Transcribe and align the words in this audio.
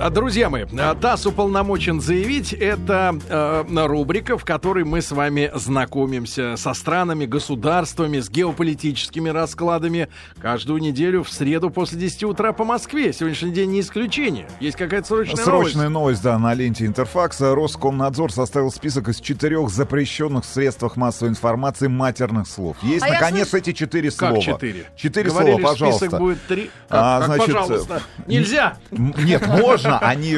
А, 0.00 0.10
друзья 0.10 0.48
мои, 0.48 0.64
а, 0.78 0.94
ТАСС 0.94 1.26
уполномочен 1.26 2.00
заявить, 2.00 2.52
это 2.52 3.18
э, 3.28 3.64
рубрика, 3.86 4.38
в 4.38 4.44
которой 4.44 4.84
мы 4.84 5.02
с 5.02 5.10
вами 5.10 5.50
знакомимся 5.56 6.54
со 6.56 6.72
странами, 6.72 7.26
государствами, 7.26 8.20
с 8.20 8.30
геополитическими 8.30 9.28
раскладами 9.28 10.08
каждую 10.40 10.80
неделю 10.80 11.24
в 11.24 11.30
среду 11.32 11.70
после 11.70 11.98
10 11.98 12.22
утра 12.24 12.52
по 12.52 12.64
Москве. 12.64 13.12
Сегодняшний 13.12 13.50
день 13.50 13.70
не 13.72 13.80
исключение. 13.80 14.46
Есть 14.60 14.76
какая-то 14.76 15.08
срочная, 15.08 15.42
Срочная 15.44 15.88
новость. 15.88 16.22
новость, 16.22 16.22
да, 16.22 16.38
на 16.38 16.54
ленте 16.54 16.86
Интерфакса. 16.86 17.52
Роскомнадзор 17.56 18.32
составил 18.32 18.70
список 18.70 19.08
из 19.08 19.18
четырех 19.20 19.68
запрещенных 19.68 20.44
в 20.44 20.46
средствах 20.48 20.94
массовой 20.96 21.30
информации 21.30 21.88
матерных 21.88 22.46
слов. 22.46 22.76
Есть, 22.84 23.04
А 23.04 23.08
наконец, 23.08 23.48
слыш- 23.52 23.58
эти 23.62 23.72
четыре 23.72 24.10
Как 24.10 24.28
слова. 24.30 24.40
четыре? 24.40 24.84
Четыре 24.96 25.30
Говорили, 25.30 25.56
слова, 25.56 25.72
пожалуйста. 25.72 25.98
список 26.06 26.20
будет 26.20 26.42
три. 26.46 26.70
Как, 26.88 26.98
А, 27.00 27.18
как, 27.18 27.26
значит, 27.26 27.46
пожалуйста. 27.56 28.02
э, 28.18 28.22
Нельзя. 28.28 28.76
Нет, 28.92 29.44
можно. 29.48 29.87
Они, 30.00 30.36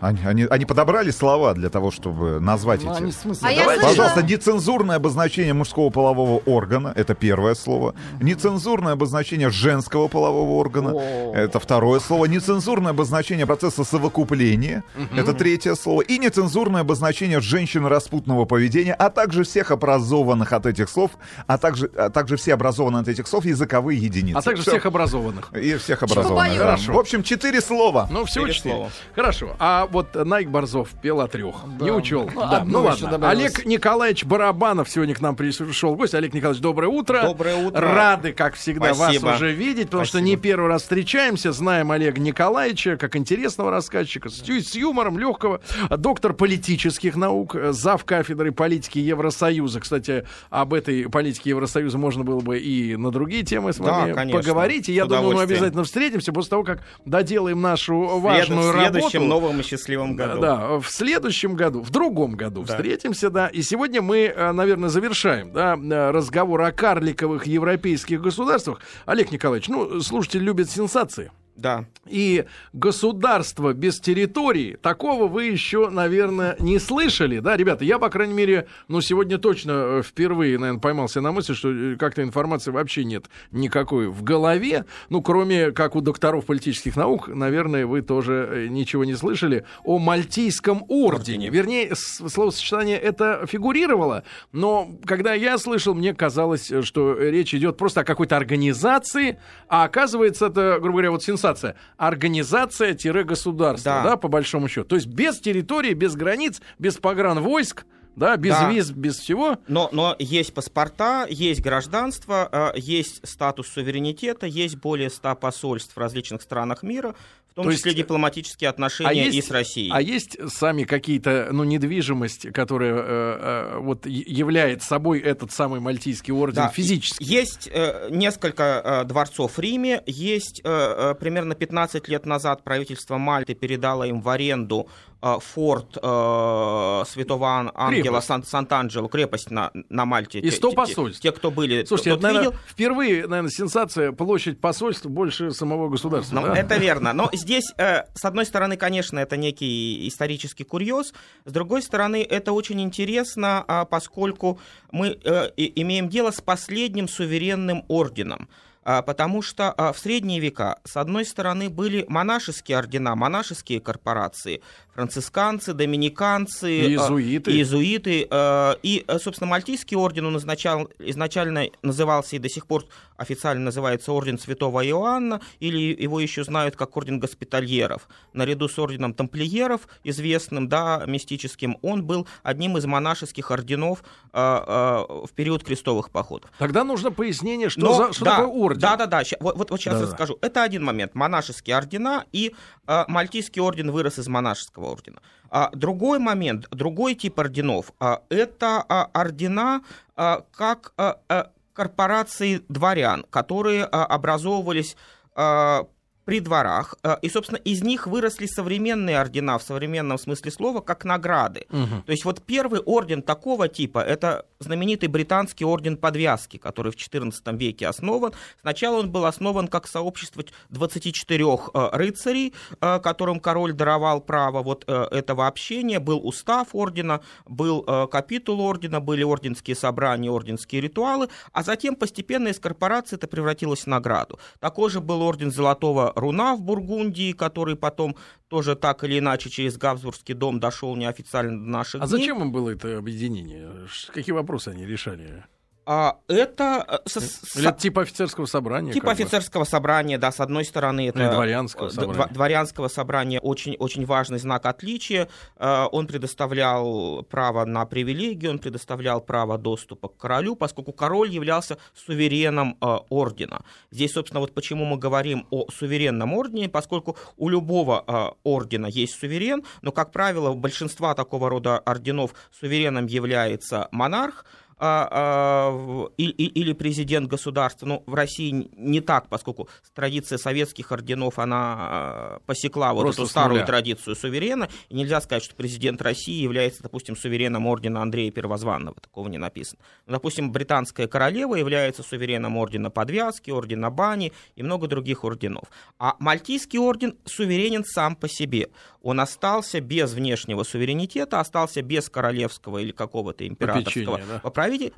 они, 0.00 0.20
они, 0.24 0.44
они 0.44 0.64
подобрали 0.64 1.10
слова 1.10 1.54
для 1.54 1.68
того, 1.70 1.90
чтобы 1.90 2.40
назвать 2.40 2.82
Ну, 2.84 2.92
эти. 2.92 3.02
они 3.02 3.10
в 3.12 3.14
смысле, 3.14 3.48
А 3.48 3.54
давайте- 3.56 3.82
Пожалуйста, 3.86 4.22
нецензурное 4.22 4.96
обозначение 4.96 5.54
мужского 5.54 5.90
полового 5.90 6.38
органа, 6.46 6.92
это 6.96 7.14
первое 7.14 7.54
слово. 7.54 7.94
Нецензурное 8.20 8.92
обозначение 8.92 9.50
женского 9.50 10.08
полового 10.08 10.58
органа, 10.60 10.90
О. 10.94 11.32
это 11.34 11.58
второе 11.60 12.00
слово. 12.00 12.26
Нецензурное 12.26 12.90
обозначение 12.90 13.46
процесса 13.46 13.84
совокупления, 13.84 14.82
это 15.16 15.32
третье 15.32 15.74
слово. 15.74 16.02
И 16.02 16.18
нецензурное 16.18 16.82
обозначение 16.82 17.40
женщин 17.40 17.86
распутного 17.86 18.44
поведения, 18.44 18.94
а 18.94 19.10
также 19.10 19.44
всех 19.44 19.70
образованных 19.70 20.52
от 20.52 20.66
этих 20.66 20.88
слов, 20.88 21.12
а 21.46 21.58
также, 21.58 21.90
а 21.96 22.10
также 22.10 22.36
все 22.36 22.54
образованные 22.54 23.02
от 23.02 23.08
этих 23.08 23.26
слов 23.26 23.44
языковые 23.44 23.98
единицы. 23.98 24.36
А 24.38 24.42
также 24.42 24.62
Всё. 24.62 24.72
всех 24.72 24.86
образованных. 24.86 25.52
И 25.54 25.76
всех 25.76 26.02
образованных. 26.02 26.52
да. 26.52 26.58
Хорошо. 26.64 26.92
В 26.92 26.98
общем, 26.98 27.22
четыре 27.22 27.60
слова. 27.60 28.08
Ну, 28.10 28.24
всего 28.24 28.46
Четыре 28.46 28.54
четыре. 28.54 28.74
слова. 28.74 28.89
Хорошо. 29.14 29.56
А 29.58 29.86
вот 29.90 30.14
Найк 30.14 30.48
Борзов 30.48 30.88
пел 31.02 31.20
о 31.20 31.28
трех. 31.28 31.56
Да. 31.78 31.84
Не 31.84 31.90
учел. 31.92 32.28
Ну, 32.34 32.40
Да. 32.40 32.62
Ну 32.66 32.82
ладно. 32.82 33.08
добавилось. 33.10 33.54
Олег 33.54 33.66
Николаевич 33.66 34.24
Барабанов 34.24 34.88
сегодня 34.88 35.14
к 35.14 35.20
нам 35.20 35.36
пришел 35.36 35.94
в 35.94 35.96
гости. 35.96 36.16
Олег 36.16 36.34
Николаевич, 36.34 36.62
доброе 36.62 36.88
утро. 36.88 37.22
Доброе 37.22 37.56
утро. 37.56 37.80
Рады, 37.80 38.32
как 38.32 38.54
всегда, 38.54 38.94
Спасибо. 38.94 39.26
вас 39.26 39.36
уже 39.36 39.52
видеть, 39.52 39.86
потому 39.86 40.04
что 40.04 40.18
Спасибо. 40.18 40.28
не 40.30 40.36
первый 40.36 40.68
раз 40.68 40.82
встречаемся. 40.82 41.52
Знаем 41.52 41.90
Олега 41.90 42.20
Николаевича 42.20 42.96
как 42.96 43.16
интересного 43.16 43.70
рассказчика, 43.70 44.28
с, 44.28 44.42
с 44.42 44.74
юмором, 44.74 45.18
легкого. 45.18 45.60
Доктор 45.90 46.32
политических 46.34 47.16
наук, 47.16 47.54
зав. 47.70 48.04
кафедры 48.04 48.52
политики 48.52 48.98
Евросоюза. 48.98 49.80
Кстати, 49.80 50.26
об 50.50 50.74
этой 50.74 51.08
политике 51.08 51.50
Евросоюза 51.50 51.98
можно 51.98 52.24
было 52.24 52.40
бы 52.40 52.58
и 52.58 52.96
на 52.96 53.10
другие 53.10 53.42
темы 53.44 53.72
с 53.72 53.76
Да, 53.76 53.84
вами 54.00 54.12
конечно. 54.12 54.40
поговорить. 54.40 54.88
И 54.88 54.92
я 54.92 55.04
думаю, 55.06 55.36
мы 55.36 55.42
обязательно 55.42 55.84
встретимся 55.84 56.32
после 56.32 56.50
того, 56.50 56.64
как 56.64 56.80
доделаем 57.04 57.60
нашу 57.60 58.18
важную 58.18 58.72
след- 58.80 58.90
в 58.90 58.92
следующем 58.94 59.20
работу. 59.22 59.40
новом 59.40 59.60
и 59.60 59.62
счастливом 59.62 60.16
году. 60.16 60.40
Да, 60.40 60.78
в 60.78 60.86
следующем 60.88 61.54
году, 61.54 61.80
в 61.82 61.90
другом 61.90 62.32
году 62.34 62.62
Да. 62.64 62.74
встретимся, 62.74 63.30
да. 63.30 63.48
И 63.48 63.62
сегодня 63.62 64.02
мы, 64.02 64.18
э, 64.34 64.52
наверное, 64.52 64.88
завершаем, 64.88 65.52
да, 65.52 65.76
э, 65.76 66.10
разговор 66.10 66.62
о 66.62 66.72
карликовых 66.72 67.46
европейских 67.46 68.20
государствах. 68.20 68.80
Олег 69.06 69.32
Николаевич, 69.32 69.68
ну, 69.68 70.00
слушатель 70.00 70.40
любит 70.42 70.70
сенсации. 70.70 71.30
Да. 71.56 71.84
И 72.06 72.46
государство 72.72 73.74
без 73.74 74.00
территории, 74.00 74.78
такого 74.80 75.28
вы 75.28 75.44
еще, 75.44 75.90
наверное, 75.90 76.56
не 76.58 76.78
слышали, 76.78 77.40
да, 77.40 77.56
ребята? 77.56 77.84
Я, 77.84 77.98
по 77.98 78.08
крайней 78.08 78.32
мере, 78.32 78.66
ну, 78.88 79.00
сегодня 79.00 79.36
точно 79.36 79.72
э, 79.72 80.02
впервые, 80.02 80.58
наверное, 80.58 80.80
поймался 80.80 81.20
на 81.20 81.32
мысли, 81.32 81.52
что 81.52 81.70
э, 81.70 81.96
как-то 81.96 82.22
информации 82.22 82.70
вообще 82.70 83.04
нет 83.04 83.26
никакой 83.50 84.08
в 84.08 84.22
голове. 84.22 84.86
Ну, 85.10 85.20
кроме, 85.20 85.72
как 85.72 85.94
у 85.94 86.00
докторов 86.00 86.46
политических 86.46 86.96
наук, 86.96 87.28
наверное, 87.28 87.86
вы 87.86 88.00
тоже 88.00 88.48
э, 88.50 88.66
ничего 88.68 89.04
не 89.04 89.14
слышали 89.14 89.64
о 89.84 89.98
Мальтийском 89.98 90.84
ордене. 90.88 91.50
Вернее, 91.50 91.94
словосочетание 91.94 92.98
это 92.98 93.44
фигурировало, 93.46 94.24
но 94.52 94.90
когда 95.04 95.34
я 95.34 95.58
слышал, 95.58 95.94
мне 95.94 96.14
казалось, 96.14 96.72
что 96.82 97.14
речь 97.18 97.54
идет 97.54 97.76
просто 97.76 98.00
о 98.00 98.04
какой-то 98.04 98.36
организации, 98.36 99.38
а 99.68 99.84
оказывается, 99.84 100.46
это, 100.46 100.78
грубо 100.80 100.92
говоря, 100.92 101.10
вот 101.10 101.22
сенсация. 101.22 101.49
Организация-государство, 101.96 103.92
да. 103.92 104.02
Да. 104.10 104.16
по 104.16 104.28
большому 104.28 104.68
счету. 104.68 104.88
То 104.88 104.96
есть 104.96 105.06
без 105.06 105.38
территории, 105.40 105.94
без 105.94 106.14
границ, 106.14 106.60
без 106.78 106.96
погранвойск, 106.96 107.84
да, 108.16 108.36
без 108.36 108.50
Да. 108.50 108.70
виз, 108.70 108.90
без 108.90 109.18
всего. 109.18 109.58
Но, 109.68 109.88
но 109.92 110.16
есть 110.18 110.52
паспорта, 110.52 111.26
есть 111.28 111.62
гражданство, 111.62 112.72
э, 112.74 112.78
есть 112.78 113.26
статус 113.26 113.68
суверенитета, 113.68 114.46
есть 114.46 114.76
более 114.76 115.10
100 115.10 115.36
посольств 115.36 115.94
в 115.94 115.98
различных 115.98 116.42
странах 116.42 116.82
мира, 116.82 117.14
в 117.50 117.54
том 117.54 117.64
То 117.64 117.72
числе 117.72 117.90
есть- 117.90 117.98
дипломатические 117.98 118.70
отношения 118.70 119.28
и 119.28 119.42
с 119.42 119.50
Россией. 119.50 119.90
А 119.92 120.00
есть 120.00 120.36
сами 120.50 120.84
какие-то, 120.84 121.48
ну, 121.52 121.64
недвижимость, 121.64 122.52
которая 122.52 122.94
э, 122.94 123.02
э, 123.02 123.78
вот 123.78 124.06
является 124.06 124.86
собой 124.86 125.20
этот 125.20 125.50
самый 125.52 125.80
Мальтийский 125.80 126.32
орден 126.32 126.62
Да. 126.62 126.68
физически? 126.68 127.22
Есть 127.22 127.68
э, 127.72 128.08
несколько 128.10 128.62
э, 129.02 129.04
дворцов 129.04 129.56
в 129.56 129.58
Риме, 129.60 130.02
есть 130.06 130.60
э, 130.64 130.68
э, 130.70 131.14
примерно 131.18 131.54
15 131.54 132.08
лет 132.08 132.24
назад 132.26 132.62
правительство 132.62 133.18
Мальты 133.18 133.54
передало 133.54 134.04
им 134.04 134.20
в 134.20 134.28
аренду 134.28 134.86
э, 134.88 135.09
форт 135.22 135.96
э, 136.02 137.04
Святого 137.06 137.46
Ан- 137.48 137.72
Ангела. 137.74 138.20
Сан- 138.20 138.44
Сант-Анджело, 138.44 139.08
крепость 139.08 139.50
на, 139.50 139.70
на 139.88 140.04
Мальте. 140.04 140.38
И 140.38 140.50
Те- 140.50 140.56
100 140.56 140.70
те- 140.70 140.76
посольств. 140.76 141.22
Те, 141.22 141.32
кто 141.32 141.50
были, 141.50 141.84
Слушайте, 141.84 142.10
это, 142.10 142.22
наверное, 142.22 142.48
видел. 142.50 142.58
впервые, 142.66 143.26
наверное, 143.26 143.50
сенсация 143.50 144.12
площадь 144.12 144.60
посольства 144.60 145.08
больше 145.08 145.50
самого 145.52 145.88
государства. 145.88 146.36
Ну, 146.40 146.46
да? 146.46 146.56
это 146.56 146.76
верно. 146.76 147.12
Но 147.12 147.28
здесь, 147.32 147.72
э, 147.76 148.04
с 148.14 148.24
одной 148.24 148.46
стороны, 148.46 148.76
конечно, 148.76 149.18
это 149.18 149.36
некий 149.36 150.08
исторический 150.08 150.64
курьез. 150.64 151.12
С 151.44 151.52
другой 151.52 151.82
стороны, 151.82 152.22
это 152.22 152.52
очень 152.52 152.80
интересно, 152.80 153.64
а, 153.68 153.84
поскольку 153.84 154.58
мы 154.90 155.18
э, 155.22 155.50
имеем 155.56 156.08
дело 156.08 156.30
с 156.30 156.40
последним 156.40 157.08
суверенным 157.08 157.84
орденом. 157.88 158.48
А, 158.82 159.02
Потому 159.02 159.42
что 159.42 159.72
а, 159.72 159.92
в 159.92 159.98
средние 159.98 160.40
века, 160.40 160.78
с 160.84 160.96
одной 160.96 161.24
стороны, 161.26 161.68
были 161.68 162.06
монашеские 162.08 162.78
ордена, 162.78 163.14
монашеские 163.14 163.78
корпорации, 163.80 164.62
францисканцы, 165.04 165.72
доминиканцы, 165.72 166.64
а, 166.66 166.88
иезуиты. 166.88 167.50
и 167.50 167.54
иезуиты. 167.56 168.26
э, 168.30 168.74
И, 168.82 169.04
э, 169.06 169.18
собственно, 169.18 169.48
Мальтийский 169.50 169.96
орден, 169.96 170.26
он 170.26 170.36
изначально, 170.36 170.88
изначально 170.98 171.66
назывался 171.82 172.36
и 172.36 172.38
до 172.38 172.48
сих 172.48 172.66
пор 172.66 172.84
официально 173.16 173.64
называется 173.64 174.12
Орден 174.12 174.38
Святого 174.38 174.86
Иоанна, 174.86 175.40
или 175.58 176.02
его 176.02 176.20
еще 176.20 176.44
знают 176.44 176.76
как 176.76 176.96
Орден 176.96 177.18
Госпитальеров. 177.20 178.08
Наряду 178.32 178.68
с 178.68 178.78
Орденом 178.78 179.12
Тамплиеров, 179.14 179.88
известным, 180.04 180.68
да, 180.68 181.02
мистическим, 181.06 181.78
он 181.82 182.04
был 182.04 182.26
одним 182.42 182.76
из 182.78 182.86
монашеских 182.86 183.50
орденов 183.50 184.02
э, 184.32 184.38
э, 184.38 185.26
в 185.26 185.30
период 185.34 185.64
крестовых 185.64 186.10
походов. 186.10 186.50
Тогда 186.58 186.84
нужно 186.84 187.10
пояснение, 187.10 187.68
что, 187.68 187.80
Но, 187.80 187.94
за, 187.94 188.12
что 188.12 188.24
да, 188.24 188.36
такое 188.36 188.48
орден. 188.48 188.80
Да, 188.80 188.96
да, 188.96 189.06
да. 189.06 189.24
ща- 189.24 189.36
вот, 189.40 189.56
вот, 189.70 189.80
сейчас 189.80 189.94
Да-да. 189.94 190.06
расскажу. 190.06 190.38
Это 190.40 190.62
один 190.62 190.84
момент. 190.84 191.14
Монашеские 191.14 191.76
ордена 191.76 192.24
и 192.32 192.54
э, 192.86 193.04
Мальтийский 193.08 193.60
орден 193.60 193.90
вырос 193.90 194.18
из 194.18 194.28
монашеского 194.28 194.89
ордена. 194.90 195.20
А, 195.50 195.70
другой 195.72 196.18
момент, 196.18 196.68
другой 196.70 197.14
тип 197.14 197.38
орденов. 197.38 197.92
а, 197.98 198.22
это 198.28 198.84
а, 198.88 199.10
ордена 199.12 199.82
а, 200.16 200.44
как 200.52 200.92
а, 200.96 201.18
а, 201.28 201.50
корпорации 201.72 202.62
дворян, 202.68 203.24
которые 203.30 203.84
а, 203.84 204.04
образовывались 204.04 204.96
а, 205.34 205.86
при 206.30 206.38
дворах, 206.38 206.94
а, 207.02 207.18
и, 207.22 207.28
собственно, 207.28 207.58
из 207.58 207.82
них 207.82 208.06
выросли 208.06 208.46
современные 208.46 209.18
ордена 209.18 209.58
в 209.58 209.64
современном 209.64 210.16
смысле 210.16 210.52
слова, 210.52 210.80
как 210.80 211.04
награды. 211.04 211.66
Мгм. 211.70 212.02
То 212.02 212.12
есть 212.12 212.24
вот 212.24 212.40
первый 212.46 212.80
орден 212.80 213.20
такого 213.20 213.66
типа, 213.66 213.98
это 213.98 214.46
знаменитый 214.60 215.08
британский 215.08 215.64
орден 215.64 215.96
подвязки, 215.96 216.56
который 216.56 216.92
в 216.92 216.94
XIV 216.94 217.56
веке 217.56 217.88
основан. 217.88 218.32
Сначала 218.60 219.00
он 219.00 219.10
был 219.10 219.24
основан 219.24 219.66
как 219.66 219.88
сообщество 219.88 220.44
24 220.68 221.44
э, 221.44 221.88
рыцарей, 221.92 222.54
э, 222.80 223.00
которым 223.00 223.40
король 223.40 223.72
даровал 223.72 224.20
право 224.20 224.62
вот 224.62 224.84
э, 224.86 225.08
этого 225.10 225.48
общения. 225.48 225.98
Был 225.98 226.20
устав 226.24 226.68
ордена, 226.74 227.22
был 227.46 227.82
э, 227.84 228.06
капитул 228.06 228.60
ордена, 228.60 229.00
были 229.00 229.24
орденские 229.24 229.74
собрания, 229.74 230.30
орденские 230.30 230.80
ритуалы, 230.80 231.28
а 231.52 231.64
затем 231.64 231.96
постепенно 231.96 232.48
из 232.48 232.60
корпорации 232.60 233.16
это 233.16 233.26
превратилось 233.26 233.80
в 233.80 233.86
награду. 233.88 234.38
Такой 234.60 234.90
же 234.90 235.00
был 235.00 235.22
орден 235.22 235.50
Золотого 235.50 236.12
Руна 236.20 236.54
в 236.54 236.60
Бургундии, 236.62 237.32
который 237.32 237.76
потом 237.76 238.16
тоже 238.48 238.76
так 238.76 239.04
или 239.04 239.18
иначе 239.18 239.50
через 239.50 239.76
Габсбургский 239.78 240.34
дом 240.34 240.60
дошел 240.60 240.94
неофициально 240.96 241.58
до 241.58 241.70
наших 241.70 242.02
А 242.02 242.06
дней. 242.06 242.18
зачем 242.18 242.40
им 242.42 242.52
было 242.52 242.70
это 242.70 242.98
объединение? 242.98 243.70
Какие 244.12 244.32
вопросы 244.34 244.68
они 244.68 244.86
решали? 244.86 245.44
А, 245.92 246.18
это... 246.28 246.84
э, 246.86 247.08
со- 247.08 247.18
Или 247.58 247.66
со- 247.66 247.72
типа 247.72 248.02
офицерского 248.02 248.46
собрания? 248.46 248.92
Типа 248.92 249.08
как 249.08 249.16
бы? 249.16 249.22
офицерского 249.24 249.64
собрания, 249.64 250.18
да, 250.18 250.30
с 250.30 250.38
одной 250.38 250.64
стороны, 250.64 251.08
это... 251.08 251.18
Или 251.18 251.30
дворянского 251.32 251.88
э, 251.88 251.90
собрания. 251.90 252.32
Дворянского 252.32 252.86
собрания 252.86 253.40
очень, 253.40 253.74
очень 253.74 254.06
важный 254.06 254.38
знак 254.38 254.66
отличия. 254.66 255.28
Э, 255.56 255.86
Он 255.90 256.06
предоставлял 256.06 257.24
право 257.24 257.64
на 257.64 257.86
привилегии, 257.86 258.46
он 258.46 258.60
предоставлял 258.60 259.20
право 259.20 259.58
доступа 259.58 260.06
к 260.06 260.16
королю, 260.16 260.54
поскольку 260.54 260.92
король 260.92 261.28
являлся 261.30 261.76
сувереном 261.92 262.76
э, 262.80 262.98
ордена. 263.08 263.64
Здесь, 263.90 264.12
собственно, 264.12 264.38
вот 264.38 264.54
почему 264.54 264.84
мы 264.84 264.96
говорим 264.96 265.48
о 265.50 265.66
суверенном 265.72 266.34
ордене, 266.34 266.68
поскольку 266.68 267.16
у 267.36 267.48
любого 267.48 268.04
э, 268.06 268.28
ордена 268.44 268.86
есть 268.86 269.18
суверен, 269.18 269.64
но, 269.82 269.90
как 269.90 270.12
правило, 270.12 270.50
у 270.50 270.54
большинства 270.54 271.14
такого 271.16 271.50
рода 271.50 271.80
орденов 271.80 272.32
сувереном 272.52 273.06
является 273.06 273.88
монарх, 273.90 274.44
а, 274.82 275.08
а, 275.10 276.06
и- 276.16 276.24
и- 276.24 276.46
или 276.60 276.72
президент 276.72 277.28
государства. 277.28 277.86
Ну, 277.86 278.02
в 278.06 278.14
России 278.14 278.70
не 278.76 279.00
так, 279.00 279.28
поскольку 279.28 279.68
традиция 279.94 280.38
советских 280.38 280.90
орденов, 280.90 281.38
она 281.38 281.76
а, 281.78 282.40
посекла 282.46 282.94
вот 282.94 283.02
Просто 283.02 283.22
эту 283.22 283.30
старую 283.30 283.60
традицию 283.66 284.16
суверена, 284.16 284.68
и 284.88 284.94
нельзя 284.94 285.20
сказать, 285.20 285.44
что 285.44 285.54
президент 285.54 286.00
России 286.02 286.42
является, 286.42 286.82
допустим, 286.82 287.16
сувереном 287.16 287.66
ордена 287.66 288.00
Андрея 288.02 288.30
Первозванного, 288.30 288.96
такого 289.00 289.28
не 289.28 289.38
написано. 289.38 289.80
Ну, 290.06 290.14
Допустим, 290.14 290.50
британская 290.50 291.06
королева 291.08 291.54
является 291.54 292.02
сувереном 292.02 292.56
ордена 292.56 292.90
Подвязки, 292.90 293.50
ордена 293.50 293.90
Бани 293.90 294.32
и 294.56 294.62
много 294.62 294.86
других 294.86 295.24
орденов. 295.24 295.64
А 295.98 296.16
Мальтийский 296.18 296.78
орден 296.78 297.16
суверенен 297.26 297.84
сам 297.84 298.16
по 298.16 298.28
себе. 298.28 298.68
Он 299.02 299.20
остался 299.20 299.80
без 299.80 300.12
внешнего 300.12 300.62
суверенитета, 300.62 301.40
остался 301.40 301.82
без 301.82 302.08
королевского 302.10 302.78
или 302.78 302.92
какого-то 302.92 303.46
императорского 303.46 304.16
Попечения, 304.16 304.24
да. 304.26 304.40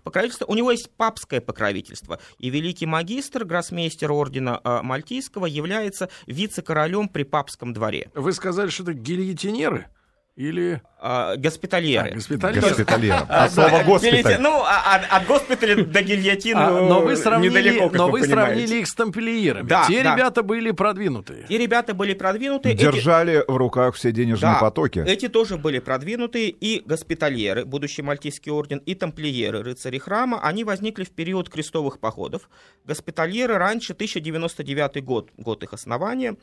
Покровительства. 0.03 0.47
У 0.47 0.55
него 0.55 0.71
есть 0.71 0.91
папское 0.97 1.41
покровительство. 1.41 2.19
И 2.39 2.51
великий 2.51 2.87
магистр, 2.87 3.45
гроссмейстер 3.45 4.13
ордена 4.13 4.61
Мальтийского, 4.83 5.47
является 5.47 6.09
вице-королем 6.27 7.09
при 7.09 7.23
папском 7.23 7.73
дворе. 7.73 8.11
Вы 8.15 8.33
сказали, 8.33 8.71
что 8.71 8.83
это 8.83 8.95
гильотинеры? 8.95 9.89
Или 10.35 10.81
Э, 11.03 11.37
госпитальеры. 11.37 12.09
а, 12.09 12.15
госпитальеры? 12.15 12.61
Госпитальером. 12.67 13.27
А, 13.29 13.45
От 13.45 13.53
слова 13.53 13.71
да, 13.71 13.85
госпиталь. 13.85 14.21
гильотин- 14.35 14.39
Ну, 14.41 14.63
а- 14.65 14.95
от, 14.97 15.03
от 15.13 15.27
госпиталя 15.27 15.85
до 15.85 16.03
гильотины 16.03 16.59
А, 16.59 16.71
ну, 16.71 16.89
но 16.89 17.01
вы 17.03 17.17
сравнили, 17.17 17.51
недалеко, 17.51 17.89
как 17.91 17.99
но 17.99 18.09
вы 18.09 18.23
сравнили 18.25 18.77
их 18.77 18.87
с 18.89 18.95
тамплиерами. 18.95 19.69
Да, 19.69 19.85
Те 19.87 20.03
да. 20.03 20.15
ребята 20.15 20.43
были 20.43 20.71
продвинутые. 20.71 21.45
И 21.51 21.59
ребята 21.59 21.93
были 21.93 22.15
продвинуты. 22.15 22.71
эти- 22.71 22.81
Держали 22.81 23.45
в 23.47 23.55
руках 23.55 23.95
все 23.95 24.11
денежные 24.11 24.55
Да, 24.55 24.59
потоки. 24.61 25.05
Эти 25.07 25.29
тоже 25.29 25.59
были 25.59 25.81
продвинутые, 25.81 26.49
и 26.49 26.83
госпитальеры, 26.87 27.67
будущий 27.67 28.01
Мальтийский 28.01 28.53
орден, 28.53 28.79
и 28.79 28.95
тамплиеры, 28.95 29.63
рыцари 29.63 29.99
храма, 29.99 30.41
они 30.43 30.65
возникли 30.65 31.05
в 31.05 31.11
период 31.11 31.51
крестовых 31.51 31.99
походов. 32.01 32.49
Госпитальеры 32.87 33.59
раньше 33.59 33.93
1099 33.93 35.05
год, 35.05 35.29
год 35.37 35.63
их 35.63 35.75
основания. 35.75 36.37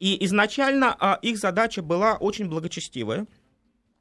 И 0.00 0.24
изначально 0.24 0.96
а, 0.98 1.18
их 1.22 1.38
задача 1.38 1.82
была 1.82 2.16
очень 2.16 2.48
благочестивая. 2.48 3.26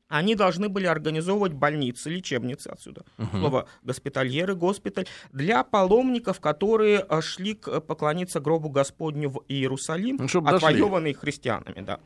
Они 0.08 0.34
должны 0.34 0.70
были 0.70 0.88
организовывать 0.88 1.54
больницы, 1.54 2.10
лечебницы 2.10 2.70
отсюда. 2.70 3.04
Слово 3.30 3.68
госпитальеры, 3.84 4.56
госпиталь, 4.56 5.06
для 5.32 5.64
паломников, 5.64 6.40
которые 6.40 7.00
а, 7.00 7.22
шли 7.22 7.54
поклониться 7.54 8.40
гробу 8.40 8.70
Господню 8.70 9.30
в 9.30 9.44
Иерусалим, 9.48 10.18
Ну, 10.18 10.48
отвоеванные 10.48 11.14
христианами, 11.14 11.82
да. 11.82 12.00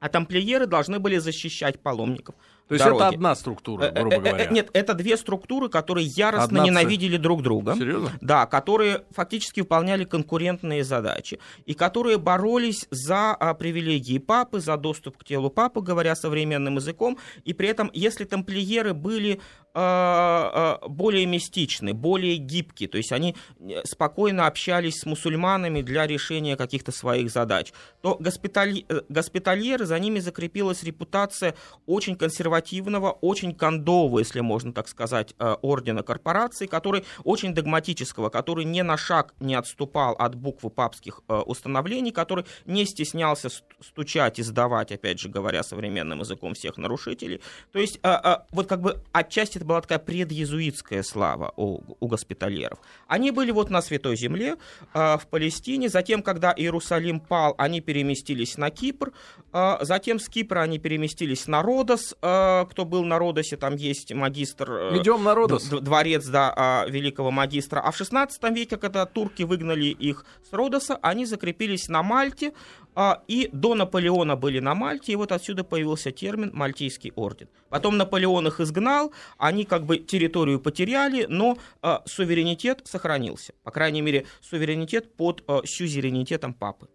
А 0.00 0.08
тамплиеры 0.08 0.66
должны 0.66 0.98
были 0.98 1.18
защищать 1.18 1.80
паломников. 1.80 2.34
То 2.68 2.74
есть 2.74 2.84
дороги. 2.84 3.00
это 3.00 3.08
одна 3.08 3.34
структура, 3.36 3.84
Э, 3.84 3.92
грубо 3.92 4.16
э, 4.16 4.18
э, 4.18 4.20
говоря. 4.22 4.50
Нет, 4.50 4.70
это 4.72 4.94
две 4.94 5.16
структуры, 5.16 5.68
которые 5.68 6.06
яростно 6.06 6.44
Одна 6.44 6.64
цель. 6.64 6.70
ненавидели 6.70 7.16
друг 7.16 7.42
друга. 7.42 7.76
Серьезно? 7.76 8.10
Да, 8.20 8.46
которые 8.46 9.04
фактически 9.10 9.60
выполняли 9.60 10.04
конкурентные 10.04 10.82
задачи 10.82 11.38
и 11.64 11.74
которые 11.74 12.18
боролись 12.18 12.86
за 12.90 13.34
а, 13.34 13.54
привилегии 13.54 14.18
папы, 14.18 14.58
за 14.58 14.76
доступ 14.76 15.18
к 15.18 15.24
телу 15.24 15.48
папы, 15.48 15.80
говоря 15.80 16.16
современным 16.16 16.76
языком. 16.76 17.18
И 17.44 17.54
при 17.54 17.68
этом, 17.68 17.90
если 17.94 18.24
тамплиеры 18.24 18.94
были 18.94 19.40
более 19.76 21.26
мистичны, 21.26 21.92
более 21.92 22.36
гибкие, 22.36 22.88
то 22.88 22.96
есть 22.96 23.12
они 23.12 23.36
э, 23.60 23.82
спокойно 23.84 24.46
общались 24.46 25.00
с 25.00 25.06
мусульманами 25.06 25.82
для 25.82 26.06
решения 26.06 26.56
каких-то 26.56 26.92
своих 26.92 27.30
задач, 27.30 27.72
то 28.00 28.18
э, 28.18 29.00
госпитальеры, 29.08 29.86
за 29.86 29.98
ними 29.98 30.18
закрепилась 30.18 30.82
репутация 30.82 31.54
очень 31.86 32.16
консервативного, 32.16 33.12
очень 33.20 33.54
кондового, 33.54 34.20
если 34.20 34.40
можно 34.40 34.72
так 34.72 34.88
сказать, 34.88 35.34
э, 35.38 35.56
ордена 35.62 36.02
корпорации, 36.02 36.66
который 36.66 37.04
очень 37.24 37.54
догматического, 37.54 38.30
который 38.30 38.64
ни 38.64 38.80
на 38.80 38.96
шаг 38.96 39.34
не 39.40 39.54
отступал 39.54 40.14
от 40.14 40.34
буквы 40.34 40.70
папских 40.70 41.20
э, 41.28 41.34
установлений, 41.34 42.12
который 42.12 42.44
не 42.64 42.86
стеснялся 42.86 43.48
ст- 43.48 43.64
стучать 43.80 44.38
и 44.38 44.42
сдавать, 44.42 44.92
опять 44.92 45.20
же 45.20 45.28
говоря, 45.28 45.62
современным 45.62 46.20
языком 46.20 46.54
всех 46.54 46.78
нарушителей. 46.78 47.40
То 47.72 47.78
есть 47.78 47.98
э, 48.02 48.08
э, 48.08 48.38
вот 48.52 48.66
как 48.66 48.80
бы 48.80 49.02
отчасти 49.12 49.58
это 49.58 49.65
была 49.66 49.80
такая 49.80 49.98
предъезуитская 49.98 51.02
слава 51.02 51.52
у, 51.56 51.80
у 52.00 52.06
госпитальеров. 52.06 52.78
Они 53.06 53.30
были 53.30 53.50
вот 53.50 53.70
на 53.70 53.82
Святой 53.82 54.16
Земле, 54.16 54.56
э, 54.94 55.18
в 55.18 55.26
Палестине, 55.28 55.88
затем, 55.88 56.22
когда 56.22 56.54
Иерусалим 56.56 57.20
пал, 57.20 57.54
они 57.58 57.80
переместились 57.80 58.56
на 58.56 58.70
Кипр, 58.70 59.12
э, 59.52 59.76
затем 59.82 60.18
с 60.18 60.28
Кипра 60.28 60.60
они 60.60 60.78
переместились 60.78 61.46
на 61.46 61.62
Родос, 61.62 62.14
э, 62.22 62.64
кто 62.70 62.84
был 62.84 63.04
на 63.04 63.18
Родосе, 63.18 63.56
там 63.56 63.76
есть 63.76 64.12
магистр... 64.12 64.70
э, 64.70 64.98
Идем 64.98 65.24
на 65.24 65.34
Родос. 65.34 65.68
дворец 65.68 66.26
да, 66.26 66.52
а, 66.56 66.86
великого 66.88 67.30
магистра. 67.30 67.80
А 67.80 67.90
в 67.90 67.96
16 67.96 68.42
веке, 68.54 68.76
когда 68.76 69.06
турки 69.06 69.42
выгнали 69.42 69.86
их 69.86 70.24
с 70.48 70.52
Родоса, 70.52 70.98
они 71.02 71.26
закрепились 71.26 71.88
на 71.88 72.02
Мальте, 72.02 72.52
а, 72.96 73.22
и 73.28 73.48
до 73.52 73.74
Наполеона 73.74 74.34
были 74.34 74.58
на 74.58 74.74
Мальте, 74.74 75.12
и 75.12 75.16
вот 75.16 75.30
отсюда 75.30 75.62
появился 75.62 76.10
термин 76.10 76.50
«Мальтийский 76.54 77.12
орден». 77.14 77.48
Потом 77.68 77.96
Наполеон 77.98 78.48
их 78.48 78.58
изгнал, 78.58 79.12
они 79.38 79.64
как 79.64 79.84
бы 79.84 79.98
территорию 79.98 80.58
потеряли, 80.58 81.26
но 81.28 81.58
а, 81.82 82.02
суверенитет 82.06 82.80
сохранился. 82.84 83.52
По 83.62 83.70
крайней 83.70 84.00
мере, 84.00 84.26
суверенитет 84.40 85.14
под 85.14 85.44
а, 85.46 85.60
сюзеренитетом 85.64 86.54
папы. 86.54 86.88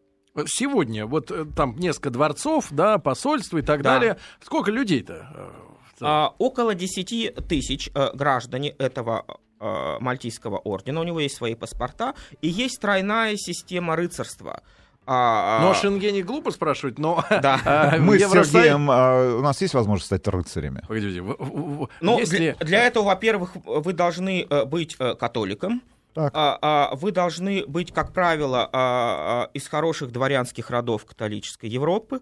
Сегодня 0.48 1.06
вот 1.06 1.30
э, 1.30 1.46
там 1.56 1.76
несколько 1.78 2.10
дворцов, 2.10 2.68
да, 2.72 2.98
посольства 2.98 3.58
и 3.58 3.62
так 3.62 3.82
Да. 3.82 3.94
далее. 4.00 4.18
Сколько 4.42 4.72
людей-то? 4.72 5.28
э? 5.36 5.72
А, 6.02 6.34
около 6.40 6.74
10 6.74 7.48
тысяч 7.48 7.90
э, 7.94 8.10
граждане 8.16 8.70
этого 8.70 9.26
э, 9.60 9.98
Мальтийского 10.00 10.58
ордена, 10.58 11.02
у 11.02 11.04
него 11.04 11.20
есть 11.20 11.36
свои 11.36 11.54
паспорта, 11.54 12.16
и 12.42 12.48
есть 12.48 12.80
тройная 12.80 13.36
система 13.36 13.96
рыцарства. 13.96 14.64
А, 15.06 15.60
Ну, 15.62 15.68
а, 15.68 15.72
о 15.72 15.74
Шенгене 15.74 16.22
глупо 16.22 16.52
спрашивать, 16.52 17.00
но... 17.00 17.24
Да. 17.30 17.60
а, 17.66 17.98
Мы 17.98 18.20
с 18.20 18.22
Евросоюз- 18.22 18.52
Сергеем, 18.52 18.90
а, 18.92 19.38
у 19.38 19.42
нас 19.42 19.60
есть 19.62 19.74
возможность 19.74 20.06
стать 20.08 20.28
рыцарями? 20.28 20.82
Погодите, 20.88 21.22
в- 21.22 21.36
в- 21.40 21.84
в- 21.84 21.90
Ну, 22.02 22.20
если... 22.20 22.38
для, 22.38 22.54
для 22.56 22.84
этого, 22.86 23.06
во-первых, 23.06 23.52
вы 23.66 23.94
должны 23.94 24.46
э, 24.50 24.66
быть 24.66 24.96
э, 25.00 25.16
католиком. 25.16 25.82
Так. 26.14 26.32
А, 26.36 26.60
а, 26.62 26.96
Вы 26.96 27.12
должны 27.12 27.66
быть, 27.66 27.94
как 27.94 28.12
правило, 28.14 28.70
а, 28.74 29.46
а, 29.46 29.50
из 29.54 29.68
хороших 29.68 30.12
дворянских 30.12 30.70
родов 30.70 31.06
католической 31.06 31.68
Европы 31.70 32.20
а, 32.20 32.22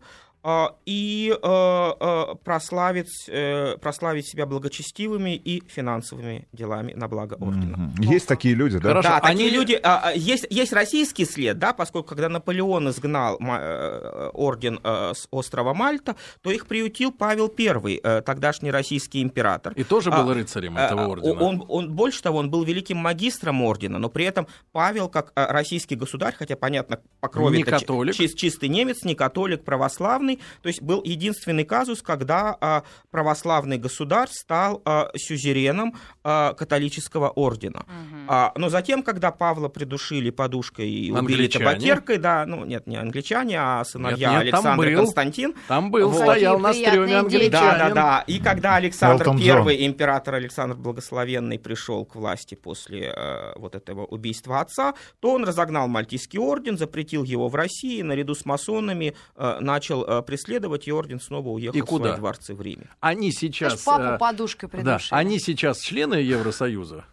и 0.86 1.34
э, 1.42 1.92
э, 2.00 2.36
прославить, 2.44 3.26
э, 3.28 3.78
прославить 3.78 4.28
себя 4.28 4.46
благочестивыми 4.46 5.36
и 5.36 5.62
финансовыми 5.68 6.48
делами 6.54 6.94
на 6.94 7.08
благо 7.08 7.34
ордена. 7.36 7.94
Есть 8.00 8.28
такие 8.28 8.56
люди, 8.56 8.80
да? 8.80 8.90
Хорошо. 8.90 9.10
Да, 9.10 9.18
они- 9.20 9.44
такие 9.44 9.52
люди. 9.60 9.80
а, 9.84 10.02
а, 10.06 10.12
есть, 10.14 10.48
есть 10.50 10.72
российский 10.74 11.26
след, 11.26 11.60
да, 11.60 11.74
поскольку 11.74 12.10
когда 12.10 12.30
Наполеон 12.30 12.90
изгнал 12.90 13.38
э, 13.40 14.30
орден 14.34 14.80
э, 14.84 15.12
с 15.16 15.28
острова 15.32 15.74
Мальта, 15.74 16.16
то 16.42 16.52
их 16.52 16.68
приютил 16.68 17.12
Павел 17.12 17.54
I, 17.58 18.22
тогдашний 18.22 18.72
российский 18.72 19.22
император. 19.22 19.74
И 19.74 19.84
тоже 19.84 20.10
был 20.10 20.30
А, 20.30 20.34
рыцарем 20.34 20.78
А, 20.78 20.86
этого 20.86 21.04
а, 21.04 21.08
ордена. 21.08 21.34
Он, 21.42 21.66
он, 21.68 21.92
больше 21.94 22.22
того, 22.24 22.40
он 22.40 22.50
был 22.50 22.64
великим 22.64 22.98
магистром 22.98 23.62
ордена, 23.62 24.00
но 24.00 24.10
при 24.10 24.26
этом 24.26 24.48
Павел, 24.72 25.10
как 25.10 25.32
а, 25.36 25.52
российский 25.52 25.96
государь, 25.96 26.34
хотя, 26.38 26.56
понятно, 26.56 27.00
по 27.20 27.28
крови 27.28 27.58
Не 27.58 27.64
католик. 27.64 28.16
чис- 28.16 28.36
чистый 28.36 28.70
немец, 28.70 29.04
не 29.04 29.16
католик, 29.16 29.64
православный, 29.66 30.29
то 30.62 30.68
есть 30.68 30.82
был 30.82 31.02
единственный 31.04 31.64
казус, 31.64 32.02
когда 32.02 32.56
а, 32.60 32.84
православный 33.12 33.78
государь 33.78 34.30
стал 34.32 34.82
а, 34.86 35.10
сюзереном 35.16 35.96
а, 36.24 36.54
католического 36.54 37.30
ордена. 37.30 37.86
Но 38.56 38.70
затем, 38.70 39.04
когда 39.04 39.32
Павла 39.32 39.70
придушили 39.70 40.30
подушкой 40.30 40.90
и 40.90 41.12
убили 41.12 41.48
табакеркой, 41.48 42.18
да, 42.18 42.46
ну 42.46 42.66
нет, 42.66 42.88
не 42.88 42.98
англичане, 42.98 43.58
а 43.60 43.84
сыновья 43.84 44.32
Нет, 44.32 44.44
нет, 44.46 44.52
там 44.52 44.66
Александр 44.66 44.88
и 44.88 44.96
был. 44.96 45.04
Константин, 45.04 45.56
Там 45.68 45.92
был, 45.92 46.10
Вот. 46.10 46.22
стоял 46.22 46.60
на 46.60 46.74
стреме 46.74 47.18
англичанин. 47.18 47.52
да, 47.52 47.78
да, 47.78 47.94
да. 47.94 48.24
И 48.28 48.40
когда 48.40 48.76
Александр 48.76 49.30
I, 49.30 49.86
император 49.86 50.36
Александр 50.36 50.76
Благословенный, 50.76 51.60
пришел 51.60 52.06
к 52.06 52.16
власти 52.16 52.56
после 52.56 53.14
э, 53.16 53.54
вот 53.56 53.76
этого 53.76 54.06
убийства 54.06 54.62
отца, 54.62 54.94
то 55.20 55.34
он 55.34 55.44
разогнал 55.44 55.88
Мальтийский 55.88 56.40
орден, 56.40 56.78
запретил 56.78 57.24
его 57.24 57.48
в 57.48 57.56
России, 57.56 58.02
наряду 58.02 58.36
с 58.36 58.46
масонами 58.46 59.16
э, 59.36 59.58
начал 59.60 60.04
э, 60.04 60.19
преследовать, 60.22 60.88
и 60.88 60.92
орден 60.92 61.20
снова 61.20 61.50
уехал 61.50 61.78
И 61.78 61.82
в 61.82 61.86
куда? 61.86 62.10
свои 62.10 62.18
дворцы 62.18 62.54
в 62.54 62.62
Риме. 62.62 62.90
Они 63.00 63.32
сейчас... 63.32 63.84
папу 63.84 64.16
э, 64.16 64.18
подушкой 64.18 64.70
да, 64.84 65.00
они 65.12 65.40
сейчас 65.40 65.80
члены 65.80 66.16
Евросоюза. 66.16 67.06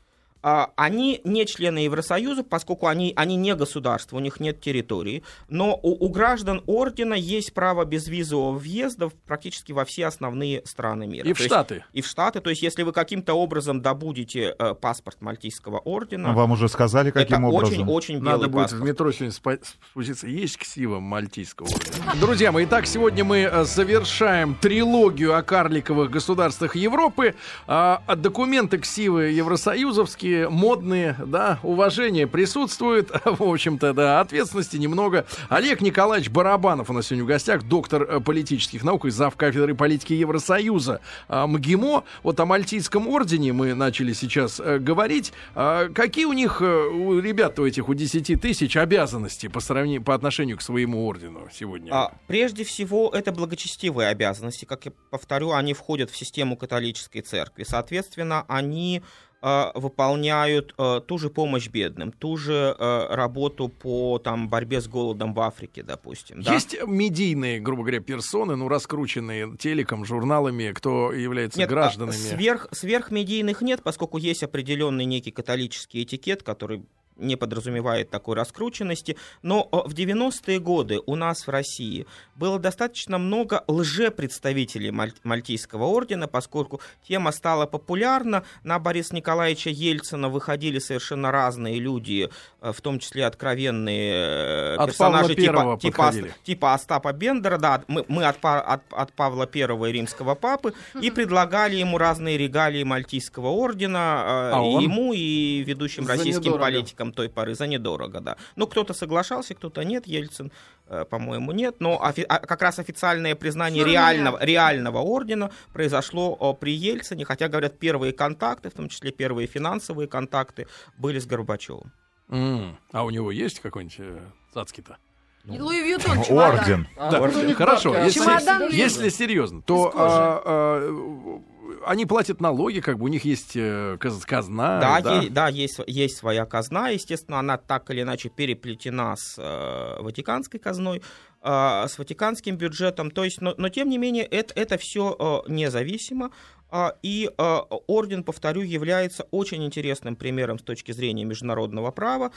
А, 0.48 0.70
они 0.76 1.20
не 1.24 1.44
члены 1.44 1.78
Евросоюза, 1.80 2.44
поскольку 2.44 2.86
они, 2.86 3.12
они 3.16 3.34
не 3.34 3.52
государство, 3.56 4.16
у 4.16 4.20
них 4.20 4.38
нет 4.38 4.60
территории, 4.60 5.24
но 5.48 5.74
у, 5.82 6.06
у 6.06 6.08
граждан 6.08 6.62
ордена 6.66 7.14
есть 7.14 7.52
право 7.52 7.84
безвизового 7.84 8.56
въезда 8.56 9.10
практически 9.26 9.72
во 9.72 9.84
все 9.84 10.06
основные 10.06 10.62
страны 10.64 11.08
мира. 11.08 11.28
И 11.28 11.32
в 11.32 11.38
То 11.38 11.42
есть- 11.42 11.52
Штаты. 11.52 11.84
и 11.92 12.00
в 12.00 12.06
Штаты. 12.06 12.40
То 12.40 12.50
есть, 12.50 12.62
если 12.62 12.84
вы 12.84 12.92
каким-то 12.92 13.34
образом 13.34 13.82
добудете 13.82 14.54
э, 14.56 14.74
паспорт 14.74 15.20
Мальтийского 15.20 15.80
ордена, 15.80 16.32
Вам 16.32 16.52
уже 16.52 16.68
сказали, 16.68 17.10
каким 17.10 17.44
это 17.44 17.56
образом? 17.56 17.80
очень-очень 17.80 18.14
белый 18.20 18.30
Надо 18.34 18.46
будет 18.48 18.62
паспорт. 18.66 18.82
в 18.82 18.86
метро 18.86 19.10
сегодня 19.10 19.32
спа- 19.34 19.64
спуститься. 19.90 20.28
Есть 20.28 20.58
ксива 20.58 21.00
мальтийского 21.00 21.66
ордена. 21.66 22.20
Друзья 22.20 22.52
мои, 22.52 22.66
итак, 22.66 22.86
сегодня 22.86 23.24
мы 23.24 23.38
э, 23.38 23.64
завершаем 23.64 24.54
трилогию 24.54 25.36
о 25.36 25.42
карликовых 25.42 26.08
государствах 26.08 26.76
Европы. 26.76 27.34
А, 27.66 28.00
а 28.06 28.14
документы 28.14 28.78
ксивы 28.78 29.24
евросоюзовские, 29.30 30.35
модные, 30.44 31.16
да, 31.24 31.58
уважение 31.62 32.26
присутствует. 32.26 33.10
В 33.24 33.42
общем-то, 33.42 33.92
да, 33.92 34.20
ответственности 34.20 34.76
немного. 34.76 35.26
Олег 35.48 35.80
Николаевич 35.80 36.30
Барабанов 36.30 36.90
у 36.90 36.92
нас 36.92 37.06
сегодня 37.06 37.24
в 37.24 37.28
гостях, 37.28 37.62
доктор 37.62 38.02
э, 38.02 38.20
политических 38.20 38.84
наук 38.84 39.06
и 39.06 39.10
зав. 39.10 39.36
кафедры 39.36 39.74
политики 39.74 40.12
Евросоюза 40.12 41.00
а, 41.28 41.46
МГИМО. 41.46 42.04
Вот 42.22 42.40
о 42.40 42.46
Мальтийском 42.46 43.08
ордене 43.08 43.52
мы 43.52 43.74
начали 43.74 44.12
сейчас 44.12 44.60
э, 44.60 44.78
говорить. 44.78 45.32
А, 45.54 45.88
какие 45.88 46.24
у 46.24 46.32
них, 46.32 46.60
э, 46.60 46.88
у 46.88 47.18
ребят 47.18 47.58
у 47.58 47.66
этих, 47.66 47.88
у 47.88 47.94
10 47.94 48.40
тысяч 48.40 48.76
обязанности 48.76 49.48
по, 49.48 49.60
сравнению, 49.60 50.02
по 50.02 50.14
отношению 50.14 50.56
к 50.56 50.62
своему 50.62 51.06
ордену 51.06 51.48
сегодня? 51.52 51.92
А, 51.92 52.12
прежде 52.26 52.64
всего, 52.64 53.10
это 53.12 53.32
благочестивые 53.32 54.08
обязанности. 54.08 54.64
Как 54.64 54.86
я 54.86 54.92
повторю, 55.10 55.52
они 55.52 55.74
входят 55.74 56.10
в 56.10 56.16
систему 56.16 56.56
католической 56.56 57.20
церкви. 57.20 57.64
Соответственно, 57.66 58.44
они 58.48 59.02
выполняют 59.42 60.74
э, 60.78 61.00
ту 61.06 61.18
же 61.18 61.30
помощь 61.30 61.68
бедным, 61.68 62.10
ту 62.10 62.36
же 62.36 62.74
э, 62.78 63.06
работу 63.14 63.68
по 63.68 64.18
там, 64.18 64.48
борьбе 64.48 64.80
с 64.80 64.88
голодом 64.88 65.34
в 65.34 65.40
Африке, 65.40 65.82
допустим. 65.82 66.42
да. 66.42 66.54
Есть 66.54 66.76
медийные, 66.86 67.60
грубо 67.60 67.82
говоря, 67.82 68.00
персоны, 68.00 68.56
ну, 68.56 68.68
раскрученные 68.68 69.56
телеком, 69.56 70.04
журналами, 70.04 70.72
кто 70.72 71.12
является 71.12 71.58
Нет, 71.58 71.68
а, 71.68 71.72
гражданами. 71.72 72.16
сверх, 72.16 72.68
сверхмедийных 72.72 73.60
нет, 73.62 73.82
поскольку 73.82 74.18
есть 74.18 74.42
определенный 74.42 75.04
некий 75.04 75.30
католический 75.30 76.02
этикет, 76.02 76.42
который 76.42 76.84
не 77.16 77.36
подразумевает 77.36 78.10
такой 78.10 78.36
раскрученности. 78.36 79.16
Но 79.42 79.68
э, 79.72 79.88
в 79.88 79.94
90-е 79.94 80.58
годы 80.60 81.00
у 81.06 81.14
нас 81.16 81.46
в 81.46 81.50
России 81.50 82.06
было 82.34 82.58
достаточно 82.58 83.18
много 83.18 83.64
лжепредставителей 83.68 84.90
Маль- 84.90 85.14
Мальтийского 85.24 85.84
ордена, 85.84 86.28
поскольку 86.28 86.80
тема 87.06 87.32
стала 87.32 87.66
популярна. 87.66 88.44
На 88.64 88.78
Бориса 88.78 89.14
Николаевича 89.14 89.70
Ельцина 89.70 90.28
выходили 90.28 90.78
совершенно 90.78 91.30
разные 91.30 91.78
люди, 91.78 92.28
э, 92.60 92.72
в 92.72 92.80
том 92.80 92.98
числе 92.98 93.26
откровенные 93.26 94.12
э, 94.14 94.76
От 94.76 94.86
персонажи 94.86 95.34
типа, 95.34 95.78
типа, 95.80 96.12
типа 96.44 96.74
Остапа 96.74 97.12
Бендера, 97.12 97.58
да, 97.58 97.82
мы, 97.88 98.04
мы 98.08 98.24
от, 98.24 98.38
от, 98.42 98.82
от 98.90 99.12
Павла 99.12 99.46
Первого 99.46 99.86
и 99.86 99.92
римского 99.92 100.34
папы, 100.34 100.74
и 101.00 101.10
предлагали 101.10 101.76
ему 101.76 101.98
разные 101.98 102.36
регалии 102.36 102.82
Мальтийского 102.82 103.48
ордена, 103.48 104.56
А 104.58 104.62
и 104.62 104.82
ему, 104.84 105.12
и 105.12 105.62
ведущим 105.62 106.04
За 106.04 106.12
российским 106.12 106.42
недорого. 106.42 106.64
политикам 106.64 107.05
той 107.12 107.28
поры, 107.28 107.54
за 107.54 107.66
недорого, 107.66 108.20
да. 108.20 108.36
Ну, 108.56 108.66
кто-то 108.66 108.94
соглашался, 108.94 109.54
кто-то 109.54 109.82
нет, 109.84 110.06
Ельцин, 110.06 110.50
э, 110.88 111.04
по-моему, 111.08 111.52
нет, 111.52 111.76
но 111.80 112.00
офи- 112.02 112.24
а, 112.28 112.38
как 112.38 112.62
раз 112.62 112.78
официальное 112.78 113.34
признание 113.34 113.84
реального, 113.84 114.38
реального 114.42 114.98
ордена 114.98 115.50
произошло 115.72 116.54
при 116.54 116.72
Ельцине, 116.74 117.24
хотя, 117.24 117.48
говорят, 117.48 117.78
первые 117.78 118.12
контакты, 118.12 118.70
в 118.70 118.74
том 118.74 118.88
числе 118.88 119.10
первые 119.12 119.46
финансовые 119.46 120.08
контакты, 120.08 120.66
были 120.98 121.18
с 121.18 121.26
Горбачевым. 121.26 121.92
М, 122.28 122.76
А 122.92 123.04
у 123.04 123.10
него 123.10 123.30
есть 123.30 123.60
какой-нибудь 123.60 123.96
э, 124.00 124.18
цацки-то? 124.52 124.96
И 125.44 125.60
Луи 125.60 125.80
Вьютон 125.80 126.24
чемодан. 126.24 126.58
Орден. 126.58 126.88
Да, 126.96 127.20
орден. 127.20 127.54
хорошо. 127.54 127.96
Если, 128.04 128.74
если 128.74 129.10
серьезно, 129.10 129.62
то 129.62 129.92
а, 129.94 130.42
а, 130.44 131.40
они 131.86 132.06
платят 132.06 132.40
налоги, 132.40 132.80
как 132.80 132.98
бы 132.98 133.04
у 133.04 133.08
них 133.08 133.24
есть 133.24 133.52
э, 133.56 133.96
каз- 134.00 134.24
казна. 134.26 134.80
Да, 134.80 135.00
да. 135.00 135.22
е- 135.22 135.30
да, 135.30 135.48
есть, 135.48 135.80
есть 135.86 136.16
своя 136.16 136.44
казна, 136.46 136.88
естественно, 136.88 137.38
она 137.38 137.56
так 137.56 137.90
или 137.90 138.02
иначе 138.02 138.28
переплетена 138.28 139.16
с 139.16 139.36
э, 139.38 140.02
Ватиканской 140.02 140.60
казной, 140.60 141.02
э, 141.42 141.84
с 141.88 141.98
Ватиканским 141.98 142.56
бюджетом, 142.56 143.10
то 143.10 143.24
есть, 143.24 143.40
но, 143.40 143.54
но 143.56 143.68
тем 143.68 143.88
не 143.88 143.98
менее 143.98 144.24
это, 144.24 144.52
это 144.54 144.76
все 144.78 145.44
независимо, 145.48 146.30
А, 146.68 146.94
И 147.02 147.30
э, 147.38 147.60
орден, 147.86 148.24
повторю, 148.24 148.62
является 148.62 149.22
очень 149.30 149.64
интересным 149.64 150.16
примером 150.16 150.58
с 150.58 150.62
точки 150.62 150.92
зрения 150.92 151.24
международного 151.24 151.92
права. 151.92 152.32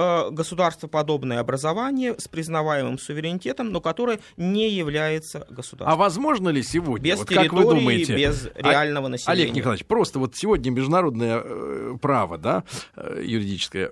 А, 0.00 0.28
э, 0.28 0.30
Государствоподобное 0.30 1.40
образование 1.40 2.14
с 2.18 2.28
признаваемым 2.28 2.98
суверенитетом, 2.98 3.70
но 3.72 3.80
которое 3.80 4.20
не 4.36 4.70
является 4.70 5.40
А 5.48 5.52
государством. 5.52 5.98
возможно 5.98 6.50
ли 6.50 6.62
сегодня, 6.62 7.10
без 7.10 7.18
вот 7.18 7.28
как 7.28 7.52
вы 7.52 7.64
думаете, 7.64 8.16
без 8.16 8.46
А- 8.54 8.62
реального 8.70 9.08
населения. 9.08 9.42
Олег 9.42 9.56
Николаевич, 9.56 9.86
просто 9.86 10.20
вот 10.20 10.36
сегодня 10.36 10.70
международное 10.70 11.42
э, 11.44 11.96
право, 12.00 12.38
да, 12.38 12.62
э, 12.96 13.22
юридическое, 13.24 13.90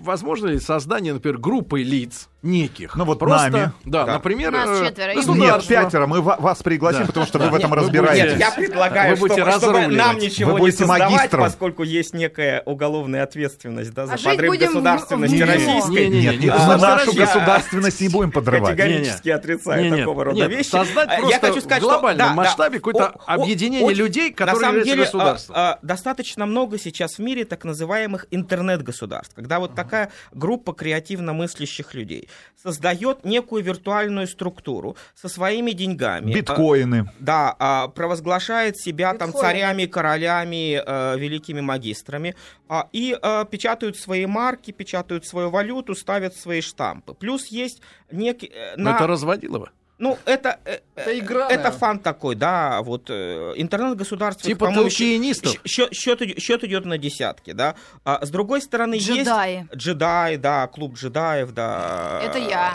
возможно 0.00 0.48
ли 0.48 0.58
создание, 0.60 1.12
например, 1.12 1.38
группы 1.38 1.82
лиц 1.82 2.28
неких? 2.42 2.96
Ну, 2.96 3.04
вот 3.04 3.18
просто, 3.18 3.50
нами. 3.50 3.72
Да, 3.84 4.04
Да. 4.04 4.12
например, 4.14 4.50
Нас 4.52 4.68
э, 4.82 4.86
четверо, 4.88 5.08
Нет, 5.14 5.16
государство. 5.26 5.74
пятеро. 5.74 6.06
Мы 6.06 6.20
ва- 6.20 6.36
вас 6.40 6.62
пригласим, 6.62 7.00
Да. 7.02 7.06
потому 7.06 7.26
что 7.26 7.38
Да. 7.38 7.44
вы 7.46 7.50
в 7.50 7.54
этом 7.54 7.70
Нет, 7.70 7.78
разбираетесь. 7.80 8.22
будете- 8.32 8.38
Я 8.40 8.50
предлагаю, 8.50 9.16
Вы 9.16 9.28
чтобы, 9.28 9.50
чтобы 9.52 9.86
нам 9.88 10.18
ничего 10.18 10.52
Вы 10.54 10.60
не 10.60 10.70
создавать, 10.72 11.10
магистром. 11.12 11.44
поскольку 11.44 11.82
есть 11.84 12.14
некая 12.14 12.62
уголовная 12.66 13.22
ответственность 13.22 13.92
да, 13.94 14.06
за 14.06 14.14
А 14.14 14.18
подрыв 14.18 14.58
государственности 14.58 15.36
в 15.42 15.46
российской. 15.46 16.08
Нет, 16.08 16.10
не 16.10 16.20
нет, 16.22 16.54
государственная 16.54 16.76
мы 16.78 16.80
нашу 16.96 17.12
государственность 17.16 18.00
не 18.00 18.08
будем 18.08 18.32
подрывать. 18.32 18.76
Категорически 18.76 19.28
отрицаю 19.28 19.82
Не-не, 19.84 19.96
такого 19.98 20.24
рода 20.24 20.36
нет, 20.36 20.50
вещи. 20.50 20.68
создать 20.68 21.08
А, 21.10 21.16
просто 21.18 21.30
Я 21.30 21.38
хочу 21.40 21.60
сказать, 21.60 21.82
в 21.82 21.86
глобальном 21.86 22.26
что, 22.26 22.28
да, 22.30 22.42
масштабе 22.42 22.70
да, 22.70 22.78
какое-то 22.78 23.06
объединение 23.26 23.84
очень- 23.86 23.98
людей, 23.98 24.30
на 24.30 24.36
которые 24.36 24.60
самом 24.60 24.76
являются 24.78 24.94
деле, 24.94 25.04
государством. 25.04 25.56
а, 25.56 25.72
а, 25.72 25.78
достаточно 25.82 26.46
много 26.46 26.78
сейчас 26.78 27.12
в 27.14 27.18
мире 27.20 27.44
так 27.44 27.64
называемых 27.64 28.26
интернет-государств, 28.30 29.34
когда 29.34 29.58
вот 29.58 29.74
такая 29.84 30.10
группа 30.32 30.72
креативно 30.72 31.32
мыслящих 31.32 31.94
людей 31.94 32.28
создает 32.62 33.24
некую 33.24 33.64
виртуальную 33.64 34.26
структуру 34.28 34.96
со 35.14 35.28
своими 35.28 35.72
деньгами. 35.72 36.32
а, 36.32 36.34
Биткоины. 36.34 37.10
Да, 37.18 37.54
а, 37.58 37.88
провозглашает 37.88 38.78
себя 38.78 39.14
там 39.14 39.28
Биткоин. 39.30 39.42
царями, 39.44 39.86
королями, 39.86 40.80
э, 40.84 41.18
великими 41.18 41.60
магистрами, 41.60 42.34
а, 42.68 42.88
и 42.92 43.16
э, 43.20 43.44
печатают 43.50 43.96
свои 43.96 44.26
марки, 44.26 44.70
печатают 44.70 45.26
свою 45.26 45.50
валюту, 45.50 45.94
ставят 45.94 46.36
свои 46.36 46.60
штампы. 46.60 47.14
Плюс 47.14 47.46
есть 47.46 47.82
некий... 48.10 48.46
э, 48.54 48.76
на- 48.76 48.90
Ну, 48.90 48.96
Это 48.96 49.06
Разводилово. 49.06 49.70
Ну, 50.02 50.18
это... 50.24 50.58
э, 50.64 50.80
Это 50.96 51.16
игра, 51.16 51.48
Это 51.48 51.70
фан 51.70 52.00
такой, 52.00 52.34
да, 52.34 52.82
вот 52.82 53.04
э, 53.08 53.52
интернет-государство... 53.56 54.44
Типа 54.48 54.72
толкиенистов. 54.74 55.54
Счет, 55.64 55.94
счет, 55.94 56.20
идет- 56.22 56.40
счет 56.40 56.64
идет 56.64 56.84
на 56.84 56.98
десятки, 56.98 57.52
да. 57.52 57.76
А, 58.04 58.18
с 58.26 58.30
другой 58.30 58.60
стороны, 58.62 58.98
Джедаи. 58.98 59.58
есть... 59.58 59.74
Джедаи, 59.76 60.36
да, 60.36 60.66
клуб 60.66 60.94
джедаев, 60.96 61.52
да. 61.52 62.20
Это 62.24 62.38
я. 62.38 62.74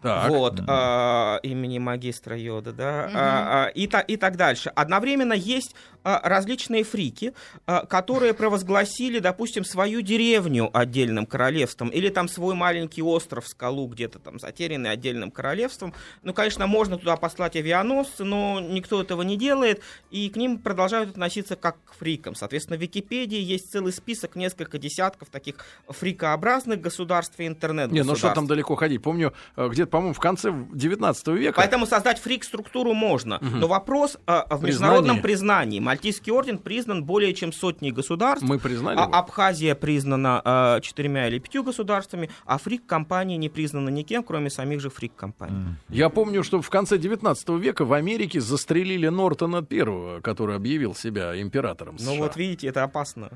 Так. 0.00 0.28
Вот, 0.30 0.60
а, 0.66 1.38
имени 1.42 1.78
магистра 1.78 2.36
Йода, 2.36 2.72
да, 2.72 3.10
а, 3.14 3.64
а, 3.64 3.68
и, 3.68 3.86
та- 3.86 4.00
и 4.00 4.16
так 4.16 4.36
дальше. 4.36 4.70
Одновременно 4.74 5.32
есть 5.34 5.74
различные 6.04 6.84
фрики, 6.84 7.32
а, 7.66 7.86
которые 7.86 8.34
провозгласили, 8.34 9.18
допустим, 9.18 9.64
свою 9.64 10.02
деревню 10.02 10.70
отдельным 10.72 11.26
королевством, 11.26 11.88
или 11.88 12.10
там 12.10 12.28
свой 12.28 12.54
маленький 12.54 13.02
остров, 13.02 13.48
скалу 13.48 13.88
где-то 13.88 14.18
там 14.18 14.38
затерянный 14.38 14.90
отдельным 14.90 15.30
королевством. 15.30 15.94
Ну, 16.22 16.34
конечно, 16.34 16.66
можно 16.66 16.98
туда 16.98 17.16
послать 17.16 17.56
авианосцы, 17.56 18.24
но 18.24 18.60
никто 18.60 19.00
этого 19.00 19.22
не 19.22 19.36
делает, 19.36 19.80
и 20.10 20.28
к 20.28 20.36
ним 20.36 20.58
продолжают 20.58 21.10
относиться 21.10 21.56
как 21.56 21.76
к 21.84 21.94
фрикам. 21.94 22.34
Соответственно, 22.34 22.78
в 22.78 22.82
Википедии 22.82 23.40
есть 23.40 23.72
целый 23.72 23.92
список, 23.92 24.36
несколько 24.36 24.78
десятков 24.78 25.30
таких 25.30 25.56
фрикообразных 25.88 26.80
государств 26.80 27.38
и 27.38 27.42
Не, 27.42 27.48
интернет-государств. 27.48 28.10
ну 28.10 28.16
что 28.16 28.34
там 28.34 28.46
далеко 28.46 28.74
ходить? 28.74 29.02
Помню, 29.02 29.32
э, 29.56 29.68
где-то, 29.68 29.90
по-моему, 29.90 30.14
в 30.14 30.20
конце 30.20 30.52
19 30.72 31.28
века. 31.28 31.56
Поэтому 31.56 31.86
создать 31.86 32.18
фрик-структуру 32.18 32.92
можно. 32.94 33.38
Но 33.40 33.66
вопрос 33.66 34.18
а, 34.26 34.42
в 34.42 34.60
Признание. 34.60 34.66
международном 34.66 35.22
признании. 35.22 35.78
Мальтийский 35.94 36.32
орден 36.32 36.58
признан 36.58 37.04
более 37.04 37.32
чем 37.34 37.52
сотней 37.52 37.92
государств. 37.92 38.44
Мы 38.46 38.58
признали 38.58 38.98
А 38.98 39.02
его? 39.04 39.14
Абхазия 39.14 39.76
признана 39.76 40.42
а, 40.44 40.80
четырьмя 40.80 41.28
или 41.28 41.38
пятью 41.38 41.62
государствами, 41.62 42.30
а 42.44 42.58
фрик-компания 42.58 43.36
не 43.36 43.48
признана 43.48 43.90
никем, 43.90 44.24
кроме 44.24 44.50
самих 44.50 44.80
же 44.80 44.90
фрик-компаний. 44.90 45.76
Я 45.88 46.08
помню, 46.08 46.42
что 46.42 46.60
в 46.60 46.68
конце 46.68 46.98
19 46.98 47.48
века 47.50 47.84
в 47.84 47.92
Америке 47.92 48.40
застрелили 48.40 49.06
Нортона 49.08 49.62
Первого, 49.62 50.20
который 50.20 50.56
объявил 50.56 50.94
себя 50.96 51.40
императором 51.40 51.94
Ну 52.00 52.12
США. 52.12 52.18
вот 52.18 52.36
видите, 52.36 52.66
это 52.66 52.82
опасно. 52.82 53.30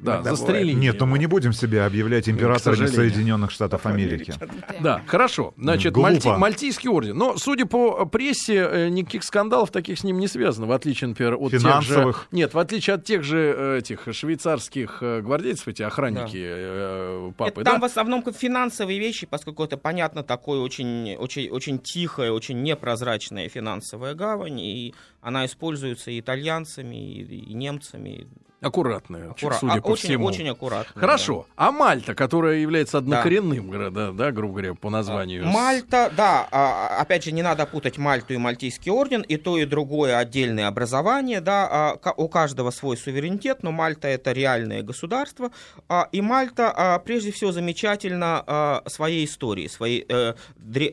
Да, 0.00 0.14
иногда 0.14 0.34
застрелить. 0.34 0.76
Нет, 0.76 0.98
но 0.98 1.06
мы 1.06 1.18
не 1.18 1.26
будем 1.26 1.52
себя 1.52 1.86
объявлять 1.86 2.28
императорами 2.28 2.86
сожалению. 2.86 3.12
Соединенных 3.12 3.50
Штатов 3.50 3.86
Америки. 3.86 4.34
Да, 4.80 5.02
хорошо. 5.06 5.52
Значит. 5.56 5.94
Мальти- 5.96 6.36
Мальтийский 6.36 6.88
орден. 6.88 7.16
Но, 7.16 7.36
судя 7.36 7.66
по 7.66 8.06
прессе, 8.06 8.66
э, 8.70 8.88
никаких 8.88 9.24
скандалов 9.24 9.70
таких 9.70 9.98
с 9.98 10.04
ним 10.04 10.18
не 10.18 10.28
связано, 10.28 10.66
в 10.66 10.72
отличие, 10.72 11.08
например, 11.08 11.34
от 11.34 11.50
тех 11.50 11.60
же... 11.60 11.66
Финансовых. 11.68 12.28
Нет, 12.32 12.54
в 12.54 12.58
отличие 12.58 12.94
от 12.94 13.04
тех 13.04 13.22
же 13.24 13.54
э, 13.56 13.78
этих 13.78 14.08
швейцарских 14.12 14.98
э, 15.02 15.20
гвардейцев, 15.20 15.68
эти 15.68 15.82
охранники 15.82 16.38
э, 16.42 17.32
папы, 17.36 17.50
Это 17.50 17.64
да? 17.64 17.70
там 17.72 17.80
в 17.80 17.84
основном 17.84 18.22
как 18.22 18.36
финансовые 18.36 18.98
вещи, 18.98 19.26
поскольку 19.26 19.64
это, 19.64 19.76
понятно, 19.76 20.22
такое 20.22 20.60
очень, 20.60 21.14
очень, 21.16 21.48
очень 21.50 21.78
тихая, 21.78 22.30
очень 22.32 22.62
непрозрачная 22.62 23.48
финансовая 23.48 24.14
гавань, 24.14 24.60
и 24.60 24.94
она 25.20 25.44
используется 25.46 26.10
и 26.10 26.20
итальянцами, 26.20 26.96
и, 26.96 27.22
и 27.22 27.54
немцами. 27.54 28.26
Аккуратная, 28.60 29.30
Аккура- 29.30 29.56
судя 29.58 29.72
а, 29.74 29.80
по 29.80 29.88
очень, 29.88 30.08
всему. 30.10 30.26
очень 30.26 30.48
аккуратно. 30.48 31.00
Хорошо. 31.00 31.46
А 31.56 31.72
Мальта, 31.72 32.14
которая 32.14 32.58
является 32.58 32.92
Да. 32.92 32.98
однокоренным 32.98 33.70
городом, 33.70 34.16
да, 34.16 34.30
грубо 34.32 34.52
говоря, 34.54 34.74
по 34.74 34.90
названию. 34.90 35.46
Мальта, 35.46 36.12
да, 36.14 36.46
а, 36.50 36.98
опять 37.00 37.24
же, 37.24 37.32
не 37.32 37.42
надо 37.42 37.64
путать 37.64 37.96
Мальту 37.96 38.34
и 38.34 38.36
Мальтийский 38.36 38.92
орден, 38.92 39.22
и 39.22 39.38
то, 39.38 39.56
и 39.56 39.64
другое 39.64 40.18
отдельное 40.18 40.66
образование, 40.68 41.40
да, 41.40 41.96
а, 42.04 42.12
у 42.18 42.28
каждого 42.28 42.70
свой 42.70 42.98
суверенитет, 42.98 43.62
но 43.62 43.72
Мальта 43.72 44.08
это 44.08 44.32
реальное 44.32 44.82
государство, 44.82 45.50
а, 45.88 46.08
и 46.12 46.20
Мальта, 46.20 46.70
а, 46.76 46.98
прежде 46.98 47.32
всего, 47.32 47.52
замечательна 47.52 48.44
а, 48.46 48.82
своей 48.86 49.24
историей, 49.24 49.68
своей, 49.68 50.04
э, 50.06 50.34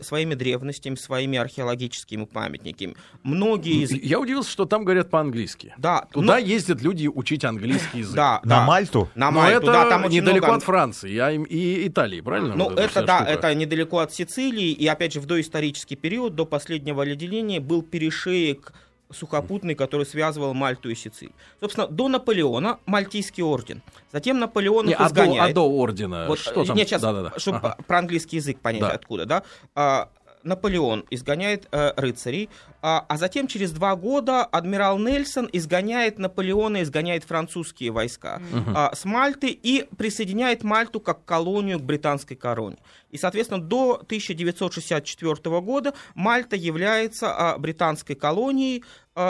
своими 0.02 0.36
древностями, 0.36 0.96
своими 0.96 1.38
археологическими 1.38 2.24
памятниками. 2.24 2.96
Многие 3.24 3.84
из... 3.84 3.92
Я 3.92 4.22
удивился, 4.22 4.50
что 4.52 4.64
там 4.64 4.86
говорят 4.86 5.10
по-английски. 5.10 5.74
Да, 5.78 6.08
Туда 6.12 6.40
ну, 6.40 6.46
ездят 6.46 6.82
люди 6.82 7.08
учить 7.08 7.44
английский 7.44 7.57
язык. 7.66 8.16
да, 8.16 8.40
На 8.44 8.58
да. 8.62 8.66
Мальту? 8.66 9.10
На 9.16 9.32
Но 9.32 9.40
Мальту, 9.42 9.58
это 9.64 9.72
да, 9.72 9.90
там 9.90 10.10
недалеко 10.10 10.46
много... 10.48 10.58
от 10.58 10.64
Франции 10.64 11.18
а 11.18 11.32
им- 11.32 11.44
и 11.44 11.88
Италии, 11.88 12.22
правильно? 12.22 12.56
Ну, 12.56 12.66
вот 12.70 12.80
это 12.80 13.04
да, 13.04 13.18
штука? 13.18 13.32
это 13.32 13.56
недалеко 13.56 14.00
от 14.00 14.14
Сицилии, 14.14 14.72
и 14.72 14.88
опять 14.88 15.14
же 15.14 15.20
в 15.20 15.26
доисторический 15.26 15.96
период, 15.96 16.36
до 16.36 16.46
последнего 16.46 17.04
оледенения, 17.04 17.60
был 17.60 17.82
перешеек 17.82 18.74
сухопутный, 19.12 19.74
который 19.76 20.06
связывал 20.06 20.54
Мальту 20.54 20.90
и 20.90 20.96
Сицилию. 20.96 21.34
Собственно, 21.62 21.88
до 21.88 22.10
Наполеона 22.10 22.80
Мальтийский 22.86 23.42
орден. 23.44 23.82
Затем 24.12 24.40
Наполеон 24.40 24.86
Не, 24.86 24.92
их 24.94 25.00
а, 25.00 25.10
до, 25.10 25.44
а 25.44 25.54
до 25.54 25.62
ордена 25.62 26.26
Вот, 26.28 26.40
что 26.40 26.66
там? 26.66 26.76
Нет, 26.76 26.88
сейчас, 26.90 27.02
Да-да-да. 27.02 27.34
чтобы 27.40 27.60
Ага. 27.60 27.78
про 27.88 28.00
английский 28.00 28.36
язык 28.38 28.60
понять, 28.60 28.82
Да. 28.82 28.92
откуда, 28.92 29.26
да. 29.26 29.44
А, 29.76 30.10
Наполеон 30.48 31.06
изгоняет 31.10 31.68
э, 31.72 31.92
рыцарей, 31.98 32.50
а, 32.82 33.06
а 33.08 33.18
затем 33.18 33.48
через 33.48 33.72
два 33.72 33.96
года 33.96 34.44
адмирал 34.44 34.98
Нельсон 34.98 35.50
изгоняет 35.52 36.20
Наполеона, 36.20 36.84
изгоняет 36.84 37.24
французские 37.24 37.92
войска 37.92 38.42
а, 38.74 38.96
с 38.96 39.06
Мальты 39.06 39.50
и 39.50 39.88
присоединяет 39.98 40.64
Мальту 40.64 41.00
как 41.00 41.26
колонию 41.26 41.80
к 41.80 41.84
британской 41.84 42.38
короне. 42.38 42.78
И, 43.12 43.18
соответственно, 43.18 43.62
до 43.62 43.96
1964 43.96 45.62
года 45.62 45.94
Мальта 46.16 46.56
является 46.56 47.34
а, 47.34 47.58
британской 47.58 48.16
колонией 48.16 48.84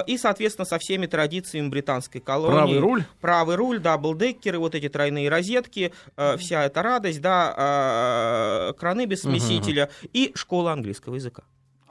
и, 0.05 0.17
соответственно, 0.17 0.65
со 0.65 0.79
всеми 0.79 1.05
традициями 1.05 1.69
британской 1.69 2.21
колонии. 2.21 2.55
Правый 2.55 2.79
руль? 2.79 3.03
Правый 3.21 3.55
руль, 3.55 3.79
даблдекеры, 3.79 4.59
вот 4.59 4.75
эти 4.75 4.89
тройные 4.89 5.29
розетки, 5.29 5.93
э, 6.15 6.37
вся 6.37 6.65
эта 6.65 6.81
радость, 6.83 7.21
да, 7.21 8.69
э, 8.69 8.73
краны 8.79 9.05
без 9.05 9.21
смесителя 9.21 9.89
и 10.13 10.31
школа 10.35 10.73
английского 10.73 11.15
языка. 11.15 11.43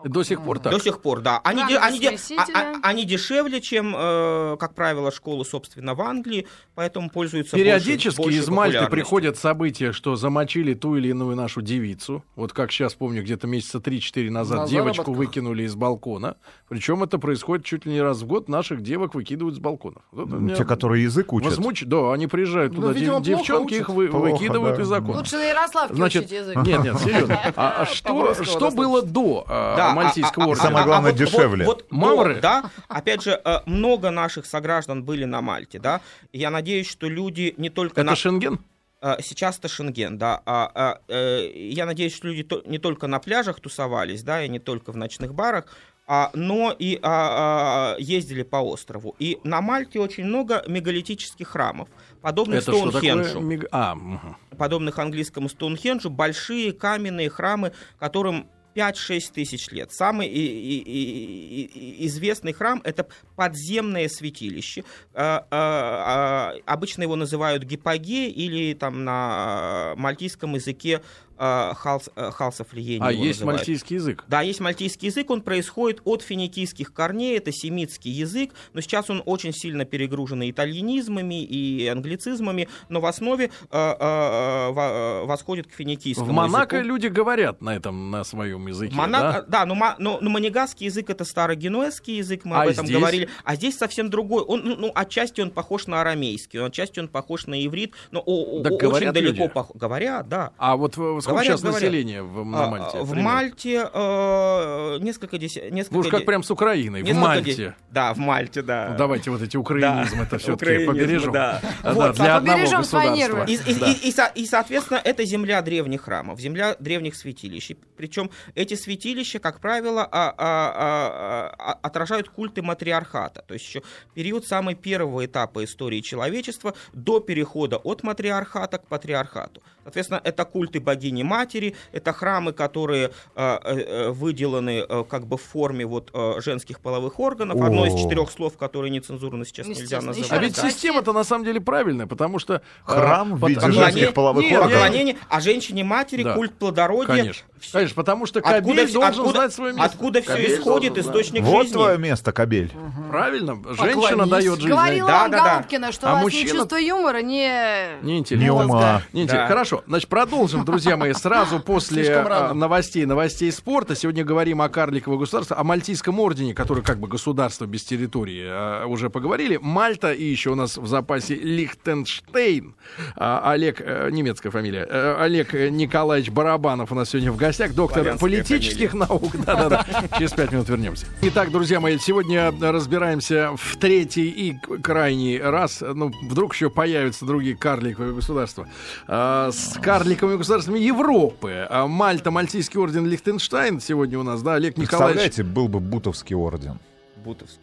До 0.04 0.22
сих 0.22 0.42
пор 0.42 0.58
так. 0.58 0.72
До 0.72 0.78
сих 0.78 1.00
пор, 1.00 1.20
да. 1.20 1.40
Они, 1.42 1.64
де- 1.66 1.78
они, 1.78 1.98
де- 1.98 2.16
а- 2.38 2.44
а- 2.54 2.74
они 2.82 3.04
дешевле, 3.04 3.60
чем, 3.60 3.94
э, 3.96 4.56
как 4.58 4.74
правило, 4.74 5.10
школы, 5.10 5.44
собственно, 5.44 5.94
в 5.94 6.00
Англии, 6.02 6.46
поэтому 6.74 7.10
пользуются 7.10 7.56
Периодически 7.56 8.20
большей 8.20 8.38
из 8.40 8.48
Мальты 8.48 8.86
приходят 8.88 9.36
события, 9.38 9.92
что 9.92 10.14
замочили 10.16 10.74
ту 10.74 10.96
или 10.96 11.08
иную 11.08 11.34
нашу 11.34 11.62
девицу. 11.62 12.22
Вот 12.36 12.52
как 12.52 12.70
сейчас 12.72 12.94
помню, 12.94 13.22
где-то 13.22 13.46
месяца 13.46 13.78
3-4 13.78 14.30
назад 14.30 14.58
На 14.60 14.68
девочку 14.68 15.04
заработках. 15.04 15.16
выкинули 15.16 15.62
из 15.64 15.74
балкона. 15.74 16.36
Причем 16.68 17.02
это 17.02 17.18
происходит 17.18 17.64
чуть 17.64 17.86
ли 17.86 17.92
не 17.92 18.02
раз 18.02 18.22
в 18.22 18.26
год. 18.26 18.48
Наших 18.48 18.82
девок 18.82 19.14
выкидывают 19.14 19.56
с 19.56 19.58
балконов. 19.58 20.02
Вот 20.12 20.28
Те, 20.56 20.64
которые 20.64 21.04
язык 21.04 21.32
учат. 21.32 21.52
возмуч- 21.58 21.84
Да, 21.86 22.12
они 22.12 22.26
приезжают 22.26 22.72
Ну, 22.74 22.80
туда, 22.82 22.92
видимо, 22.92 23.20
дев- 23.20 23.36
плохо 23.38 23.42
девчонки 23.42 23.74
их 23.74 23.88
вы- 23.88 24.08
Плохо, 24.08 24.32
выкидывают 24.32 24.76
да. 24.76 24.82
из 24.82 24.92
окон. 24.92 25.16
Лучше 25.16 25.36
на 25.36 25.44
Ярославке 25.44 25.94
Значит, 25.94 26.24
учить 26.26 26.32
язык. 26.38 26.56
нет, 26.56 26.82
нет, 26.84 26.98
серьезно. 27.00 27.40
А, 27.56 27.74
а 27.82 27.86
что, 27.86 28.34
что 28.44 28.70
было 28.70 29.02
до 29.02 29.44
Да, 29.48 29.92
а- 29.92 29.94
Мальтийского 29.96 30.44
а- 30.44 30.46
а- 30.46 30.50
ордена? 30.50 30.68
Самое 30.68 30.84
главное, 30.84 31.10
вот- 31.12 31.18
дешевле. 31.20 31.64
Вот, 31.66 31.86
вот 31.90 31.92
Мавры? 31.92 32.34
до, 32.36 32.40
да, 32.40 32.70
опять 32.88 33.22
же, 33.22 33.40
э, 33.44 33.58
много 33.66 34.10
наших 34.10 34.46
сограждан 34.46 35.02
были 35.04 35.24
на 35.24 35.40
Мальте, 35.40 35.78
да. 35.78 36.00
Я 36.32 36.50
надеюсь, 36.50 36.88
что 36.88 37.08
люди 37.08 37.54
не 37.56 37.70
только 37.70 38.00
Это 38.00 38.10
на... 38.10 38.16
Шенген? 38.16 38.60
Э, 39.02 39.16
Сейчас 39.20 39.58
это 39.58 39.68
Шенген, 39.68 40.16
да. 40.18 40.40
А, 40.46 40.70
а, 40.74 41.00
э, 41.08 41.50
я 41.54 41.84
надеюсь, 41.86 42.14
что 42.14 42.28
люди 42.28 42.42
то- 42.44 42.62
не 42.66 42.78
только 42.78 43.06
на 43.06 43.18
пляжах 43.18 43.60
тусовались, 43.60 44.22
да, 44.22 44.42
и 44.44 44.48
не 44.48 44.58
только 44.58 44.92
в 44.92 44.96
ночных 44.96 45.34
барах, 45.34 45.66
а, 46.08 46.30
но 46.34 46.72
и 46.78 46.98
а, 47.02 47.94
а, 47.94 47.96
ездили 47.98 48.42
по 48.44 48.56
острову. 48.56 49.14
И 49.18 49.38
на 49.44 49.60
Мальте 49.60 49.98
очень 50.00 50.24
много 50.24 50.62
мегалитических 50.68 51.48
храмов, 51.48 51.88
подобных 52.22 52.62
Это 52.62 52.72
что 52.72 52.90
такое? 52.92 53.00
Стоунхенджу, 53.00 53.40
мега- 53.40 53.68
А, 53.72 53.94
мгм. 53.96 54.36
подобных 54.56 54.98
английскому 55.00 55.48
Стоунхенджу, 55.48 56.08
большие 56.08 56.72
каменные 56.72 57.28
храмы, 57.28 57.72
которым 57.98 58.48
5-6 58.76 59.32
тысяч 59.32 59.70
лет. 59.70 59.90
Самый 59.92 60.28
и- 60.28 60.78
и- 60.78 61.62
и- 61.62 62.06
известный 62.06 62.52
храм 62.52 62.82
это 62.84 63.08
подземное 63.34 64.08
святилище. 64.08 64.84
А, 65.14 65.46
а, 65.50 66.52
а, 66.52 66.54
Обычно 66.66 67.02
его 67.02 67.16
называют 67.16 67.62
гипоге 67.64 68.28
или 68.28 68.74
там 68.74 69.04
на 69.04 69.94
мальтийском 69.96 70.54
языке 70.54 70.96
а, 70.96 71.02
халс, 71.38 72.08
а, 72.16 72.30
халсофлиени 72.30 73.02
а 73.02 73.12
его 73.12 73.24
есть 73.24 73.40
называют. 73.40 73.60
мальтийский 73.60 73.96
язык. 73.96 74.24
Да, 74.28 74.40
есть 74.42 74.60
мальтийский 74.60 75.08
язык, 75.08 75.30
он 75.30 75.40
происходит 75.42 76.00
от 76.04 76.22
финикийских 76.22 76.92
корней, 76.92 77.36
это 77.36 77.52
семитский 77.52 78.10
язык, 78.10 78.52
но 78.72 78.80
сейчас 78.80 79.10
он 79.10 79.22
очень 79.26 79.52
сильно 79.52 79.84
перегружен 79.84 80.42
и 80.42 80.50
итальянизмами, 80.50 81.42
и 81.42 81.86
англицизмами, 81.86 82.68
но 82.88 83.00
в 83.00 83.06
основе 83.06 83.46
э, 83.46 83.48
э, 83.70 83.70
э, 83.70 84.70
во- 84.72 85.22
э, 85.22 85.26
восходит 85.26 85.66
к 85.66 85.72
финикийскому 85.72 86.30
В 86.30 86.32
Монако 86.32 86.76
языку. 86.76 86.88
люди 86.94 87.06
говорят 87.08 87.60
на 87.62 87.74
этом, 87.76 88.10
на 88.10 88.24
своем 88.24 88.66
языке. 88.66 88.94
Монако, 88.94 89.42
да? 89.48 89.64
да, 89.64 89.66
но, 89.66 89.94
но, 89.98 90.18
но 90.20 90.30
манигасский 90.30 90.86
язык 90.86 91.10
это 91.10 91.24
старогенуэзский 91.24 92.16
язык, 92.16 92.44
мы 92.44 92.56
А 92.56 92.62
об 92.62 92.68
этом 92.68 92.86
здесь? 92.86 92.98
говорили. 92.98 93.28
А 93.44 93.56
здесь 93.56 93.76
совсем 93.76 94.10
другой. 94.10 94.42
Он, 94.44 94.62
ну, 94.64 94.76
ну, 94.76 94.92
отчасти 94.94 95.40
он 95.40 95.50
похож 95.50 95.86
на 95.86 96.00
арамейский, 96.00 96.64
отчасти 96.64 97.00
он 97.00 97.08
похож 97.08 97.46
на 97.46 97.64
иврит, 97.64 97.92
но 98.10 98.20
о- 98.24 98.60
о- 98.60 98.62
Так 98.62 98.72
очень 98.74 99.12
далеко 99.12 99.42
люди? 99.44 99.52
пох- 99.52 99.76
Говорят, 99.76 100.28
да. 100.28 100.50
А 100.58 100.76
вот 100.76 100.96
э, 100.98 101.20
сколько 101.26 101.40
Говорят, 101.42 101.52
сейчас 101.58 101.60
говорят. 101.62 101.82
населения 101.82 102.22
в, 102.22 102.44
на 102.44 102.64
А, 102.64 102.70
Мальте? 102.70 102.98
В 103.02 103.10
примерно? 103.10 103.22
Мальте 103.22 103.90
э, 103.92 104.98
несколько 105.00 105.38
десяток. 105.38 105.90
Вы 105.90 106.00
уж 106.00 106.08
как 106.08 106.24
прям 106.24 106.42
с 106.42 106.50
Украиной, 106.50 107.02
в 107.02 107.14
Мальте. 107.14 107.74
Да, 107.90 108.14
в 108.14 108.18
Мальте, 108.18 108.62
да. 108.62 108.88
Ну, 108.92 108.96
давайте 108.98 109.30
вот 109.30 109.42
эти 109.42 109.56
украинизмы 109.56 110.22
это 110.24 110.38
все-таки 110.38 110.86
побережем. 110.86 111.32
да. 111.32 111.60
Да, 111.82 111.92
Вот, 111.92 112.16
для 112.16 112.36
одного 112.36 112.58
побережем 112.58 112.84
свои 112.84 113.08
государства. 113.20 113.44
И, 113.44 113.54
и- 113.54 114.08
и- 114.08 114.10
и 114.10 114.42
и, 114.42 114.46
соответственно, 114.46 115.00
это 115.02 115.24
земля 115.24 115.62
древних 115.62 116.02
храмов, 116.02 116.40
земля 116.40 116.76
древних 116.78 117.14
святилищ. 117.16 117.72
Причем 117.96 118.30
эти 118.54 118.74
святилища, 118.74 119.38
как 119.38 119.60
правило, 119.60 120.02
а- 120.10 120.34
а- 120.36 120.72
а- 120.76 121.54
а- 121.58 121.78
отражают 121.82 122.28
культы 122.28 122.62
матриархата. 122.62 123.42
То 123.46 123.54
есть 123.54 123.66
еще 123.66 123.82
период 124.14 124.46
самый 124.46 124.74
первого 124.74 125.24
этапа 125.26 125.64
истории 125.64 126.00
человечества 126.00 126.74
до 126.92 127.20
перехода 127.20 127.76
от 127.78 128.02
матриархата 128.02 128.78
к 128.78 128.86
патриархату. 128.86 129.62
Соответственно, 129.82 130.20
это 130.24 130.44
культы 130.44 130.80
богини-матери, 131.16 131.74
это 131.92 132.12
храмы, 132.12 132.52
которые 132.52 133.10
э, 133.34 133.58
э, 133.64 134.10
выделаны 134.10 134.84
э, 134.88 135.04
как 135.08 135.26
бы 135.26 135.36
в 135.36 135.42
форме 135.42 135.86
вот 135.86 136.10
женских 136.38 136.80
половых 136.80 137.20
органов. 137.20 137.60
Одно 137.60 137.86
из 137.86 137.94
О. 137.94 137.98
четырех 137.98 138.30
слов, 138.30 138.56
которые 138.56 138.90
нецензурно 138.90 139.44
сейчас 139.44 139.66
нельзя 139.66 140.00
называть. 140.00 140.30
А 140.32 140.38
ведь 140.38 140.56
система-то 140.56 141.12
на 141.12 141.24
самом 141.24 141.44
деле 141.44 141.60
правильная, 141.60 142.06
потому 142.06 142.38
что... 142.38 142.62
Храм 142.84 143.36
в 143.36 143.48
виде 143.48 143.60
женских 143.60 144.14
половых 144.14 144.44
органов. 144.50 145.16
а 145.28 145.40
женщине-матери 145.40 146.22
культ 146.34 146.54
плодородия. 146.54 147.34
Конечно. 147.72 147.94
Потому 147.94 148.26
что 148.26 148.38
Откуда, 148.40 148.60
Кабель 148.60 148.84
вс- 148.86 148.92
должен 148.92 149.10
откуда- 149.10 149.30
знать 149.32 149.52
свое 149.52 149.72
место. 149.72 149.86
откуда 149.90 150.22
все 150.22 150.30
Кабель 150.32 150.54
исходит, 150.54 150.92
должен 150.94 151.10
источник 151.10 151.42
Вот 151.42 151.62
жизни. 151.62 151.72
твое 151.72 151.98
место, 151.98 152.32
Кабель. 152.32 152.70
знать. 152.72 153.10
Правильно. 153.10 153.54
Женщина 153.74 153.94
Поклонись. 154.02 154.30
дает 154.30 154.54
жизнь. 154.56 154.68
Говорила 154.68 155.08
Да, 155.08 155.20
вам 155.22 155.30
да, 155.30 155.44
да. 155.44 155.54
Голубкина, 155.54 155.92
что 155.92 156.08
А 156.08 156.10
у 156.10 156.14
вас 156.16 156.22
мужчина- 156.24 156.42
ни 156.48 156.52
чувство 156.52 156.76
юмора. 156.76 157.22
Не 157.22 158.02
Не 158.02 158.18
интересно. 158.18 158.54
ума. 158.64 159.02
Не 159.12 159.22
интересно. 159.22 159.44
Да. 159.44 159.48
Хорошо. 159.48 159.84
Значит, 159.86 160.08
продолжим, 160.08 160.64
друзья 160.64 160.96
мои, 160.96 161.12
сразу 161.12 161.60
после 161.60 162.06
а, 162.14 162.52
новостей, 162.54 163.04
новостей 163.06 163.50
спорта. 163.52 163.94
Сегодня 163.96 164.24
говорим 164.24 164.60
о 164.60 164.68
карликовом 164.68 165.18
государстве, 165.18 165.56
о 165.56 165.64
Мальтийском 165.64 166.20
ордене, 166.20 166.54
который 166.54 166.82
как 166.82 166.98
бы 166.98 167.08
государство 167.08 167.64
без 167.66 167.84
территории, 167.84 168.44
а, 168.46 168.86
уже 168.86 169.08
поговорили. 169.10 169.58
Мальта 169.60 170.12
и 170.12 170.24
еще 170.24 170.50
у 170.50 170.54
нас 170.54 170.76
в 170.76 170.86
запасе 170.86 171.34
Лихтенштейн. 171.36 172.74
А, 173.16 173.50
Олег, 173.52 173.80
э, 173.80 174.10
немецкая 174.10 174.50
фамилия, 174.50 174.86
э, 174.88 175.16
Олег 175.18 175.52
Николаевич 175.54 176.30
Барабанов 176.30 176.92
у 176.92 176.94
нас 176.94 177.10
сегодня 177.10 177.32
в 177.32 177.36
гостях, 177.36 177.45
доктор 177.74 178.02
Славянская 178.02 178.18
политических 178.18 178.94
наук. 178.94 179.32
Да-да-да. 179.46 179.86
Через 180.18 180.32
пять 180.32 180.52
минут 180.52 180.68
вернемся. 180.68 181.06
Итак, 181.22 181.50
друзья 181.50 181.80
мои, 181.80 181.98
сегодня 181.98 182.52
разбираемся 182.60 183.52
в 183.56 183.76
третий 183.76 184.28
и 184.28 184.56
крайний 184.82 185.40
раз. 185.40 185.82
Ну, 185.82 186.12
вдруг 186.22 186.54
еще 186.54 186.70
появятся 186.70 187.24
другие 187.24 187.56
карликовые 187.56 188.14
государства. 188.14 188.68
А, 189.06 189.50
с 189.52 189.78
карликовыми 189.80 190.38
государствами 190.38 190.78
Европы. 190.78 191.66
А, 191.68 191.86
Мальта, 191.86 192.30
Мальтийский 192.30 192.80
орден 192.80 193.06
Лихтенштайн 193.06 193.80
сегодня 193.80 194.18
у 194.18 194.22
нас, 194.22 194.42
да, 194.42 194.54
Олег 194.54 194.76
Николаевич. 194.76 195.22
Представляете, 195.22 195.42
был 195.42 195.68
бы 195.68 195.80
Бутовский 195.80 196.36
орден. 196.36 196.78
Бутовский. 197.26 197.60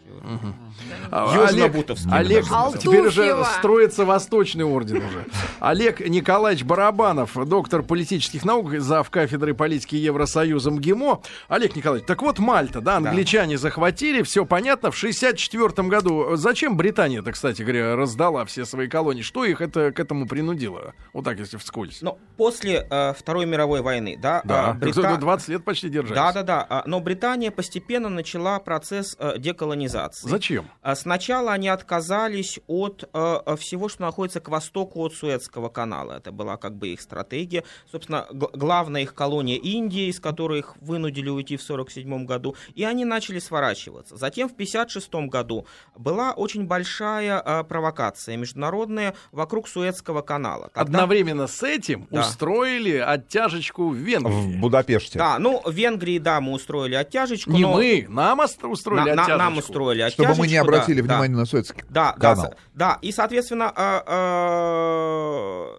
А, 1.10 1.34
Южно-Бутовский. 1.34 2.12
Олег, 2.12 2.46
Алтуфьево. 2.52 2.78
теперь 2.96 3.08
уже 3.08 3.46
строится 3.58 4.04
Восточный 4.06 4.66
орден 4.66 4.98
уже. 4.98 5.26
Олег 5.60 6.02
Николаевич 6.02 6.66
Барабанов, 6.66 7.32
доктор 7.48 7.82
политических 7.82 8.44
наук, 8.44 8.78
зав. 8.80 9.10
кафедры 9.10 9.54
политики 9.54 9.96
Евросоюза 9.96 10.72
МГИМО. 10.72 11.22
Олег 11.48 11.76
Николаевич, 11.78 12.06
так 12.08 12.22
вот 12.22 12.40
Мальта, 12.40 12.82
да, 12.82 12.98
англичане 12.98 13.58
захватили, 13.58 14.22
все 14.24 14.46
понятно, 14.46 14.92
в 14.92 14.98
64 14.98 15.88
году. 15.88 16.36
Зачем 16.36 16.76
Британия-то, 16.76 17.32
кстати 17.32 17.62
говоря, 17.62 17.96
раздала 17.96 18.44
все 18.46 18.66
свои 18.66 18.88
колонии? 18.88 19.22
Что 19.22 19.46
их 19.46 19.62
это, 19.62 19.92
к 19.92 20.00
этому 20.00 20.28
принудило? 20.28 20.94
Вот 21.14 21.24
так, 21.24 21.40
если 21.40 21.58
вскользь. 21.58 22.02
Но 22.02 22.18
после 22.36 22.86
э, 22.90 23.14
Второй 23.18 23.46
мировой 23.46 23.82
войны, 23.82 24.18
да, 24.22 24.42
да, 24.44 24.70
а, 24.70 24.74
Брита- 24.74 25.02
Кто-то 25.02 25.18
20 25.18 25.48
лет 25.50 25.64
почти 25.64 25.90
держались. 25.90 26.16
Да, 26.16 26.34
да, 26.34 26.44
да. 26.44 26.66
а, 26.70 26.84
Но 26.86 27.00
Британия 27.00 27.52
постепенно 27.52 28.10
начала 28.10 28.60
процесс 28.60 29.16
э, 29.20 29.36
деколонизации. 29.54 30.28
Зачем? 30.30 30.66
А 30.82 30.96
Сначала 30.96 31.54
они 31.54 31.70
отказались 31.70 32.60
от 32.68 33.04
э, 33.14 33.40
э, 33.46 33.56
всего, 33.58 33.90
что 33.90 34.02
находится 34.04 34.40
к 34.40 34.50
востоку 34.50 35.02
от 35.06 35.14
Суэцкого 35.14 35.70
канала. 35.70 36.14
Это 36.14 36.32
была 36.32 36.58
как 36.58 36.76
бы 36.76 36.90
их 36.90 37.02
стратегия. 37.02 37.64
Собственно, 37.92 38.26
г- 38.32 38.48
главная 38.54 39.02
их 39.04 39.14
колония 39.14 39.58
Индии, 39.58 40.08
из 40.10 40.20
которой 40.20 40.60
их 40.60 40.76
вынудили 40.82 41.30
уйти 41.30 41.58
в 41.58 41.62
1947 41.64 42.26
году. 42.26 42.56
И 42.76 42.84
они 42.84 43.06
начали 43.06 43.40
сворачиваться. 43.40 44.18
Затем 44.18 44.50
в 44.50 44.54
1956 44.54 45.30
году 45.30 45.66
была 45.96 46.34
очень 46.34 46.66
большая 46.66 47.42
э, 47.46 47.64
провокация 47.64 48.38
международная 48.38 49.14
вокруг 49.32 49.68
Суэцкого 49.68 50.22
канала. 50.22 50.70
Когда- 50.74 50.82
Одновременно 51.04 51.48
с 51.48 51.64
этим 51.64 52.08
Да. 52.12 52.22
устроили 52.22 52.98
оттяжечку 52.98 53.90
в 53.90 53.96
Венгрии. 53.96 54.58
В 54.58 54.60
Будапеште. 54.60 55.20
Да, 55.20 55.38
ну, 55.40 55.62
в 55.64 55.72
Венгрии, 55.72 56.18
да, 56.20 56.42
мы 56.42 56.54
устроили 56.54 56.96
оттяжечку. 56.96 57.52
Не 57.52 57.62
но- 57.64 57.74
мы, 57.74 58.06
нам 58.10 58.40
устроили 58.64 59.10
На- 59.10 59.16
на- 59.16 59.24
оттяжечку. 59.24 59.43
Нам 59.44 59.58
устроили 59.58 60.02
оттяжечку. 60.02 60.24
Чтобы 60.24 60.40
мы 60.40 60.48
не 60.48 60.56
да, 60.56 60.62
обратили 60.62 61.02
да. 61.02 61.08
внимания 61.14 61.36
на 61.36 61.46
Суэцкий 61.46 61.84
Да, 61.90 62.14
да, 62.18 62.36
канал. 62.36 62.52
с- 62.52 62.56
да, 62.74 63.00
и, 63.02 63.12
соответственно, 63.12 63.72
а, 63.76 64.04
а, 64.06 65.78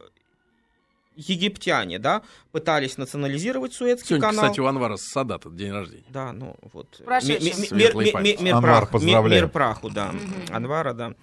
египтяне, 1.16 1.98
да, 1.98 2.22
пытались 2.52 2.98
национализировать 2.98 3.72
Суэцкий 3.72 4.08
Сегодня, 4.08 4.28
канал. 4.28 4.44
кстати, 4.44 4.60
у 4.60 4.66
Анвара 4.66 4.96
Садата 4.96 5.48
день 5.50 5.70
рождения. 5.72 6.04
Да, 6.08 6.32
ну 6.32 6.56
вот. 6.72 7.00
Мир, 7.70 7.94
ми- 7.94 8.10
памяти. 8.10 8.36
ми- 8.40 8.44
мир 8.44 8.54
Анвар, 8.56 8.82
прах- 8.82 8.86
ми- 8.86 8.90
поздравляем. 8.92 9.44
мир 9.44 9.48
праху, 9.52 9.90
да. 9.90 10.12
Анвара, 10.50 10.92
да. 10.92 11.14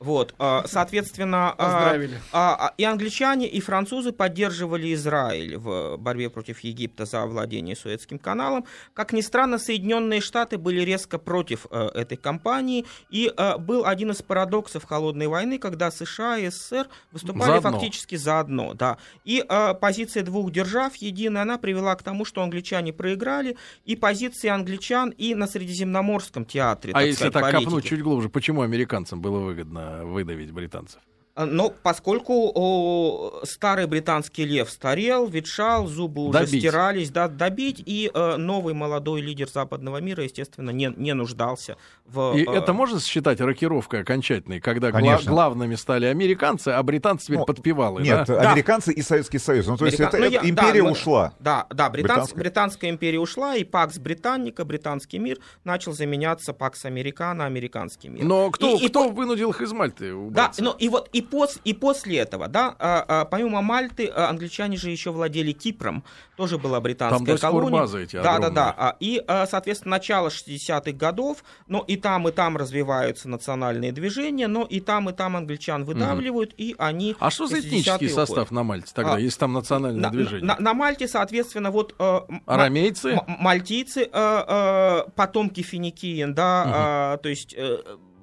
Вот, 0.00 0.34
а, 0.38 0.64
соответственно, 0.66 1.50
а, 1.50 1.56
Поздравили. 1.56 2.20
а, 2.32 2.72
и 2.78 2.84
англичане, 2.84 3.48
и 3.48 3.60
французы 3.60 4.12
поддерживали 4.12 4.94
Израиль 4.94 5.56
в 5.56 5.96
борьбе 5.96 6.30
против 6.30 6.60
Египта 6.60 7.04
за 7.04 7.26
владение 7.26 7.74
Суэцким 7.74 8.20
каналом. 8.20 8.64
Как 8.94 9.12
ни 9.12 9.20
странно, 9.22 9.58
Соединенные 9.58 10.20
Штаты 10.20 10.56
были 10.56 10.82
резко 10.82 11.18
против 11.18 11.66
э, 11.70 11.88
этой 11.94 12.16
кампании, 12.16 12.86
и 13.10 13.32
э, 13.36 13.58
был 13.58 13.84
один 13.86 14.12
из 14.12 14.22
парадоксов 14.22 14.84
холодной 14.84 15.26
войны, 15.26 15.58
когда 15.58 15.90
США 15.90 16.38
и 16.38 16.48
СССР 16.48 16.86
выступали 17.10 17.60
Заодно. 17.60 17.72
фактически 17.72 18.14
заодно, 18.14 18.74
да. 18.74 18.98
И 19.24 19.44
э, 19.48 19.74
позиция 19.74 20.22
двух 20.22 20.52
держав 20.52 20.94
единая, 20.96 21.42
она 21.42 21.58
привела 21.58 21.96
к 21.96 22.04
тому, 22.04 22.24
что 22.24 22.42
англичане 22.42 22.92
проиграли, 22.92 23.56
и 23.84 23.96
позиции 23.96 24.48
англичан 24.48 25.10
и 25.10 25.34
на 25.34 25.48
Средиземноморском 25.48 26.44
театре, 26.44 26.92
А 26.92 26.98
так 26.98 27.06
если 27.06 27.16
сказать, 27.16 27.32
так 27.32 27.42
политики. 27.42 27.64
копнуть 27.64 27.84
чуть 27.84 28.02
глубже, 28.02 28.28
почему 28.28 28.62
американцам 28.62 29.20
было 29.20 29.40
выгодно 29.40 29.87
выдавить 30.04 30.52
британцев? 30.52 31.02
А, 31.38 31.46
Но 31.46 31.70
поскольку 31.84 32.50
о, 32.52 33.40
старый 33.44 33.86
британский 33.86 34.44
лев 34.44 34.68
старел, 34.68 35.28
ветшал, 35.28 35.86
зубы 35.86 36.22
уже 36.24 36.40
Добить. 36.40 36.60
стирались, 36.62 37.10
да, 37.10 37.28
добить, 37.28 37.80
и 37.86 38.10
э, 38.12 38.36
новый 38.36 38.74
молодой 38.74 39.20
лидер 39.20 39.48
западного 39.48 39.98
мира, 40.00 40.24
естественно, 40.24 40.70
не, 40.70 40.92
не 40.96 41.14
нуждался 41.14 41.76
в... 42.06 42.36
И 42.36 42.44
э, 42.44 42.52
это 42.56 42.72
можно 42.72 42.98
считать 43.00 43.40
рокировкой 43.40 44.00
окончательной, 44.00 44.58
когда 44.60 44.90
гла- 44.90 45.20
главными 45.24 45.76
стали 45.76 46.06
американцы, 46.06 46.70
а 46.70 46.82
британцы 46.82 47.26
теперь 47.26 47.38
Ну, 47.38 47.44
подпевалы, 47.46 48.02
Нет, 48.02 48.26
да? 48.26 48.50
американцы 48.50 48.92
и 48.92 49.00
Советский 49.00 49.38
Союз. 49.38 49.68
Ну, 49.68 49.76
то 49.76 49.86
есть 49.86 50.00
Америка- 50.00 50.16
это, 50.16 50.26
ну, 50.26 50.32
я- 50.32 50.40
да, 50.40 50.48
империя 50.66 50.82
мы- 50.82 50.90
ушла. 50.90 51.34
Да, 51.38 51.66
да, 51.70 51.88
британс- 51.88 51.92
Британская. 52.32 52.40
британская 52.40 52.90
империя 52.90 53.20
ушла, 53.20 53.54
и 53.54 53.62
Пакс 53.62 53.98
Британника, 53.98 54.64
британский 54.64 55.20
мир, 55.20 55.38
начал 55.62 55.92
заменяться 55.92 56.52
Пакс 56.52 56.84
Американо, 56.84 57.46
американский 57.46 58.08
мир. 58.08 58.24
Но 58.24 58.50
кто, 58.50 58.74
И- 58.74 58.86
и 58.86 58.88
кто 58.88 59.08
по- 59.08 59.14
вынудил 59.14 59.50
их 59.50 59.60
из 59.60 59.72
Мальты 59.72 60.10
Да, 60.10 60.16
убраться? 60.16 60.64
ну 60.64 60.72
и 60.72 60.88
вот 60.88 61.08
и, 61.12 61.27
пос, 61.30 61.58
и 61.64 61.74
после 61.74 62.18
этого, 62.18 62.48
да, 62.48 62.74
а, 62.78 63.04
а, 63.06 63.24
помимо 63.24 63.62
Мальты, 63.62 64.06
а, 64.14 64.28
англичане 64.30 64.76
же 64.76 64.90
еще 64.90 65.10
владели 65.12 65.52
Кипром, 65.52 66.04
тоже 66.36 66.58
была 66.58 66.80
британская 66.80 67.16
Там 67.18 67.24
до 67.26 67.32
сих 67.38 67.40
пор 67.50 67.62
колония. 67.62 67.80
базы 67.80 68.02
эти 68.04 68.16
Да, 68.16 68.22
да, 68.22 68.30
огромные. 68.34 68.54
да. 68.54 68.74
А, 68.76 68.96
И, 69.00 69.22
а, 69.26 69.46
соответственно, 69.46 69.90
начало 69.96 70.28
60-х 70.28 70.92
годов, 70.92 71.44
но 71.66 71.84
и 71.86 71.96
там, 71.96 72.28
и 72.28 72.32
там 72.32 72.56
развиваются 72.56 73.28
национальные 73.28 73.92
движения, 73.92 74.46
но 74.48 74.64
и 74.64 74.80
там, 74.80 75.10
и 75.10 75.12
там 75.12 75.36
англичан 75.36 75.84
выдавливают, 75.84 76.54
и 76.56 76.74
они... 76.78 77.16
А 77.18 77.30
что 77.30 77.46
за 77.46 77.56
60-е 77.56 77.68
этнический 77.68 78.06
уходят. 78.08 78.14
состав 78.28 78.50
на 78.50 78.62
Мальте 78.62 78.92
тогда, 78.94 79.14
А, 79.14 79.18
если 79.20 79.38
там 79.40 79.52
национальное 79.52 80.00
На, 80.02 80.10
движение? 80.10 80.44
на- 80.46 80.56
на 80.58 80.74
Мальте, 80.74 81.08
соответственно, 81.08 81.70
вот... 81.70 81.94
э, 81.98 82.20
Арамейцы? 82.46 83.18
мальтийцы, 83.26 84.02
э, 84.02 84.08
э, 84.12 85.02
потомки 85.14 85.62
финикиен, 85.62 86.34
да, 86.34 87.14
э, 87.14 87.22
то 87.22 87.28
есть... 87.28 87.54
э, 87.56 87.78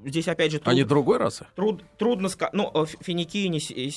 Здесь 0.06 0.28
опять 0.28 0.52
же 0.52 0.60
труд- 0.60 0.72
Они 0.72 0.84
другой 0.84 1.18
расы? 1.18 1.48
труд, 1.56 1.84
трудно 1.98 2.30
сказать, 2.30 2.54
ну, 2.54 2.72
э, 2.74 2.84
ф- 2.84 2.96
финикийне 3.02 3.60
с- 3.60 3.72
э, 3.72 3.90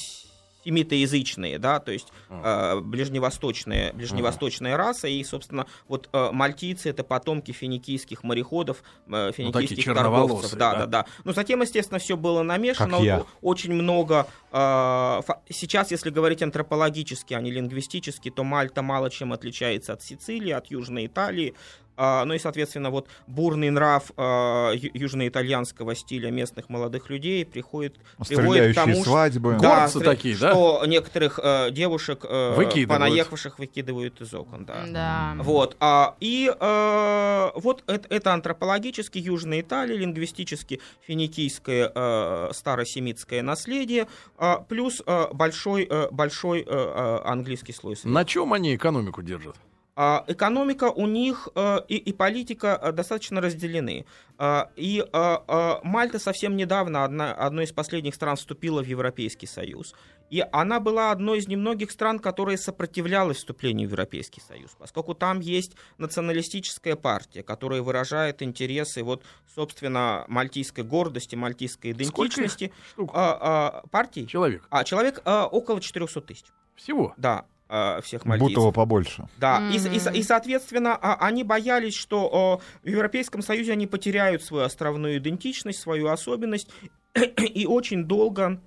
семитоязычные, 0.64 1.58
да, 1.58 1.78
то 1.80 1.92
есть 1.92 2.08
э, 2.28 2.80
ближневосточная, 2.80 3.92
ближневосточная 3.92 4.76
раса, 4.76 5.08
и, 5.08 5.22
собственно, 5.24 5.66
вот 5.86 6.08
э, 6.12 6.30
мальтийцы 6.32 6.90
это 6.90 7.04
потомки 7.04 7.52
финикийских 7.52 8.22
мореходов, 8.22 8.82
э, 9.08 9.32
финикийских 9.32 9.84
черноволосые, 9.84 10.28
торговцев, 10.50 10.58
да, 10.58 10.72
да. 10.72 10.78
да, 10.78 10.86
да. 10.86 11.06
Но 11.24 11.32
затем, 11.32 11.62
естественно, 11.62 11.98
все 11.98 12.16
было 12.16 12.42
намешано, 12.42 12.96
Как 12.96 13.02
я. 13.02 13.24
очень 13.40 13.72
много, 13.72 14.26
э, 14.50 14.54
фа- 14.56 15.40
сейчас, 15.48 15.90
если 15.90 16.10
говорить 16.10 16.42
антропологически, 16.42 17.34
а 17.34 17.40
не 17.40 17.50
лингвистически, 17.50 18.30
то 18.30 18.44
Мальта 18.44 18.82
мало 18.82 19.10
чем 19.10 19.32
отличается 19.32 19.92
от 19.92 20.02
Сицилии, 20.02 20.50
от 20.50 20.66
Южной 20.66 21.06
Италии, 21.06 21.54
а, 21.54 21.87
ну 21.98 22.34
и, 22.34 22.38
соответственно, 22.38 22.90
вот 22.90 23.08
бурный 23.26 23.70
нрав 23.70 24.10
а, 24.16 24.72
южноитальянского 24.72 25.94
стиля 25.94 26.30
местных 26.30 26.68
молодых 26.68 27.10
людей 27.10 27.44
приходит, 27.44 27.96
приводит 28.28 28.72
к 28.72 28.74
тому, 28.74 28.94
что- 28.94 29.04
свадьбы. 29.04 29.58
Да, 29.60 29.88
стр- 29.88 30.04
такие, 30.04 30.36
да? 30.36 30.52
что 30.52 30.84
некоторых 30.86 31.40
э, 31.42 31.70
девушек 31.70 32.24
э, 32.28 32.54
Выкидывают. 32.54 32.88
понаехавших 32.88 33.58
выкидывают 33.58 34.20
из 34.20 34.32
окон, 34.34 34.64
да. 34.64 34.84
Да. 34.88 35.34
Вот, 35.42 35.76
а, 35.80 36.14
и 36.20 36.52
э, 36.58 37.50
вот 37.54 37.82
это, 37.86 38.32
антропологически 38.32 39.18
Южная 39.18 39.60
Италия, 39.60 39.96
лингвистически 39.96 40.80
финикийское 41.06 42.52
старосемитское 42.52 43.42
наследие, 43.42 44.06
а, 44.36 44.58
плюс 44.58 45.02
большой, 45.32 45.88
большой 46.10 46.62
английский 46.62 47.72
слой 47.72 47.96
сверху. 47.96 48.14
На 48.14 48.24
чем 48.24 48.52
они 48.52 48.74
экономику 48.76 49.22
держат? 49.22 49.56
А, 50.00 50.24
Экономика 50.28 50.92
у 50.92 51.08
них 51.08 51.48
э, 51.56 51.80
и, 51.88 51.96
и 51.96 52.12
политика 52.12 52.78
э, 52.80 52.92
достаточно 52.92 53.40
разделены. 53.40 54.06
А, 54.38 54.70
И 54.76 55.04
э, 55.12 55.80
Мальта 55.82 56.20
совсем 56.20 56.56
недавно, 56.56 57.02
одна, 57.02 57.32
одной 57.32 57.64
из 57.64 57.72
последних 57.72 58.14
стран, 58.14 58.36
вступила 58.36 58.80
в 58.80 58.86
Европейский 58.86 59.48
Союз. 59.48 59.96
И 60.30 60.44
она 60.52 60.78
была 60.78 61.10
одной 61.10 61.38
из 61.38 61.48
немногих 61.48 61.90
стран, 61.90 62.20
которая 62.20 62.56
сопротивлялась 62.56 63.38
вступлению 63.38 63.88
в 63.88 63.90
Европейский 63.92 64.40
Союз, 64.40 64.70
поскольку 64.78 65.14
там 65.14 65.40
есть 65.40 65.72
националистическая 65.96 66.94
партия, 66.94 67.42
которая 67.42 67.82
выражает 67.82 68.40
интересы, 68.40 69.02
вот, 69.02 69.24
собственно, 69.52 70.24
мальтийской 70.28 70.84
гордости, 70.84 71.34
мальтийской 71.34 71.92
Сколько 71.92 72.04
идентичности. 72.04 72.72
А, 72.96 73.82
а, 73.82 73.86
партий? 73.88 74.28
Человек. 74.28 74.64
А, 74.70 74.84
человек 74.84 75.22
а, 75.24 75.46
около 75.46 75.80
400 75.80 76.20
тысяч. 76.20 76.44
Всего. 76.76 77.14
Да, 77.16 77.38
а, 77.40 77.57
всех 78.02 78.24
мальтийцев. 78.24 78.54
Бутово 78.56 78.72
побольше. 78.72 79.28
Да, 79.36 79.58
и, 79.70 79.78
Мгм. 79.78 79.92
и, 79.92 79.98
со- 79.98 80.10
и, 80.10 80.22
соответственно, 80.22 80.96
а, 81.00 81.16
они 81.26 81.44
боялись, 81.44 81.94
что 81.94 82.60
в 82.82 82.88
Европейском 82.88 83.42
Союзе 83.42 83.72
они 83.72 83.86
потеряют 83.86 84.42
свою 84.42 84.64
островную 84.64 85.18
идентичность, 85.18 85.78
свою 85.80 86.08
особенность, 86.08 86.70
и 87.36 87.66
очень 87.66 88.04
долго 88.04 88.60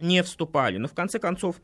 не 0.00 0.22
вступали. 0.22 0.78
Но 0.78 0.86
в 0.86 0.94
конце 0.94 1.18
концов 1.18 1.56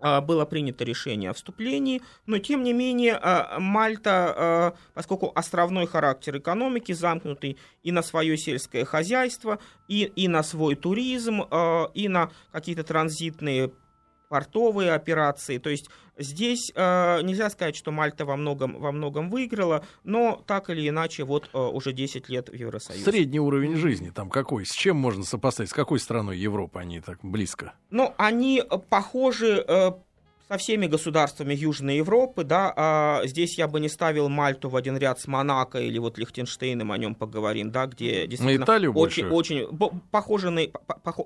а, 0.00 0.20
было 0.20 0.44
принято 0.44 0.84
решение 0.84 1.30
о 1.30 1.32
вступлении, 1.32 2.02
но 2.26 2.38
тем 2.38 2.62
не 2.62 2.72
менее 2.72 3.14
а, 3.20 3.58
Мальта, 3.58 4.34
а, 4.36 4.74
поскольку 4.94 5.32
островной 5.34 5.86
характер 5.86 6.38
экономики, 6.38 6.92
замкнутый 6.92 7.56
и 7.82 7.90
на 7.92 8.02
свое 8.02 8.36
сельское 8.36 8.84
хозяйство, 8.84 9.58
и, 9.88 10.02
и 10.04 10.28
на 10.28 10.42
свой 10.42 10.74
туризм, 10.76 11.42
а, 11.50 11.90
и 11.94 12.08
на 12.08 12.30
какие-то 12.52 12.84
транзитные 12.84 13.72
портовые 14.28 14.92
операции. 14.92 15.58
То 15.58 15.70
есть 15.70 15.88
здесь 16.16 16.70
э, 16.74 17.22
нельзя 17.22 17.50
сказать, 17.50 17.76
что 17.76 17.90
Мальта 17.90 18.24
во 18.24 18.36
многом, 18.36 18.78
во 18.78 18.92
многом 18.92 19.30
выиграла, 19.30 19.84
но 20.04 20.42
так 20.46 20.70
или 20.70 20.88
иначе 20.88 21.24
вот 21.24 21.48
э, 21.52 21.58
уже 21.58 21.92
10 21.92 22.28
лет 22.28 22.48
в 22.48 22.54
Евросоюзе. 22.54 23.04
Средний 23.04 23.40
уровень 23.40 23.76
жизни 23.76 24.10
там 24.10 24.30
какой? 24.30 24.66
С 24.66 24.72
чем 24.72 24.96
можно 24.96 25.24
сопоставить? 25.24 25.70
С 25.70 25.74
какой 25.74 25.98
страной 25.98 26.38
Европы 26.38 26.78
они 26.78 27.00
так 27.00 27.18
близко? 27.22 27.74
Ну, 27.90 28.14
они 28.18 28.60
э, 28.60 28.78
похожи 28.78 29.64
э, 29.66 29.92
со 30.48 30.56
всеми 30.56 30.86
государствами 30.86 31.54
Южной 31.54 31.96
Европы, 31.96 32.42
да, 32.42 32.72
а 32.74 33.22
здесь 33.24 33.58
я 33.58 33.68
бы 33.68 33.80
не 33.80 33.88
ставил 33.88 34.28
Мальту 34.28 34.68
в 34.70 34.76
один 34.76 34.96
ряд 34.96 35.20
с 35.20 35.26
Монако 35.26 35.78
или 35.78 35.98
вот 35.98 36.16
Лихтенштейном, 36.16 36.90
о 36.90 36.98
нем 36.98 37.14
поговорим, 37.14 37.70
да, 37.70 37.86
где 37.86 38.26
действительно 38.26 38.60
на 38.60 38.64
Италию 38.64 38.94
очень, 38.94 39.28
больше. 39.28 39.66
очень 39.66 39.92
похоже 40.10 40.50
на, 40.50 40.62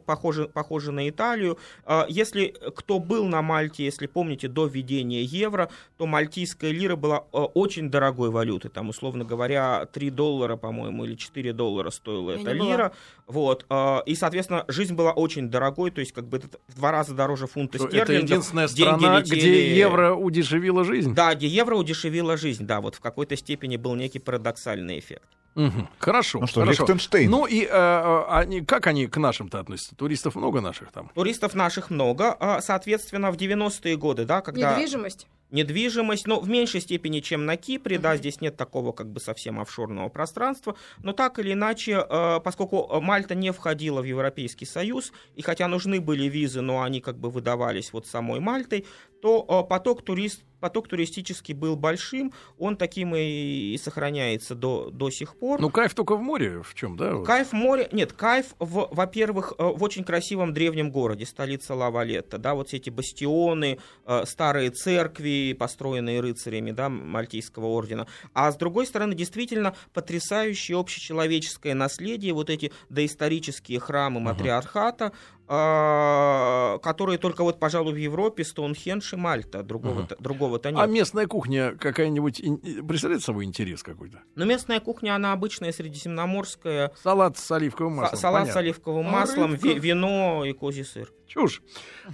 похоже, 0.06 0.46
похоже 0.46 0.90
на 0.90 1.08
Италию. 1.08 1.58
А 1.84 2.06
если 2.08 2.54
кто 2.74 2.98
был 2.98 3.26
на 3.26 3.42
Мальте, 3.42 3.84
если 3.84 4.06
помните, 4.06 4.48
до 4.48 4.66
введения 4.66 5.22
евро, 5.22 5.70
то 5.98 6.06
мальтийская 6.06 6.72
лира 6.72 6.96
была 6.96 7.24
э, 7.32 7.38
очень 7.38 7.90
дорогой 7.90 8.30
валютой, 8.30 8.70
там, 8.70 8.88
условно 8.88 9.24
говоря, 9.24 9.86
3 9.86 10.10
доллара, 10.10 10.56
по-моему, 10.56 11.04
или 11.04 11.14
4 11.14 11.52
доллара 11.52 11.90
стоила 11.90 12.32
Я 12.32 12.40
эта 12.40 12.52
не 12.52 12.58
была. 12.58 12.70
лира, 12.70 12.92
вот, 13.28 13.66
а, 13.68 14.02
и, 14.04 14.16
соответственно, 14.16 14.64
жизнь 14.66 14.94
была 14.94 15.12
очень 15.12 15.48
дорогой, 15.48 15.90
то 15.92 16.00
есть 16.00 16.12
как 16.12 16.26
бы 16.26 16.38
это 16.38 16.48
в 16.68 16.74
два 16.74 16.90
раза 16.90 17.14
дороже 17.14 17.46
фунта 17.46 17.78
стерлингов. 17.78 18.08
Это 18.08 18.12
единственная 18.14 18.68
Деньги 18.68 19.11
страна, 19.20 19.40
где 19.40 19.76
евро 19.76 20.14
удешевила 20.14 20.84
жизнь? 20.84 21.14
Да, 21.14 21.34
где 21.34 21.46
евро 21.46 21.76
удешевила 21.76 22.36
жизнь, 22.36 22.66
да, 22.66 22.80
вот 22.80 22.94
в 22.94 23.00
какой-то 23.00 23.36
степени 23.36 23.76
был 23.76 23.94
некий 23.94 24.18
парадоксальный 24.18 24.98
эффект. 24.98 25.28
Мгм. 25.54 25.88
Хорошо. 25.98 26.40
Ну 26.40 26.46
что, 26.46 26.60
хорошо. 26.60 26.82
Лихтенштейн. 26.82 27.30
Ну 27.30 27.46
и 27.46 27.64
э, 27.64 27.68
э, 27.70 28.24
они, 28.28 28.62
как 28.62 28.86
они 28.86 29.06
к 29.06 29.18
нашим-то 29.18 29.60
относятся? 29.60 29.94
Туристов 29.94 30.34
много 30.34 30.60
наших 30.60 30.90
там? 30.92 31.10
Туристов 31.14 31.54
наших 31.54 31.90
много, 31.90 32.34
а, 32.38 32.60
соответственно, 32.62 33.30
в 33.30 33.36
90-е 33.36 33.96
годы, 33.96 34.24
да, 34.24 34.40
когда... 34.40 34.72
Недвижимость. 34.72 35.26
Недвижимость, 35.52 36.26
но 36.26 36.40
в 36.40 36.48
меньшей 36.48 36.80
степени, 36.80 37.20
чем 37.20 37.46
на 37.46 37.56
Кипре, 37.56 37.98
да, 37.98 38.16
здесь 38.16 38.40
нет 38.40 38.56
такого 38.56 38.92
как 38.92 39.10
бы 39.10 39.20
совсем 39.20 39.60
офшорного 39.60 40.08
пространства, 40.08 40.76
но 41.02 41.12
так 41.12 41.38
или 41.38 41.52
иначе, 41.52 42.04
э, 42.08 42.40
поскольку 42.42 43.00
Мальта 43.00 43.34
не 43.34 43.52
входила 43.52 44.00
в 44.00 44.04
Европейский 44.04 44.66
Союз, 44.66 45.12
и 45.36 45.42
хотя 45.42 45.68
нужны 45.68 46.00
были 46.00 46.24
визы, 46.24 46.60
но 46.60 46.82
они 46.82 47.00
как 47.00 47.18
бы 47.18 47.30
выдавались 47.30 47.92
вот 47.92 48.06
самой 48.06 48.40
Мальтой, 48.40 48.86
то 49.22 49.46
э, 49.48 49.68
поток, 49.68 50.02
турист, 50.02 50.42
поток 50.58 50.88
туристический 50.88 51.54
был 51.54 51.76
большим, 51.76 52.32
он 52.58 52.76
таким 52.76 53.14
и, 53.14 53.72
и 53.72 53.78
сохраняется 53.78 54.56
до, 54.56 54.90
до 54.90 55.10
сих 55.10 55.36
пор. 55.36 55.60
Ну, 55.60 55.70
кайф 55.70 55.94
только 55.94 56.16
в 56.16 56.20
море 56.20 56.60
в 56.62 56.74
чем, 56.74 56.96
да? 56.96 57.14
вот? 57.14 57.26
Кайф 57.26 57.50
в 57.50 57.52
море, 57.52 57.88
нет, 57.92 58.12
кайф, 58.12 58.54
в, 58.58 58.88
во-первых, 58.90 59.54
э, 59.58 59.62
в 59.62 59.80
очень 59.82 60.02
красивом 60.02 60.52
древнем 60.52 60.90
городе, 60.90 61.24
столица 61.24 61.74
Лавалетта, 61.76 62.36
да, 62.38 62.54
вот 62.54 62.74
эти 62.74 62.90
бастионы, 62.90 63.78
э, 64.06 64.24
старые 64.26 64.70
церкви, 64.70 65.56
построенные 65.56 66.20
рыцарями, 66.20 66.72
да, 66.72 66.88
Мальтийского 66.88 67.66
ордена, 67.66 68.08
а 68.34 68.50
с 68.50 68.56
другой 68.56 68.86
стороны, 68.86 69.14
действительно, 69.14 69.76
потрясающее 69.94 70.76
общечеловеческое 70.76 71.74
наследие, 71.74 72.32
вот 72.32 72.50
эти 72.50 72.72
доисторические 72.88 73.78
храмы 73.78 74.18
матриархата, 74.18 75.12
которые 76.82 77.18
только 77.18 77.44
вот, 77.44 77.58
пожалуй, 77.58 77.92
в 77.92 77.96
Европе, 77.96 78.44
Стоунхендж 78.44 79.12
и 79.14 79.16
Мальта, 79.16 79.62
другого-то, 79.62 80.16
другого-то 80.18 80.70
нет. 80.70 80.80
А 80.80 80.86
местная 80.86 81.26
кухня 81.26 81.74
какая-нибудь 81.78 82.40
ин- 82.40 82.86
представляет 82.86 83.22
собой 83.22 83.44
интерес 83.44 83.82
какой-то? 83.82 84.20
Но 84.34 84.44
местная 84.44 84.80
кухня, 84.80 85.14
она 85.14 85.32
обычная, 85.32 85.72
средиземноморская, 85.72 86.92
Салат 87.02 87.38
с 87.38 87.50
оливковым 87.50 87.94
маслом. 87.96 88.18
Салат 88.18 88.42
с 88.42 88.44
понятно. 88.48 88.60
оливковым 88.60 89.08
А 89.08 89.10
маслом, 89.10 89.52
рыбка? 89.52 89.68
ви- 89.68 89.78
вино 89.78 90.44
и 90.44 90.52
козий 90.52 90.84
сыр. 90.84 91.08
Чушь. 91.26 91.62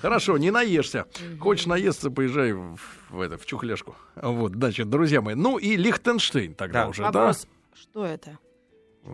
Хорошо, 0.01 0.39
не 0.39 0.51
наешься. 0.51 1.07
Хочешь 1.41 1.67
наесться, 1.67 2.11
поезжай 2.11 2.53
в, 2.53 2.79
в 3.11 3.21
это, 3.21 3.37
в 3.37 3.47
чухляшку. 3.47 3.97
Вот, 4.17 4.53
значит, 4.53 4.89
друзья 4.91 5.21
мои. 5.23 5.35
Ну 5.35 5.59
и 5.59 5.77
Лихтенштейн 5.77 6.55
тогда 6.55 6.83
Да. 6.85 6.89
уже, 6.89 7.03
Вопрос, 7.03 7.47
что 7.75 8.05
это? 8.05 8.39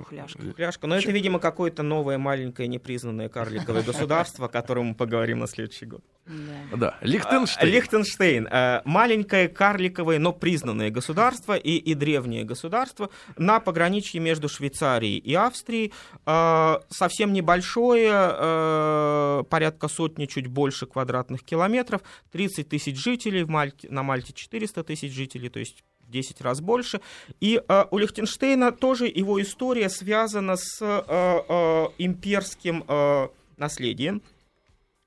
Фляжка. 0.02 0.38
Пляшка. 0.56 0.86
Но 0.86 0.96
это, 0.96 1.10
видимо, 1.12 1.38
какое-то 1.38 1.82
новое 1.82 2.18
маленькое 2.18 2.68
непризнанное 2.68 3.28
карликовое 3.28 3.82
государство, 3.86 4.46
о 4.46 4.48
котором 4.48 4.86
мы 4.86 4.94
поговорим 4.94 5.38
на 5.38 5.46
следующий 5.46 5.86
год. 5.86 6.02
Да. 6.26 6.76
да? 6.76 6.98
Лихтенштейн. 7.02 7.72
Лихтенштейн. 7.72 8.48
э, 8.50 8.80
Маленькое 8.84 9.48
карликовое, 9.48 10.18
но 10.18 10.32
признанное 10.32 10.90
государство 10.90 11.54
и, 11.54 11.76
и 11.76 11.94
древнее 11.94 12.44
государство 12.44 13.10
на 13.36 13.60
пограничье 13.60 14.20
между 14.20 14.48
Швейцарией 14.48 15.18
и 15.18 15.34
Австрией. 15.34 15.92
Э, 16.26 16.78
Совсем 16.88 17.32
небольшое, 17.32 18.10
э, 18.12 19.42
порядка 19.50 19.88
сотни, 19.88 20.26
чуть 20.26 20.46
больше 20.46 20.86
квадратных 20.86 21.42
километров. 21.44 22.00
30 22.32 22.68
тысяч 22.68 22.96
жителей, 22.96 23.44
в 23.44 23.50
Мальте, 23.50 23.88
на 23.90 24.02
Мальте 24.02 24.32
400 24.32 24.82
тысяч 24.82 25.12
жителей, 25.12 25.50
то 25.50 25.58
есть 25.60 25.84
10 26.14 26.40
раз 26.40 26.60
больше. 26.60 27.00
И 27.40 27.60
э, 27.68 27.84
у 27.90 27.98
Лихтенштейна 27.98 28.72
тоже 28.72 29.06
его 29.06 29.42
история 29.42 29.90
связана 29.90 30.56
с 30.56 30.80
э, 30.80 31.02
э, 31.08 31.86
имперским 31.98 32.84
э, 32.88 33.28
наследием 33.56 34.22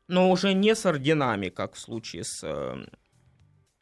но 0.08 0.32
уже 0.32 0.54
не 0.54 0.74
с 0.74 0.86
орденами, 0.86 1.50
как 1.50 1.74
в 1.74 1.80
случае 1.80 2.24
с 2.24 2.41
э, 2.43 2.86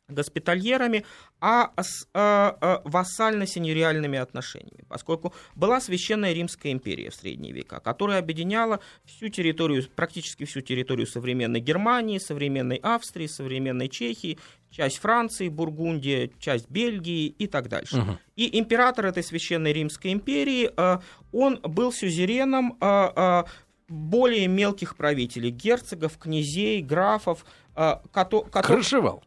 госпитальерами, 0.08 1.06
а 1.42 1.72
с 1.82 2.08
э, 2.14 2.52
э, 2.62 2.78
вассально-синериальными 2.86 4.18
отношениями, 4.18 4.84
поскольку 4.88 5.34
была 5.56 5.82
Священная 5.82 6.34
Римская 6.34 6.72
империя 6.72 7.10
в 7.10 7.16
средние 7.16 7.54
века, 7.54 7.80
которая 7.80 8.20
объединяла 8.20 8.80
всю 9.04 9.30
территорию, 9.30 9.84
практически 9.96 10.46
всю 10.46 10.62
территорию 10.62 11.08
современной 11.08 11.60
Германии, 11.60 12.20
современной 12.20 12.78
Австрии, 12.78 13.28
современной 13.28 13.90
Чехии, 13.90 14.38
часть 14.70 15.00
Франции, 15.00 15.50
Бургундия, 15.50 16.30
часть 16.40 16.70
Бельгии 16.70 17.28
и 17.28 17.48
так 17.48 17.68
дальше. 17.68 17.98
Мгм. 17.98 18.20
И 18.36 18.60
император 18.60 19.08
этой 19.08 19.24
Священной 19.24 19.74
Римской 19.74 20.14
империи, 20.14 20.70
э, 20.76 21.00
он 21.32 21.60
был 21.64 21.92
сюзереном 21.92 22.78
э, 22.80 23.08
э, 23.16 23.44
более 23.88 24.48
мелких 24.48 24.96
правителей, 24.98 25.50
герцогов, 25.52 26.18
князей, 26.18 26.82
графов, 26.82 27.46
э, 27.76 27.96
кото- 28.12 28.44
кото- 28.50 28.68
Крышевал. 28.68 29.24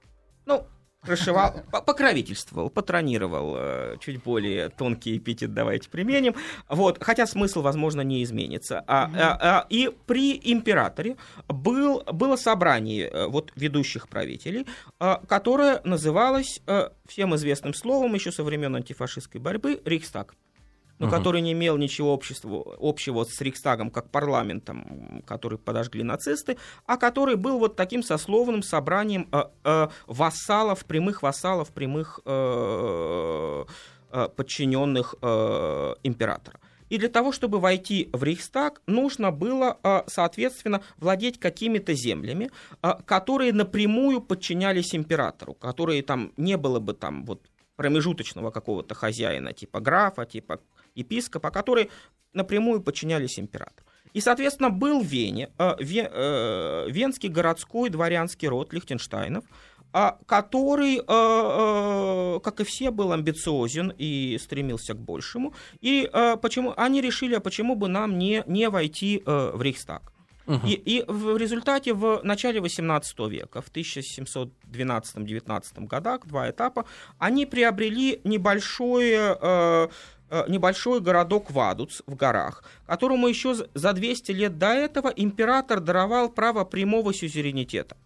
Ну, 0.48 0.66
по- 1.70 1.82
покровительствовал, 1.82 2.70
патронировал, 2.70 3.54
э, 3.56 3.96
чуть 4.00 4.22
более 4.22 4.68
тонкий 4.68 5.16
эпитет 5.16 5.54
давайте 5.54 5.88
применим, 5.88 6.34
вот, 6.68 6.98
хотя 7.00 7.26
смысл, 7.26 7.62
возможно, 7.62 8.00
не 8.00 8.22
изменится. 8.24 8.82
А, 8.86 9.10
а, 9.14 9.38
а, 9.40 9.66
и 9.68 9.90
при 10.06 10.40
императоре 10.42 11.16
был, 11.46 12.02
было 12.12 12.36
собрание 12.36 13.08
э, 13.08 13.26
вот, 13.26 13.52
ведущих 13.54 14.08
правителей, 14.08 14.66
э, 14.98 15.16
которое 15.28 15.80
называлось 15.84 16.60
всем 17.06 17.34
известным 17.36 17.74
словом 17.74 18.14
еще 18.14 18.32
со 18.32 18.42
времен 18.42 18.74
антифашистской 18.74 19.40
борьбы 19.40 19.80
Рейхстаг 19.84 20.34
но 20.98 21.06
Мгм. 21.06 21.16
который 21.16 21.40
не 21.40 21.52
имел 21.52 21.76
ничего 21.76 22.12
общества, 22.12 22.64
общего 22.80 23.24
с 23.24 23.40
Рейхстагом 23.40 23.90
как 23.90 24.10
парламентом, 24.10 25.22
который 25.26 25.58
подожгли 25.58 26.02
нацисты, 26.02 26.56
а 26.86 26.96
который 26.96 27.36
был 27.36 27.58
вот 27.58 27.76
таким 27.76 28.02
сословным 28.02 28.62
собранием 28.62 29.28
э, 29.32 29.44
э, 29.64 29.88
вассалов, 30.06 30.84
прямых 30.84 31.22
вассалов, 31.22 31.70
прямых 31.70 32.20
э, 32.24 33.64
э, 34.12 34.28
подчиненных 34.36 35.14
э, 35.22 35.94
императора. 36.02 36.60
И 36.88 36.96
для 36.96 37.08
того, 37.08 37.32
чтобы 37.32 37.60
войти 37.60 38.08
в 38.12 38.22
Рейхстаг, 38.22 38.80
нужно 38.86 39.30
было, 39.30 39.76
э, 39.82 40.02
соответственно, 40.06 40.80
владеть 40.96 41.38
какими-то 41.38 41.92
землями, 41.94 42.50
э, 42.82 42.92
которые 43.04 43.52
напрямую 43.52 44.20
подчинялись 44.22 44.94
императору, 44.94 45.54
которые 45.54 46.02
там 46.02 46.32
не 46.36 46.56
было 46.56 46.80
бы 46.80 46.94
там 46.94 47.24
вот 47.24 47.42
промежуточного 47.76 48.50
какого-то 48.50 48.94
хозяина, 48.94 49.52
типа 49.52 49.80
графа, 49.80 50.24
типа 50.24 50.60
епископа, 50.94 51.50
которые 51.50 51.88
напрямую 52.32 52.80
подчинялись 52.80 53.38
императору. 53.38 53.86
И, 54.14 54.20
соответственно, 54.20 54.70
был 54.70 55.00
в 55.00 55.06
Вене 55.06 55.50
э, 55.58 55.76
ве- 55.80 56.10
э, 56.10 56.90
венский 56.90 57.28
городской 57.28 57.90
дворянский 57.90 58.48
род 58.48 58.72
Лихтенштайнов, 58.72 59.44
а, 59.92 60.18
который, 60.26 60.98
э, 60.98 62.40
как 62.40 62.60
и 62.60 62.64
все, 62.64 62.90
был 62.90 63.12
амбициозен 63.12 63.92
и 63.96 64.38
стремился 64.40 64.94
к 64.94 64.98
большему. 64.98 65.54
И 65.80 66.08
э, 66.12 66.36
почему 66.36 66.74
они 66.76 67.00
решили, 67.00 67.34
а 67.34 67.40
почему 67.40 67.74
бы 67.74 67.88
нам 67.88 68.18
не, 68.18 68.44
не 68.46 68.68
войти 68.68 69.22
э, 69.24 69.50
в 69.54 69.62
Рейхстаг? 69.62 70.12
И, 70.64 70.72
и 70.72 71.04
в 71.06 71.36
результате 71.36 71.92
в 71.92 72.22
начале 72.24 72.62
18 72.62 73.18
века, 73.28 73.60
в 73.60 73.70
1712-19 73.70 75.86
годах, 75.86 76.26
два 76.26 76.50
этапа, 76.50 76.86
они 77.18 77.44
приобрели 77.44 78.22
небольшое, 78.24 79.36
э, 79.38 79.88
небольшой 80.48 81.00
городок 81.00 81.50
Вадуц 81.50 82.02
в 82.06 82.14
горах, 82.14 82.62
которому 82.86 83.28
еще 83.28 83.54
за- 83.54 83.68
за 83.74 83.92
200 83.92 84.32
лет 84.32 84.58
до 84.58 84.68
этого 84.72 85.08
император 85.08 85.80
даровал 85.80 86.28
право 86.30 86.64
прямого 86.64 87.14
сюзеренитета. 87.14 87.96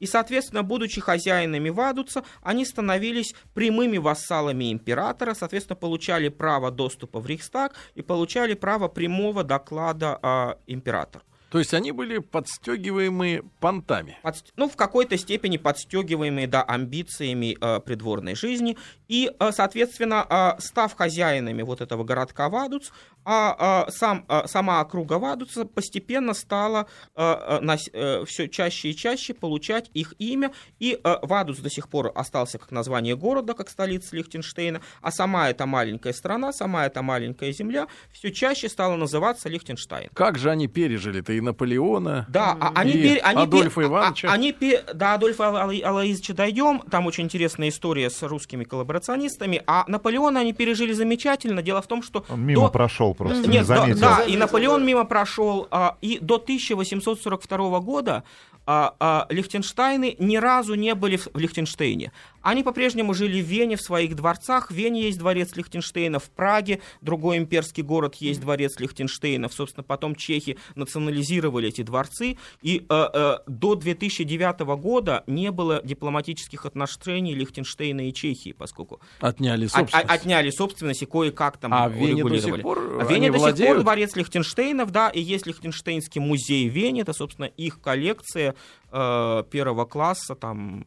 И, 0.00 0.06
соответственно, 0.06 0.62
будучи 0.62 1.00
хозяинами 1.00 1.70
Вадуца, 1.70 2.22
они 2.42 2.64
становились 2.64 3.34
прямыми 3.54 3.98
вассалами 3.98 4.72
императора, 4.72 5.34
соответственно, 5.34 5.76
получали 5.76 6.28
право 6.28 6.70
доступа 6.70 7.18
в 7.20 7.26
Рейхстаг 7.26 7.74
и 7.94 8.02
получали 8.02 8.54
право 8.54 8.88
прямого 8.88 9.42
доклада 9.42 10.18
а, 10.22 10.58
императору. 10.66 11.24
То 11.50 11.58
есть 11.58 11.72
они 11.72 11.92
были 11.92 12.18
подстегиваемые 12.18 13.42
понтами. 13.60 14.18
Подст- 14.22 14.52
ну, 14.56 14.68
в 14.68 14.76
какой-то 14.76 15.16
степени 15.16 15.56
подстегиваемые, 15.56 16.46
да, 16.46 16.62
амбициями 16.62 17.56
э, 17.58 17.80
придворной 17.80 18.34
жизни. 18.34 18.76
И, 19.08 19.30
э, 19.38 19.52
соответственно, 19.52 20.26
э, 20.28 20.60
став 20.60 20.94
хозяинами 20.94 21.62
вот 21.62 21.80
этого 21.80 22.04
городка 22.04 22.48
Вадуц, 22.48 22.90
а, 23.30 23.56
а 23.58 23.90
сам, 23.90 24.24
а, 24.28 24.48
сама 24.48 24.80
округа 24.80 25.18
Вадуца 25.18 25.66
постепенно 25.66 26.32
стала 26.32 26.86
а, 27.14 27.60
на, 27.60 27.76
а, 27.92 28.24
все 28.24 28.48
чаще 28.48 28.88
и 28.88 28.96
чаще 28.96 29.34
получать 29.34 29.90
их 29.92 30.14
имя, 30.18 30.50
и 30.78 30.98
а, 31.04 31.18
Вадуц 31.22 31.58
до 31.58 31.68
сих 31.68 31.90
пор 31.90 32.10
остался 32.14 32.58
как 32.58 32.70
название 32.70 33.16
города, 33.16 33.52
как 33.52 33.68
столица 33.68 34.16
Лихтенштейна, 34.16 34.80
а 35.02 35.12
сама 35.12 35.50
эта 35.50 35.66
маленькая 35.66 36.14
страна, 36.14 36.54
сама 36.54 36.86
эта 36.86 37.02
маленькая 37.02 37.52
земля 37.52 37.86
все 38.12 38.32
чаще 38.32 38.70
стала 38.70 38.96
называться 38.96 39.50
Лихтенштейн. 39.50 40.08
Как 40.14 40.38
же 40.38 40.50
они 40.50 40.66
пережили-то 40.66 41.34
и 41.34 41.42
Наполеона, 41.42 42.24
да, 42.30 42.56
а 42.58 42.72
они, 42.74 42.92
и 42.92 43.02
пер, 43.02 43.20
они 43.24 43.42
Адольфа 43.42 43.80
пер, 43.82 43.90
Ивановича? 43.90 44.30
А, 44.30 44.32
они 44.32 44.52
пер, 44.54 44.84
до 44.94 45.12
Адольфа 45.12 45.48
Алаизовича 45.48 46.32
дойдем, 46.32 46.80
там 46.90 47.06
очень 47.06 47.24
интересная 47.24 47.68
история 47.68 48.08
с 48.08 48.22
русскими 48.22 48.64
коллаборационистами, 48.64 49.62
а 49.66 49.84
Наполеона 49.86 50.40
они 50.40 50.54
пережили 50.54 50.94
замечательно. 50.94 51.60
Дело 51.60 51.82
в 51.82 51.86
том, 51.86 52.02
что... 52.02 52.24
Он 52.30 52.40
мимо 52.40 52.62
до... 52.62 52.68
прошел 52.68 53.17
просто, 53.18 53.42
Нет, 53.42 53.48
не 53.48 53.64
заметил. 53.64 54.00
Да, 54.00 54.22
и 54.22 54.36
Наполеон 54.36 54.86
мимо 54.86 55.04
прошел. 55.04 55.68
А, 55.70 55.96
и 56.00 56.18
до 56.20 56.36
1842 56.36 57.80
года 57.80 58.22
а, 58.66 58.94
а, 59.00 59.26
Лихтенштейны 59.28 60.16
ни 60.18 60.36
разу 60.36 60.74
не 60.74 60.94
были 60.94 61.16
в 61.16 61.28
Лихтенштейне. 61.34 62.12
Они 62.42 62.62
по-прежнему 62.62 63.14
жили 63.14 63.40
в 63.42 63.46
Вене, 63.46 63.76
в 63.76 63.80
своих 63.82 64.14
дворцах. 64.16 64.70
В 64.70 64.74
Вене 64.74 65.02
есть 65.02 65.18
дворец 65.18 65.54
Лихтенштейна, 65.56 66.18
в 66.18 66.30
Праге 66.30 66.80
другой 67.00 67.38
имперский 67.38 67.82
город 67.82 68.14
есть 68.16 68.40
дворец 68.40 68.78
Лихтенштейна. 68.78 69.48
Собственно, 69.48 69.82
потом 69.84 70.14
чехи 70.14 70.56
национализировали 70.74 71.68
эти 71.68 71.82
дворцы. 71.82 72.38
И 72.62 72.86
э, 72.88 73.06
э, 73.12 73.38
до 73.46 73.74
2009 73.74 74.60
года 74.80 75.24
не 75.26 75.50
было 75.50 75.80
дипломатических 75.84 76.66
отношений 76.66 77.34
Лихтенштейна 77.34 78.08
и 78.08 78.12
Чехии, 78.12 78.52
поскольку 78.52 79.00
Отняли 79.20 79.66
от- 79.66 79.72
собственность. 79.72 80.04
от- 80.04 80.10
отняли 80.10 80.50
собственность 80.50 81.02
и 81.02 81.06
кое-как 81.06 81.56
там 81.58 81.72
А 81.74 81.88
в 81.88 81.92
Вене 81.92 82.22
до 82.22 82.26
урегулировали. 82.28 82.56
сих 82.56 82.62
пор 82.62 82.78
А 83.00 83.04
Вене 83.04 83.30
до 83.32 83.38
сих 83.38 83.66
пор 83.66 83.80
дворец 83.82 84.16
Лихтенштейнов, 84.16 84.90
да, 84.90 85.08
и 85.10 85.20
есть 85.20 85.46
Лихтенштейнский 85.46 86.20
музей 86.20 86.68
в 86.68 86.72
Вене, 86.72 87.02
это, 87.02 87.12
собственно, 87.12 87.46
их 87.46 87.80
коллекция 87.80 88.54
э, 88.90 89.44
первого 89.50 89.84
класса, 89.84 90.34
там 90.34 90.84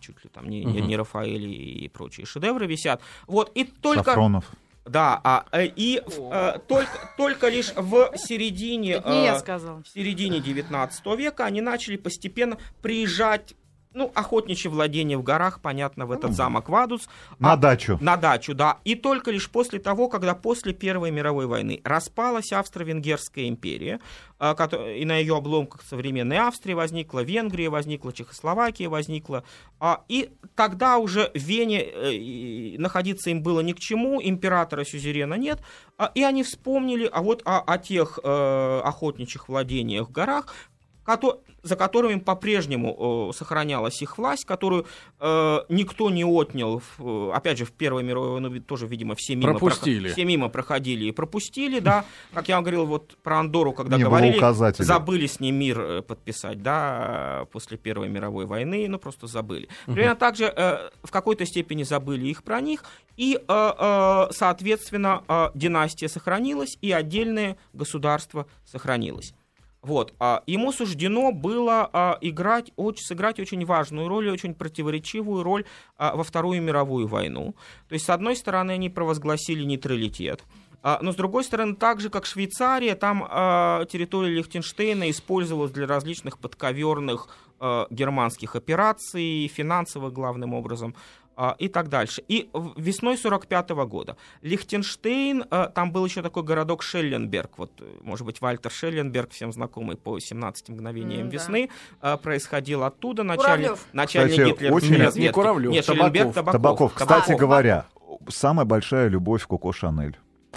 чуть 0.00 0.22
ли 0.24 0.30
там 0.30 0.48
не, 0.48 0.64
Мгм. 0.64 0.86
не 0.86 0.96
Рафаэль 0.96 1.46
и 1.46 1.88
прочие 1.88 2.26
шедевры 2.26 2.66
висят. 2.66 3.00
Вот, 3.26 3.50
и 3.54 3.64
только... 3.64 4.04
Сафронов. 4.04 4.50
Да, 4.86 5.20
а, 5.22 5.46
э, 5.52 5.66
и 5.66 6.02
э, 6.04 6.58
только, 6.66 7.14
только 7.16 7.48
лишь 7.48 7.72
в 7.76 8.16
середине... 8.16 9.00
Сказала. 9.38 9.82
в 9.82 9.88
середине 9.88 10.40
19 10.40 11.06
века 11.18 11.44
они 11.44 11.60
начали 11.60 11.96
постепенно 11.96 12.58
приезжать, 12.82 13.54
ну, 13.92 14.12
охотничье 14.14 14.70
владение 14.70 15.18
в 15.18 15.22
горах, 15.24 15.60
понятно, 15.60 16.06
в 16.06 16.12
этот 16.12 16.32
замок 16.32 16.68
Вадуц. 16.68 17.08
На 17.40 17.52
А- 17.54 17.56
дачу. 17.56 17.98
на 18.00 18.16
дачу, 18.16 18.54
да. 18.54 18.78
И 18.84 18.94
только 18.94 19.32
лишь 19.32 19.50
после 19.50 19.80
того, 19.80 20.08
когда 20.08 20.34
после 20.34 20.72
Первой 20.72 21.10
мировой 21.10 21.46
войны 21.46 21.80
распалась 21.82 22.52
Австро-Венгерская 22.52 23.48
империя, 23.48 23.98
а, 24.38 24.54
и 24.96 25.04
на 25.04 25.16
ее 25.16 25.36
обломках 25.36 25.82
современной 25.82 26.38
Австрии 26.38 26.74
возникла 26.74 27.20
Венгрия, 27.24 27.68
возникла 27.68 28.12
Чехословакия, 28.12 28.88
возникла. 28.88 29.42
а, 29.80 30.04
И 30.08 30.30
тогда 30.54 30.98
уже 30.98 31.30
в 31.34 31.38
Вене 31.38 31.82
э, 31.82 32.78
находиться 32.78 33.30
им 33.30 33.42
было 33.42 33.58
ни 33.60 33.72
к 33.72 33.80
чему, 33.80 34.20
императора 34.22 34.84
сюзерена 34.84 35.34
нет, 35.34 35.58
а, 35.98 36.12
и 36.14 36.22
они 36.22 36.44
вспомнили 36.44 37.10
а 37.12 37.22
вот 37.22 37.42
о, 37.44 37.58
о 37.60 37.78
тех 37.78 38.20
э, 38.22 38.80
охотничьих 38.84 39.48
владениях 39.48 40.08
в 40.08 40.12
горах, 40.12 40.54
за 41.62 41.76
которыми 41.76 42.18
по-прежнему 42.18 43.30
э, 43.30 43.36
сохранялась 43.36 44.00
их 44.02 44.18
власть, 44.18 44.44
которую 44.44 44.86
э, 45.18 45.58
никто 45.68 46.10
не 46.10 46.24
отнял. 46.24 46.82
э, 46.98 47.30
опять 47.34 47.58
же, 47.58 47.64
в 47.64 47.72
Первой 47.72 48.02
мировой 48.02 48.40
войне 48.40 48.60
тоже, 48.60 48.86
видимо, 48.86 49.14
все 49.14 49.34
мимо, 49.34 49.52
Пропустили. 49.52 50.10
все 50.10 50.24
мимо 50.24 50.48
проходили 50.48 51.06
и 51.06 51.12
пропустили, 51.12 51.80
да. 51.80 52.04
Как 52.34 52.48
я 52.48 52.56
вам 52.56 52.64
говорил 52.64 52.86
вот 52.86 53.16
про 53.22 53.40
Андору, 53.40 53.72
когда 53.72 53.96
Не 53.96 54.04
говорили, 54.04 54.82
забыли 54.82 55.26
с 55.26 55.40
ней 55.40 55.50
мир 55.50 56.02
подписать, 56.02 56.62
да, 56.62 57.46
после 57.52 57.76
Первой 57.76 58.08
мировой 58.08 58.46
войны, 58.46 58.86
ну 58.88 58.98
просто 58.98 59.26
забыли. 59.26 59.68
Примерно 59.86 60.16
так 60.16 60.36
же 60.36 60.90
в 61.02 61.10
какой-то 61.10 61.46
степени 61.46 61.82
забыли 61.82 62.28
их 62.28 62.42
про 62.42 62.60
них, 62.60 62.84
и, 63.16 63.38
соответственно, 63.46 65.22
династия 65.54 66.08
сохранилась, 66.08 66.76
и 66.80 66.92
отдельное 66.92 67.56
государство 67.72 68.46
сохранилось. 68.64 69.34
Вот, 69.82 70.12
а 70.18 70.42
ему 70.46 70.72
суждено 70.72 71.32
было 71.32 71.88
а, 71.92 72.18
играть, 72.20 72.70
очень, 72.76 73.02
сыграть 73.02 73.40
очень 73.40 73.64
важную 73.64 74.08
роль 74.08 74.28
и 74.28 74.30
очень 74.30 74.54
противоречивую 74.54 75.42
роль 75.42 75.64
а, 75.96 76.14
во 76.16 76.22
Вторую 76.22 76.60
мировую 76.60 77.06
войну. 77.06 77.54
То 77.88 77.94
есть, 77.94 78.04
с 78.04 78.10
одной 78.10 78.36
стороны, 78.36 78.72
они 78.72 78.90
провозгласили 78.90 79.64
нейтралитет, 79.64 80.44
а, 80.82 80.98
но 81.02 81.12
с 81.12 81.16
другой 81.16 81.44
стороны, 81.44 81.76
так 81.76 82.00
же 82.00 82.08
как 82.08 82.24
Швейцария, 82.24 82.94
там 82.94 83.26
а, 83.28 83.84
территория 83.86 84.34
Лихтенштейна 84.34 85.10
использовалась 85.10 85.72
для 85.72 85.86
различных 85.86 86.38
подковерных 86.38 87.28
а, 87.58 87.86
германских 87.90 88.56
операций, 88.56 89.48
финансовых 89.48 90.12
главным 90.14 90.54
образом 90.54 90.94
и 91.58 91.68
так 91.68 91.88
дальше. 91.88 92.22
И 92.28 92.48
в- 92.52 92.78
весной 92.80 93.16
45 93.16 93.70
года 93.86 94.16
Лихтенштейн, 94.42 95.44
а, 95.50 95.68
там 95.68 95.90
был 95.92 96.04
еще 96.04 96.22
такой 96.22 96.42
городок 96.42 96.82
Шелленберг, 96.82 97.52
вот, 97.56 97.72
э, 97.80 97.84
может 98.02 98.26
быть, 98.26 98.40
Вальтер 98.40 98.70
Шелленберг, 98.70 99.30
всем 99.32 99.52
знакомый 99.52 99.96
по 99.96 100.18
17 100.18 100.68
мгновениям 100.68 101.28
да. 101.28 101.32
весны, 101.34 101.70
а, 102.00 102.16
происходил 102.16 102.84
оттуда, 102.84 103.22
начальник, 103.22 103.68
Куравлев. 103.68 103.86
начальник 103.92 104.30
Кстати, 104.32 104.48
гитлеровской 104.50 104.88
очень- 104.90 105.02
Нет, 105.02 105.16
не 105.16 105.32
Куравлев, 105.32 105.72
Нет, 105.72 105.86
Табаков. 105.86 106.06
Шелленберг, 106.12 106.34
Табаков. 106.34 106.52
Табаков. 106.52 106.94
Кстати 106.94 107.08
Табаков. 107.26 107.40
говоря, 107.40 107.86
самая 108.28 108.66
большая 108.66 109.08
любовь 109.08 109.46
Коко 109.46 109.72
Шанель. 109.72 110.16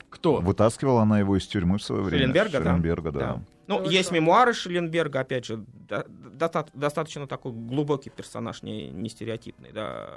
Кто? 0.10 0.38
Вытаскивала 0.38 1.04
она 1.04 1.20
его 1.20 1.38
из 1.38 1.46
тюрьмы 1.48 1.78
в 1.78 1.84
свое 1.84 2.02
время. 2.02 2.24
Шелленберга, 2.24 2.60
да? 2.60 2.64
Шелленберга, 2.64 3.12
да. 3.12 3.20
Да. 3.20 3.42
Ну, 3.68 3.78
Хорошо. 3.78 3.92
есть 3.92 4.12
мемуары 4.12 4.54
Шелленберга, 4.54 5.22
опять 5.22 5.46
же, 5.46 5.64
доста- 5.88 6.68
достаточно 6.74 7.28
такой 7.28 7.52
глубокий 7.54 8.10
персонаж, 8.10 8.62
не, 8.64 8.90
не 8.90 9.10
стереотипный, 9.10 9.72
да, 9.72 10.10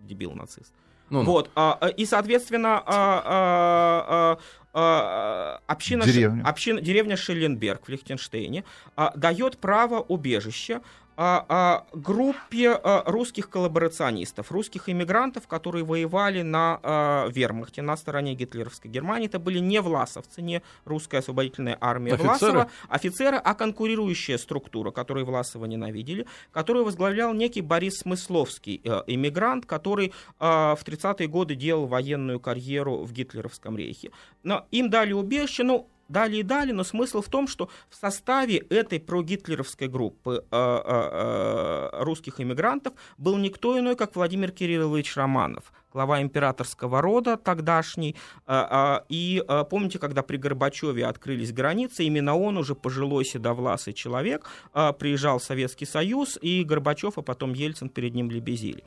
дебил-нацист. 0.00 0.72
Ну, 1.10 1.24
Вот, 1.24 1.50
а, 1.54 1.76
а, 1.80 1.88
и, 1.88 2.06
соответственно, 2.06 2.78
а, 2.78 3.22
а, 3.24 4.38
а, 4.72 5.58
а, 5.58 5.60
община, 5.66 6.04
Деревня. 6.06 6.42
община, 6.46 6.80
деревня 6.80 7.16
Шелленберг 7.16 7.86
в 7.86 7.88
Лихтенштейне 7.90 8.64
а, 8.96 9.12
дает 9.16 9.58
право 9.58 10.00
убежища 10.00 10.80
а, 11.16 11.44
а, 11.48 11.86
группе 11.92 12.70
а, 12.70 13.04
русских 13.06 13.50
коллаборационистов, 13.50 14.50
русских 14.50 14.88
иммигрантов, 14.88 15.46
которые 15.46 15.84
воевали 15.84 16.42
на 16.42 16.80
а, 16.82 17.28
вермахте, 17.28 17.82
на 17.82 17.96
стороне 17.96 18.34
гитлеровской 18.34 18.90
Германии. 18.90 19.26
Это 19.26 19.38
были 19.38 19.58
не 19.58 19.80
власовцы, 19.80 20.42
не 20.42 20.62
русская 20.84 21.18
освободительная 21.18 21.76
армия 21.80 22.14
Офицеры? 22.14 22.28
Власова, 22.28 22.70
офицеры, 22.88 23.36
а 23.36 23.54
конкурирующая 23.54 24.38
структура, 24.38 24.90
которую 24.90 25.26
Власова 25.26 25.66
ненавидели, 25.66 26.26
которую 26.50 26.84
возглавлял 26.84 27.34
некий 27.34 27.60
Борис 27.60 27.98
Смысловский, 27.98 28.80
э, 28.82 29.02
иммигрант, 29.06 29.66
который 29.66 30.12
в 30.38 30.78
30-е 30.84 31.28
годы 31.28 31.54
делал 31.54 31.86
военную 31.86 32.40
карьеру 32.40 33.04
в 33.04 33.12
гитлеровском 33.12 33.76
рейхе. 33.76 34.10
Но 34.42 34.66
им 34.70 34.90
дали 34.90 35.12
убежище, 35.12 35.62
ну, 35.62 35.88
дали 36.08 36.36
и 36.36 36.42
дали, 36.42 36.72
но 36.72 36.84
смысл 36.84 37.22
в 37.22 37.28
том, 37.28 37.48
что 37.48 37.68
в 37.88 37.94
составе 37.96 38.58
этой 38.58 39.00
прогитлеровской 39.00 39.88
группы 39.88 40.44
э, 40.50 40.56
э, 40.56 40.80
э, 40.84 42.04
русских 42.04 42.40
иммигрантов 42.40 42.94
был 43.18 43.36
никто 43.38 43.78
иной, 43.78 43.96
как 43.96 44.16
Владимир 44.16 44.50
Кириллович 44.50 45.16
Романов, 45.16 45.72
глава 45.92 46.20
императорского 46.22 47.00
рода 47.00 47.36
тогдашний. 47.36 48.16
Э, 48.46 48.64
э, 48.70 49.00
И 49.08 49.42
помните, 49.70 49.98
когда 49.98 50.22
при 50.22 50.36
Горбачеве 50.36 51.06
открылись 51.06 51.52
границы, 51.52 52.04
именно 52.04 52.36
он, 52.36 52.56
уже 52.56 52.74
пожилой 52.74 53.24
седовласый 53.24 53.92
человек, 53.92 54.48
приезжал 54.72 55.38
в 55.38 55.44
Советский 55.44 55.86
Союз, 55.86 56.38
и 56.40 56.64
Горбачев, 56.64 57.18
а 57.18 57.22
потом 57.22 57.52
Ельцин 57.52 57.88
перед 57.88 58.14
ним 58.14 58.30
лебезили. 58.30 58.84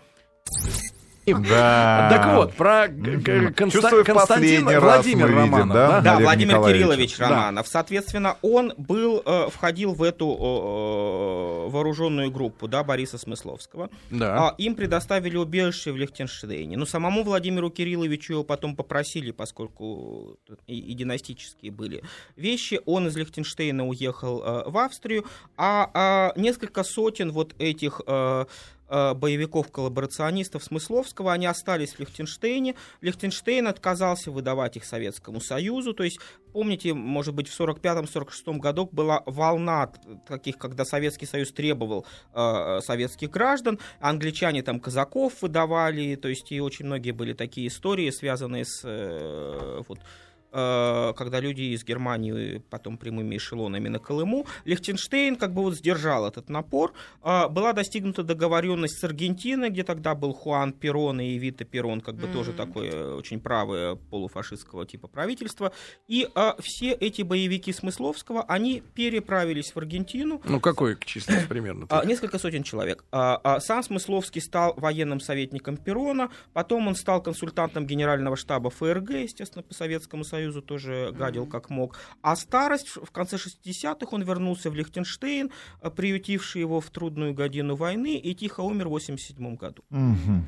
Да. 1.26 2.10
Так 2.12 2.36
вот, 2.36 2.54
про 2.54 2.88
Г- 2.88 3.18
Г- 3.18 3.52
Конста- 3.52 3.72
Чувствую, 3.72 4.04
в 4.04 4.06
Константин 4.06 4.66
последний 4.66 4.74
раз 4.76 4.84
Владимир 4.84 5.28
мы 5.28 5.42
видим, 5.42 5.54
Романов, 5.56 5.74
да? 5.76 5.88
да? 5.88 6.02
Да, 6.02 6.20
Владимир 6.20 6.54
Николаевич. 6.54 6.78
Кириллович 6.82 7.18
Да. 7.18 7.30
Романов. 7.30 7.68
Соответственно, 7.68 8.38
он 8.42 8.74
был, 8.78 9.22
э, 9.26 9.50
входил 9.52 9.94
в 9.94 10.04
эту 10.04 10.28
э, 10.30 11.70
вооруженную 11.70 12.32
группу 12.32 12.68
да, 12.68 12.84
Бориса 12.84 13.18
Смысловского. 13.18 13.90
Да. 14.12 14.50
А, 14.50 14.56
им 14.58 14.76
предоставили 14.76 15.38
убежище 15.38 15.92
в 15.92 15.98
Лихтенштейне. 15.98 16.78
Но 16.78 16.86
самому 16.86 17.24
Владимиру 17.24 17.70
Кирилловичу 17.70 18.34
его 18.34 18.44
потом 18.44 18.76
попросили, 18.76 19.32
поскольку 19.32 20.38
и, 20.68 20.78
и 20.78 20.94
династические 20.94 21.72
были 21.72 22.04
вещи. 22.36 22.80
Он 22.86 23.08
из 23.08 23.16
Лихтенштейна 23.16 23.88
уехал 23.88 24.44
э, 24.44 24.70
в 24.70 24.78
Австрию, 24.78 25.26
а, 25.58 25.90
а 25.94 26.34
несколько 26.36 26.84
сотен 26.84 27.32
вот 27.32 27.56
этих 27.60 28.02
э, 28.06 28.46
боевиков-коллаборационистов 28.90 30.64
Смысловского, 30.64 31.34
они 31.34 31.46
остались 31.46 31.94
в 31.94 32.00
Лихтенштейне. 32.00 32.76
Лихтенштейн 33.02 33.68
отказался 33.68 34.32
выдавать 34.32 34.78
их 34.78 34.86
Советскому 34.86 35.42
Союзу, 35.42 35.94
то 35.94 36.04
есть 36.04 36.20
помните, 36.54 36.94
может 36.94 37.34
быть, 37.34 37.50
в 37.50 37.60
45-46 37.60 38.58
годах 38.60 38.90
была 38.92 39.24
волна 39.26 39.92
таких, 40.28 40.58
когда 40.58 40.86
Советский 40.86 41.26
Союз 41.26 41.52
требовал 41.52 42.06
э, 42.34 42.80
советских 42.82 43.30
граждан, 43.30 43.80
англичане 44.00 44.64
там 44.64 44.80
казаков 44.80 45.42
выдавали, 45.42 46.16
то 46.16 46.30
есть 46.30 46.52
и 46.52 46.62
очень 46.62 46.86
многие 46.86 47.12
были 47.12 47.34
такие 47.34 47.68
истории, 47.68 48.10
связанные 48.10 48.64
с 48.64 48.82
э, 48.86 49.82
вот, 49.88 50.00
Э, 50.00 50.35
когда 50.56 51.40
люди 51.40 51.74
из 51.74 51.84
Германии 51.84 52.64
потом 52.70 52.98
прямыми 52.98 53.38
эшелонами 53.38 53.90
на 53.90 54.00
Колыму. 54.00 54.46
Лихтенштейн 54.66 55.36
как 55.36 55.54
бы 55.54 55.62
вот 55.62 55.76
сдержал 55.76 56.28
этот 56.28 56.50
напор. 56.50 56.94
Э, 57.24 57.48
была 57.50 57.74
достигнута 57.74 58.24
договоренность 58.24 59.00
с 59.00 59.04
Аргентиной, 59.04 59.70
где 59.70 59.84
тогда 59.84 60.16
был 60.16 60.34
Хуан 60.34 60.74
Перон 60.74 61.20
и 61.22 61.38
Вита 61.38 61.66
Перон, 61.66 62.02
как 62.02 62.16
бы 62.16 62.28
mm-hmm. 62.28 62.34
тоже 62.34 62.54
такое 62.54 63.16
очень 63.16 63.40
правое 63.40 63.96
полуфашистского 63.96 64.86
типа 64.86 65.08
правительство. 65.08 65.72
И 66.08 66.28
а, 66.36 66.56
все 66.60 66.92
эти 66.92 67.22
боевики 67.22 67.74
Смысловского, 67.74 68.44
они 68.44 68.82
переправились 68.94 69.74
в 69.74 69.78
Аргентину. 69.78 70.42
Ну, 70.46 70.60
какой 70.60 70.98
численность 71.04 71.48
примерно? 71.48 71.88
А, 71.90 72.06
несколько 72.06 72.40
сотен 72.40 72.64
человек. 72.64 73.04
А, 73.12 73.40
а, 73.44 73.60
сам 73.60 73.84
Смысловский 73.84 74.42
стал 74.42 74.74
военным 74.78 75.20
советником 75.20 75.78
Перона, 75.78 76.30
потом 76.54 76.88
он 76.88 76.96
стал 76.96 77.22
консультантом 77.22 77.86
генерального 77.86 78.36
штаба 78.36 78.70
ФРГ, 78.70 79.10
естественно, 79.12 79.64
по 79.64 79.74
Советскому 79.74 80.24
Союзу 80.24 80.45
Союзу 80.46 80.62
тоже 80.62 81.12
гадил 81.14 81.48
как 81.48 81.70
мог. 81.70 81.98
А 82.22 82.36
старость 82.36 82.90
в 82.90 83.12
конце 83.12 83.38
60-х 83.38 84.08
он 84.12 84.22
вернулся 84.22 84.70
в 84.70 84.76
Лихтенштейн, 84.76 85.52
э, 85.82 85.90
приютивший 85.90 86.62
его 86.62 86.80
в 86.82 86.90
трудную 86.90 87.34
годину 87.34 87.76
войны, 87.76 88.18
и 88.18 88.36
тихо 88.36 88.62
умер 88.62 88.88
в 88.88 88.92
87 88.92 89.56
году. 89.56 89.84
Угу. 89.90 90.44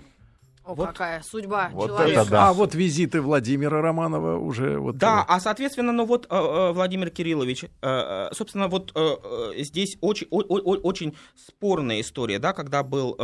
О, 0.67 0.75
вот, 0.75 0.87
какая 0.87 1.21
судьба 1.21 1.69
вот 1.71 1.87
человека. 1.87 2.21
Это 2.21 2.29
да. 2.29 2.49
А 2.49 2.53
вот 2.53 2.75
визиты 2.75 3.21
Владимира 3.21 3.81
Романова 3.81 4.37
уже 4.37 4.77
вот. 4.77 4.97
Да, 4.97 5.23
а 5.25 5.39
соответственно, 5.39 5.93
ну 5.93 6.05
вот 6.05 6.27
э, 6.29 6.35
э, 6.35 6.71
Владимир 6.73 7.09
Кириллович, 7.09 7.65
э, 7.81 8.29
собственно, 8.33 8.67
вот 8.67 8.93
здесь 9.55 9.97
очень, 10.01 10.27
очень 10.29 11.15
спорная 11.35 12.01
история, 12.01 12.37
да, 12.37 12.51
когда 12.51 12.83
был, 12.83 13.15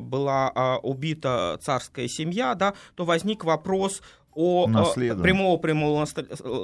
была 0.00 0.80
убита 0.82 1.60
царская 1.62 2.08
семья, 2.08 2.56
да, 2.56 2.74
то 2.96 3.04
возник 3.04 3.44
вопрос 3.44 4.02
о 4.38 4.68
прямого 5.22 5.56
прямого 5.58 6.06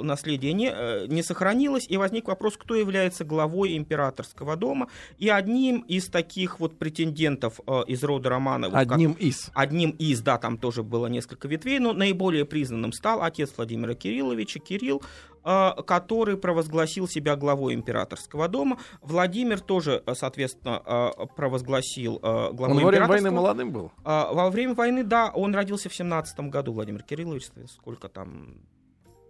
наследия 0.01 0.53
не, 0.53 0.71
э, 0.73 1.07
не 1.07 1.21
сохранилось, 1.23 1.85
и 1.89 1.97
возник 1.97 2.27
вопрос, 2.27 2.55
кто 2.57 2.75
является 2.75 3.25
главой 3.25 3.75
императорского 3.75 4.55
дома. 4.55 4.87
И 5.17 5.29
одним 5.29 5.81
из 5.81 6.07
таких 6.07 6.59
вот 6.59 6.77
претендентов 6.77 7.59
э, 7.67 7.83
из 7.87 8.03
рода 8.03 8.29
Романовых... 8.29 8.77
Одним 8.77 9.13
как, 9.13 9.23
из. 9.23 9.51
Одним 9.53 9.91
из, 9.91 10.21
да, 10.21 10.37
там 10.37 10.57
тоже 10.57 10.83
было 10.83 11.07
несколько 11.07 11.47
ветвей, 11.47 11.79
но 11.79 11.93
наиболее 11.93 12.45
признанным 12.45 12.93
стал 12.93 13.21
отец 13.21 13.51
Владимира 13.57 13.93
Кирилловича, 13.93 14.59
Кирилл, 14.59 15.01
который 15.45 16.37
провозгласил 16.37 17.07
себя 17.07 17.35
главой 17.35 17.73
императорского 17.75 18.47
дома. 18.47 18.77
Владимир 19.01 19.59
тоже, 19.59 20.01
э, 20.05 20.13
соответственно, 20.15 20.81
э, 20.85 21.25
провозгласил 21.35 22.19
главой 22.19 22.77
он 22.77 22.83
во 22.83 22.89
время 22.89 23.07
войны 23.07 23.31
молодым 23.31 23.71
был? 23.71 23.91
Во 24.03 24.49
время 24.49 24.73
войны, 24.73 25.03
да, 25.03 25.31
он 25.33 25.53
родился 25.53 25.89
в 25.89 25.95
17 25.95 26.49
году, 26.49 26.73
Владимир 26.73 27.03
Кириллович, 27.03 27.47
сколько 27.67 28.09
там... 28.09 28.61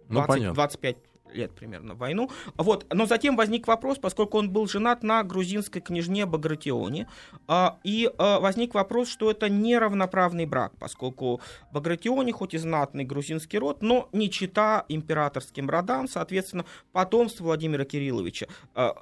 20, 0.08 0.42
ну, 0.44 0.54
25 0.54 0.96
лет 1.36 1.52
примерно 1.52 1.94
войну. 1.94 2.30
Вот. 2.56 2.86
Но 2.92 3.06
затем 3.06 3.36
возник 3.36 3.66
вопрос, 3.66 3.98
поскольку 3.98 4.38
он 4.38 4.50
был 4.50 4.66
женат 4.66 5.02
на 5.02 5.22
грузинской 5.22 5.80
княжне 5.80 6.26
Багратионе, 6.26 7.08
а, 7.46 7.78
и 7.84 8.10
а, 8.18 8.40
возник 8.40 8.74
вопрос, 8.74 9.08
что 9.08 9.30
это 9.30 9.48
неравноправный 9.48 10.46
брак, 10.46 10.72
поскольку 10.78 11.40
Багратионе 11.72 12.32
хоть 12.32 12.54
и 12.54 12.58
знатный 12.58 13.04
грузинский 13.04 13.58
род, 13.58 13.82
но 13.82 14.08
не 14.12 14.30
чита 14.30 14.84
императорским 14.88 15.68
родам, 15.68 16.08
соответственно, 16.08 16.64
потомство 16.92 17.44
Владимира 17.44 17.84
Кирилловича 17.84 18.46
а, 18.74 18.94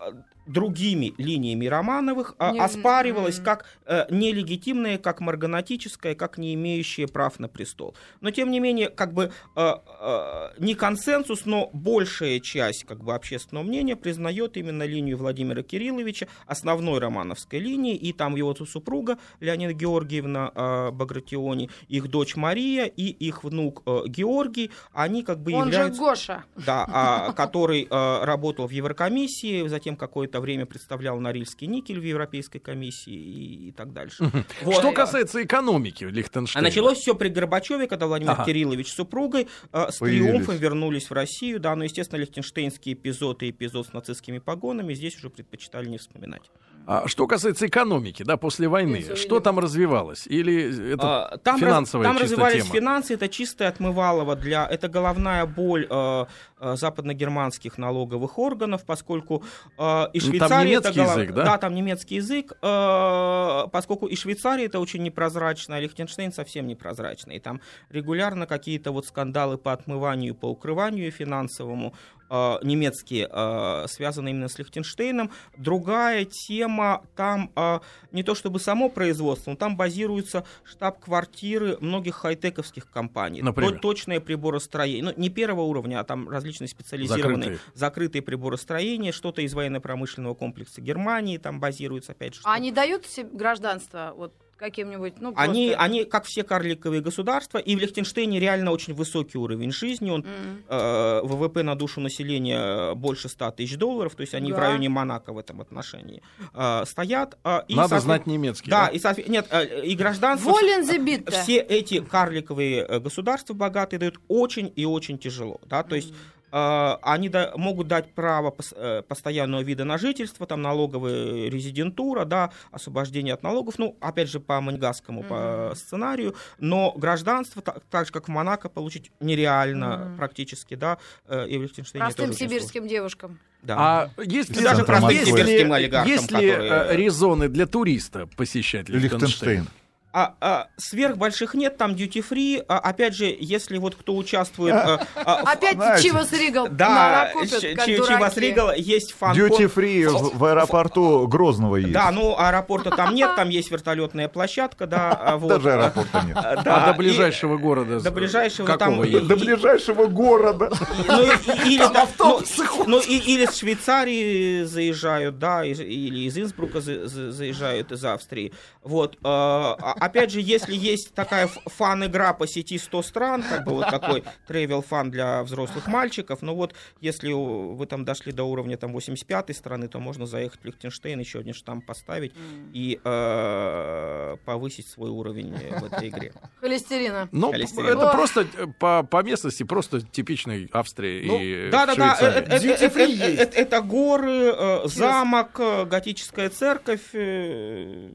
другими 0.46 1.14
линиями 1.18 1.66
Романовых 1.66 2.34
не, 2.52 2.60
оспаривалось 2.60 3.38
mm 3.38 3.44
как 3.44 3.66
э, 3.84 4.06
нелегитимное, 4.10 4.96
как 4.96 5.20
марганатическое, 5.20 6.14
как 6.14 6.38
не 6.38 6.54
имеющее 6.54 7.06
прав 7.06 7.38
на 7.38 7.48
престол. 7.48 7.94
Но 8.20 8.30
тем 8.30 8.50
не 8.50 8.58
менее, 8.58 8.88
как 8.88 9.12
бы 9.12 9.32
э, 9.56 9.72
э, 10.00 10.50
не 10.58 10.74
консенсус, 10.74 11.44
но 11.44 11.70
большая 11.72 12.40
часть 12.40 12.84
как 12.84 13.04
бы 13.04 13.14
общественного 13.14 13.64
мнения 13.64 13.96
признает 13.96 14.56
именно 14.56 14.84
линию 14.84 15.18
Владимира 15.18 15.62
Кирилловича 15.62 16.26
основной 16.46 17.00
романовской 17.00 17.58
линии, 17.58 17.96
и 17.96 18.12
там 18.12 18.36
его 18.36 18.54
супруга 18.54 19.18
Леонида 19.40 19.72
Георгиевна 19.72 20.52
э, 20.54 20.90
Багратиони, 20.90 21.70
их 21.88 22.08
дочь 22.08 22.36
Мария 22.36 22.86
и 22.86 23.04
их 23.04 23.44
внук 23.44 23.82
э, 23.86 24.02
Георгий, 24.06 24.70
они 24.92 25.22
как 25.22 25.40
бы 25.40 25.52
Он 25.52 25.68
являются... 25.68 25.94
же 25.94 26.00
Гоша. 26.00 26.44
Да, 26.56 27.28
э, 27.28 27.32
который 27.34 27.86
э, 27.90 28.24
работал 28.24 28.66
в 28.66 28.70
Еврокомиссии, 28.70 29.66
затем 29.68 29.96
какой-то 29.96 30.33
это 30.34 30.40
время 30.40 30.66
представлял 30.66 31.20
Норильский 31.20 31.68
никель 31.68 32.00
в 32.00 32.02
Европейской 32.02 32.58
комиссии 32.58 33.14
и, 33.14 33.68
и 33.68 33.72
так 33.72 33.92
дальше. 33.92 34.28
Вот. 34.62 34.76
Что 34.80 34.90
касается 34.92 35.42
экономики 35.44 36.04
Лихтенштейна. 36.04 36.66
А 36.66 36.68
началось 36.68 36.98
все 36.98 37.14
при 37.14 37.28
Горбачеве, 37.28 37.86
когда 37.86 38.08
Владимир 38.08 38.32
ага. 38.32 38.44
Кириллович 38.44 38.88
с 38.88 38.94
супругой 38.96 39.46
э, 39.72 39.90
с 39.90 39.98
Появились. 39.98 40.26
триумфом 40.26 40.56
вернулись 40.56 41.08
в 41.08 41.12
Россию. 41.12 41.60
Да, 41.60 41.76
но, 41.76 41.84
естественно, 41.84 42.18
лихтенштейнский 42.18 42.94
эпизод 42.94 43.44
и 43.44 43.50
эпизод 43.50 43.86
с 43.86 43.92
нацистскими 43.92 44.38
погонами 44.38 44.92
здесь 44.94 45.16
уже 45.16 45.30
предпочитали 45.30 45.88
не 45.88 45.98
вспоминать. 45.98 46.50
А 46.86 47.08
что 47.08 47.26
касается 47.26 47.66
экономики, 47.66 48.22
да, 48.22 48.36
после 48.36 48.68
войны, 48.68 49.16
что 49.16 49.40
там 49.40 49.58
развивалось? 49.58 50.26
Или 50.26 50.92
это 50.92 51.28
а, 51.28 51.36
там 51.38 51.58
финансовая 51.58 52.08
раз, 52.08 52.16
Там 52.16 52.22
развивались 52.22 52.62
тема? 52.64 52.74
финансы, 52.74 53.14
это 53.14 53.28
чистое 53.28 53.68
отмывалово 53.68 54.36
для... 54.36 54.66
Это 54.66 54.88
головная 54.88 55.46
боль 55.46 55.86
э, 55.88 56.24
э, 56.60 56.76
западногерманских 56.76 57.78
налоговых 57.78 58.38
органов, 58.38 58.84
поскольку 58.84 59.42
э, 59.78 60.06
и 60.12 60.20
Швейцария... 60.20 60.48
Там 60.48 60.66
немецкий 60.66 60.88
это 60.90 60.98
голов... 60.98 61.16
язык, 61.16 61.34
да? 61.34 61.44
Да, 61.44 61.58
там 61.58 61.74
немецкий 61.74 62.16
язык, 62.16 62.52
э, 62.60 63.64
поскольку 63.72 64.06
и 64.06 64.16
Швейцария 64.16 64.66
это 64.66 64.78
очень 64.78 65.02
непрозрачно, 65.02 65.76
а 65.76 65.80
Лихтенштейн 65.80 66.32
совсем 66.32 66.66
непрозрачный. 66.66 67.36
И 67.36 67.40
там 67.40 67.60
регулярно 67.88 68.46
какие-то 68.46 68.92
вот 68.92 69.06
скандалы 69.06 69.56
по 69.56 69.72
отмыванию, 69.72 70.34
по 70.34 70.50
укрыванию 70.50 71.10
финансовому 71.10 71.94
э, 72.23 72.23
немецкие, 72.30 73.28
э, 73.30 73.86
связаны 73.88 74.30
именно 74.30 74.48
с 74.48 74.58
Лихтенштейном. 74.58 75.30
Другая 75.56 76.24
тема, 76.24 77.04
там 77.16 77.50
э, 77.54 77.80
не 78.12 78.22
то 78.22 78.34
чтобы 78.34 78.60
само 78.60 78.88
производство, 78.88 79.50
но 79.50 79.56
там 79.56 79.76
базируются 79.76 80.44
штаб-квартиры 80.64 81.78
многих 81.80 82.16
хай-тековских 82.16 82.90
компаний. 82.90 83.42
Например? 83.42 83.78
Точное 83.78 84.20
приборостроение. 84.20 85.04
Ну, 85.04 85.12
не 85.16 85.28
первого 85.28 85.62
уровня, 85.62 86.00
а 86.00 86.04
там 86.04 86.28
различные 86.28 86.68
специализированные 86.68 87.54
закрытые, 87.54 87.58
закрытые 87.74 88.22
приборостроения, 88.22 89.12
что-то 89.12 89.42
из 89.42 89.54
военно-промышленного 89.54 90.34
комплекса 90.34 90.80
Германии 90.80 91.38
там 91.38 91.60
базируется, 91.60 92.12
опять 92.12 92.34
же. 92.34 92.40
А 92.44 92.54
они 92.54 92.72
дают 92.72 93.06
гражданство 93.32 94.12
вот 94.16 94.34
каким-нибудь, 94.56 95.14
ну, 95.20 95.32
просто... 95.32 95.50
они, 95.50 95.74
они, 95.76 96.04
как 96.04 96.24
все 96.24 96.42
карликовые 96.42 97.02
государства, 97.02 97.58
и 97.58 97.76
в 97.76 97.78
Лихтенштейне 97.78 98.40
реально 98.40 98.70
очень 98.70 98.94
высокий 98.94 99.38
уровень 99.38 99.72
жизни, 99.72 100.10
он, 100.10 100.22
mm. 100.22 100.64
э, 100.68 101.20
ВВП 101.24 101.62
на 101.62 101.74
душу 101.74 102.00
населения 102.00 102.94
больше 102.94 103.28
100 103.28 103.50
тысяч 103.52 103.76
долларов, 103.76 104.14
то 104.14 104.22
есть 104.22 104.34
они 104.34 104.50
да. 104.50 104.56
в 104.56 104.58
районе 104.60 104.88
Монако 104.88 105.32
в 105.32 105.38
этом 105.38 105.60
отношении 105.60 106.22
э, 106.52 106.84
стоят. 106.86 107.38
Э, 107.44 107.60
и, 107.68 107.74
Надо 107.74 108.00
знать 108.00 108.26
немецкий. 108.26 108.70
Да, 108.70 108.90
да? 108.92 109.12
и, 109.12 109.30
нет, 109.30 109.46
э, 109.50 109.84
и 109.84 109.94
гражданство... 109.94 110.50
Волен 110.50 110.84
Все 111.30 111.58
эти 111.58 112.00
карликовые 112.00 112.84
э, 112.86 113.00
государства 113.00 113.54
богатые 113.54 113.98
дают 113.98 114.20
очень 114.28 114.72
и 114.74 114.84
очень 114.84 115.18
тяжело, 115.18 115.60
да, 115.66 115.82
то 115.82 115.96
есть 115.96 116.12
а, 116.12 116.33
они 116.54 117.28
да, 117.28 117.52
могут 117.56 117.88
дать 117.88 118.14
право 118.14 118.54
э, 118.76 119.02
постоянного 119.02 119.62
вида 119.62 119.84
на 119.84 119.98
жительство, 119.98 120.46
там 120.46 120.62
налоговая 120.62 121.48
резидентура, 121.48 122.24
да, 122.24 122.50
освобождение 122.70 123.34
от 123.34 123.42
налогов, 123.42 123.74
ну, 123.78 123.96
опять 124.00 124.30
же, 124.30 124.38
по 124.38 124.60
маньгасскому 124.60 125.22
mm-hmm. 125.22 125.70
по 125.70 125.74
сценарию, 125.74 126.36
но 126.58 126.92
гражданство, 126.96 127.60
так, 127.60 127.82
так 127.90 128.06
же, 128.06 128.12
как 128.12 128.28
в 128.28 128.30
Монако, 128.30 128.68
получить 128.68 129.10
нереально 129.18 129.84
mm-hmm. 129.84 130.16
практически, 130.16 130.74
да, 130.74 130.98
э, 131.26 131.48
и 131.48 131.58
в 131.58 131.62
Лихтенштейне 131.62 132.04
Простым 132.04 132.32
сибирским 132.32 132.86
девушкам. 132.86 133.40
Да. 133.62 133.76
А 133.78 134.10
есть 134.22 134.50
ли, 134.56 134.62
даже 134.62 134.84
простым 134.84 135.24
сибирским 135.24 135.72
олигархам, 135.72 136.12
есть 136.12 136.30
ли 136.30 136.50
которые... 136.52 136.96
резоны 136.96 137.48
для 137.48 137.66
туриста 137.66 138.28
посещать 138.36 138.88
Лихтенштейн? 138.88 139.62
Лихтенштейн? 139.62 139.68
А, 140.16 140.36
а, 140.40 140.68
сверх 140.76 141.16
больших 141.16 141.54
нет, 141.54 141.76
там 141.76 141.94
duty 141.94 142.24
free. 142.30 142.64
А, 142.68 142.78
опять 142.78 143.16
же, 143.16 143.36
если 143.36 143.78
вот 143.78 143.96
кто 143.96 144.14
участвует... 144.14 144.72
а, 144.76 145.00
а, 145.16 145.42
в- 145.42 145.48
Опять 145.48 145.74
знаете, 145.74 146.08
Чивас 146.08 146.32
Ригал 146.32 146.68
Да. 146.70 147.32
Чивас 147.34 148.36
Ригал 148.36 148.72
есть 148.76 149.12
фан 149.18 149.36
Duty 149.36 149.68
free 149.74 150.06
в, 150.08 150.38
в 150.38 150.44
аэропорту 150.44 151.26
Грозного 151.26 151.76
есть. 151.76 151.92
Да, 151.92 152.12
ну 152.12 152.36
аэропорта 152.38 152.90
там 152.92 153.12
нет, 153.12 153.34
там 153.34 153.48
есть 153.48 153.72
вертолетная 153.72 154.28
площадка, 154.28 154.86
да. 154.86 155.10
а, 155.20 155.36
вот. 155.36 155.48
Даже 155.48 155.72
аэропорта 155.72 156.22
нет. 156.24 156.36
А, 156.36 156.52
А 156.52 156.62
да, 156.62 156.86
до 156.86 156.92
и- 156.92 156.96
ближайшего 156.98 157.56
города? 157.56 157.98
До 158.00 158.12
ближайшего 158.12 158.66
какого 158.68 159.04
там-? 159.04 159.26
До 159.26 159.34
ближайшего 159.36 160.06
города. 160.06 160.70
Ну, 161.08 161.22
и- 161.22 161.68
или, 161.74 161.92
да, 161.92 162.06
ну, 162.20 162.40
ну, 162.86 163.00
и- 163.00 163.18
или 163.18 163.46
с 163.46 163.56
Швейцарии 163.56 164.62
заезжают, 164.62 165.40
да, 165.40 165.64
или 165.64 166.20
из 166.28 166.38
Инсбрука 166.38 166.80
за- 166.80 167.08
за- 167.08 167.32
заезжают 167.32 167.90
из 167.90 168.04
Австрии. 168.04 168.52
Вот. 168.84 169.18
а- 169.24 170.03
опять 170.04 170.30
же, 170.30 170.40
если 170.40 170.74
есть 170.74 171.14
такая 171.14 171.46
фан-игра 171.48 172.32
по 172.34 172.46
сети 172.46 172.78
100 172.78 173.02
стран, 173.02 173.42
как 173.48 173.64
бы 173.64 173.72
вот 173.74 173.88
такой 173.90 174.24
travel 174.48 174.84
фан 174.84 175.10
для 175.10 175.42
взрослых 175.42 175.86
мальчиков, 175.86 176.42
ну 176.42 176.54
вот, 176.54 176.74
если 177.00 177.32
вы 177.32 177.86
там 177.86 178.04
дошли 178.04 178.32
до 178.32 178.44
уровня 178.44 178.76
там 178.76 178.92
85 178.92 179.56
страны, 179.56 179.88
то 179.88 179.98
можно 180.00 180.26
заехать 180.26 180.60
в 180.60 180.64
Лихтенштейн, 180.64 181.18
еще 181.18 181.38
один 181.40 181.54
штамп 181.54 181.84
поставить 181.86 182.32
и 182.72 183.00
э, 183.04 184.36
повысить 184.44 184.88
свой 184.88 185.10
уровень 185.10 185.54
э, 185.54 185.78
в 185.80 185.84
этой 185.84 186.08
игре. 186.08 186.32
Холестерина. 186.60 187.28
Ну, 187.32 187.52
Холестерин. 187.52 187.88
это 187.90 188.06
Ох. 188.06 188.12
просто 188.12 188.46
э, 188.56 188.66
по, 188.78 189.02
по 189.02 189.22
местности, 189.22 189.62
просто 189.62 190.00
типичной 190.00 190.68
Австрии 190.72 191.26
Ну, 191.26 191.40
и 191.40 191.70
да, 191.70 191.86
да, 191.86 191.94
да, 191.94 192.14
это, 192.20 192.26
это- 192.54 192.54
это- 192.84 193.00
есть. 193.04 193.40
это- 193.40 193.58
это 193.58 193.80
горы, 193.80 194.52
э, 194.56 194.80
замок, 194.86 195.60
готическая 195.88 196.50
церковь, 196.50 197.00
э, 197.14 198.10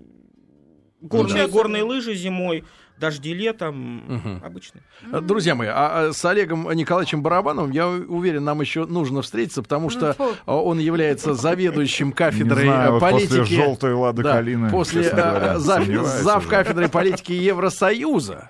горные, 1.01 1.43
Ничего 1.43 1.47
горные 1.57 1.83
лыжи 1.83 2.13
зимой, 2.15 2.63
дожди 2.97 3.33
летом, 3.33 4.03
Мгм. 4.07 4.41
обычные. 4.45 4.83
Э, 5.11 5.21
Друзья 5.21 5.55
мои, 5.55 5.69
а 5.69 6.07
а 6.09 6.13
с 6.13 6.23
Олегом 6.25 6.69
Николаевичем 6.71 7.21
Барабановым, 7.23 7.71
я 7.71 7.87
уверен, 7.87 8.43
нам 8.43 8.59
еще 8.61 8.85
нужно 8.85 9.21
встретиться, 9.21 9.63
потому 9.63 9.89
что 9.89 10.13
фу. 10.13 10.31
а, 10.45 10.55
он 10.61 10.79
является 10.79 11.33
заведующим 11.33 12.07
Не 12.07 12.13
кафедрой 12.13 12.65
знаю, 12.65 12.89
э, 12.89 12.91
вот 12.91 12.99
политики. 13.01 13.37
после 13.37 13.43
желтой 13.55 13.93
Лады 13.93 14.23
Да, 14.23 14.33
Калины, 14.33 14.69
после 14.69 15.03
э, 15.03 15.57
зав, 15.59 15.85
зав 15.85 16.39
уже. 16.41 16.49
кафедрой 16.49 16.89
политики 16.89 17.31
Евросоюза. 17.31 18.49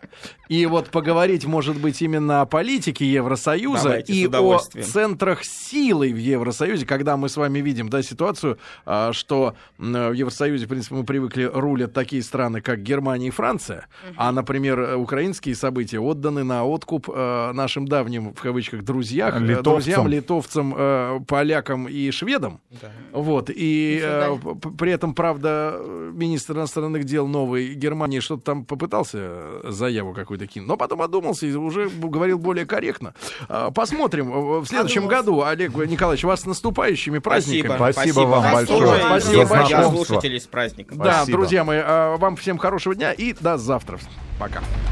И 0.49 0.65
вот 0.65 0.89
поговорить, 0.89 1.45
может 1.45 1.79
быть, 1.79 2.01
именно 2.01 2.41
о 2.41 2.45
политике 2.47 3.05
Евросоюза 3.05 3.83
Давайте, 3.83 4.13
и 4.13 4.27
о 4.27 4.57
центрах 4.57 5.43
силы 5.43 6.11
в 6.11 6.17
Евросоюзе, 6.17 6.87
когда 6.87 7.17
мы 7.17 7.29
с 7.29 7.37
вами 7.37 7.59
видим 7.59 7.87
да, 7.87 8.01
ситуацию, 8.01 8.57
а, 8.83 9.13
что 9.13 9.53
в 9.77 10.11
Евросоюзе, 10.11 10.65
в 10.65 10.69
принципе, 10.69 10.95
мы 10.95 11.03
привыкли, 11.03 11.43
рулят 11.43 11.93
такие 11.93 12.23
страны, 12.23 12.61
как 12.61 12.81
Германия 12.81 13.27
и 13.27 13.29
Франция, 13.29 13.87
а, 14.15 14.31
например, 14.31 14.97
украинские 14.97 15.53
события 15.53 15.99
отданы 15.99 16.43
на 16.43 16.65
откуп 16.65 17.09
э, 17.13 17.51
нашим 17.53 17.87
давним, 17.87 18.33
в 18.33 18.41
кавычках, 18.41 18.83
друзьях, 18.83 19.35
э, 19.35 19.39
Литовцам. 19.39 19.73
друзьям, 19.73 20.07
литовцам, 20.07 20.73
э, 20.75 21.19
полякам 21.27 21.87
и 21.87 22.09
шведам. 22.09 22.59
Вот, 23.11 23.51
и 23.53 24.01
э, 24.03 24.37
при 24.79 24.91
этом, 24.91 25.13
правда, 25.13 25.79
министр 26.11 26.55
иностранных 26.55 27.03
дел 27.03 27.27
новой 27.27 27.75
Германии 27.75 28.19
что-то 28.19 28.43
там 28.43 28.65
попытался 28.65 29.61
заяву 29.63 30.13
какую-то 30.13 30.38
кинуть, 30.47 30.67
но 30.67 30.77
потом 30.77 31.01
одумался 31.01 31.45
и 31.45 31.53
уже 31.53 31.89
говорил 31.89 32.37
более 32.39 32.65
корректно. 32.65 33.13
А, 33.47 33.71
Посмотрим 33.71 34.31
э, 34.31 34.59
в 34.59 34.65
следующем 34.65 35.05
Одумался. 35.05 35.23
году, 35.25 35.43
Олег 35.43 35.75
Николаевич, 35.75 36.23
вас 36.23 36.41
с 36.41 36.45
наступающими 36.45 37.19
праздниками. 37.19 37.75
Спасибо. 37.75 37.93
Спасибо 37.93 38.19
вам 38.19 38.43
Спасибо. 38.43 38.79
большое 38.79 39.45
Спасибо 39.45 39.45
знакомство. 39.45 40.05
слушателей 40.05 40.39
с 40.39 40.47
праздником. 40.47 40.97
Да, 40.97 41.13
Спасибо. 41.17 41.37
друзья 41.37 41.63
мои, 41.63 41.79
а, 41.83 42.17
вам 42.17 42.35
всем 42.35 42.57
хорошего 42.57 42.95
дня 42.95 43.11
и 43.11 43.33
до 43.39 43.57
завтра. 43.57 43.99
Пока. 44.39 44.61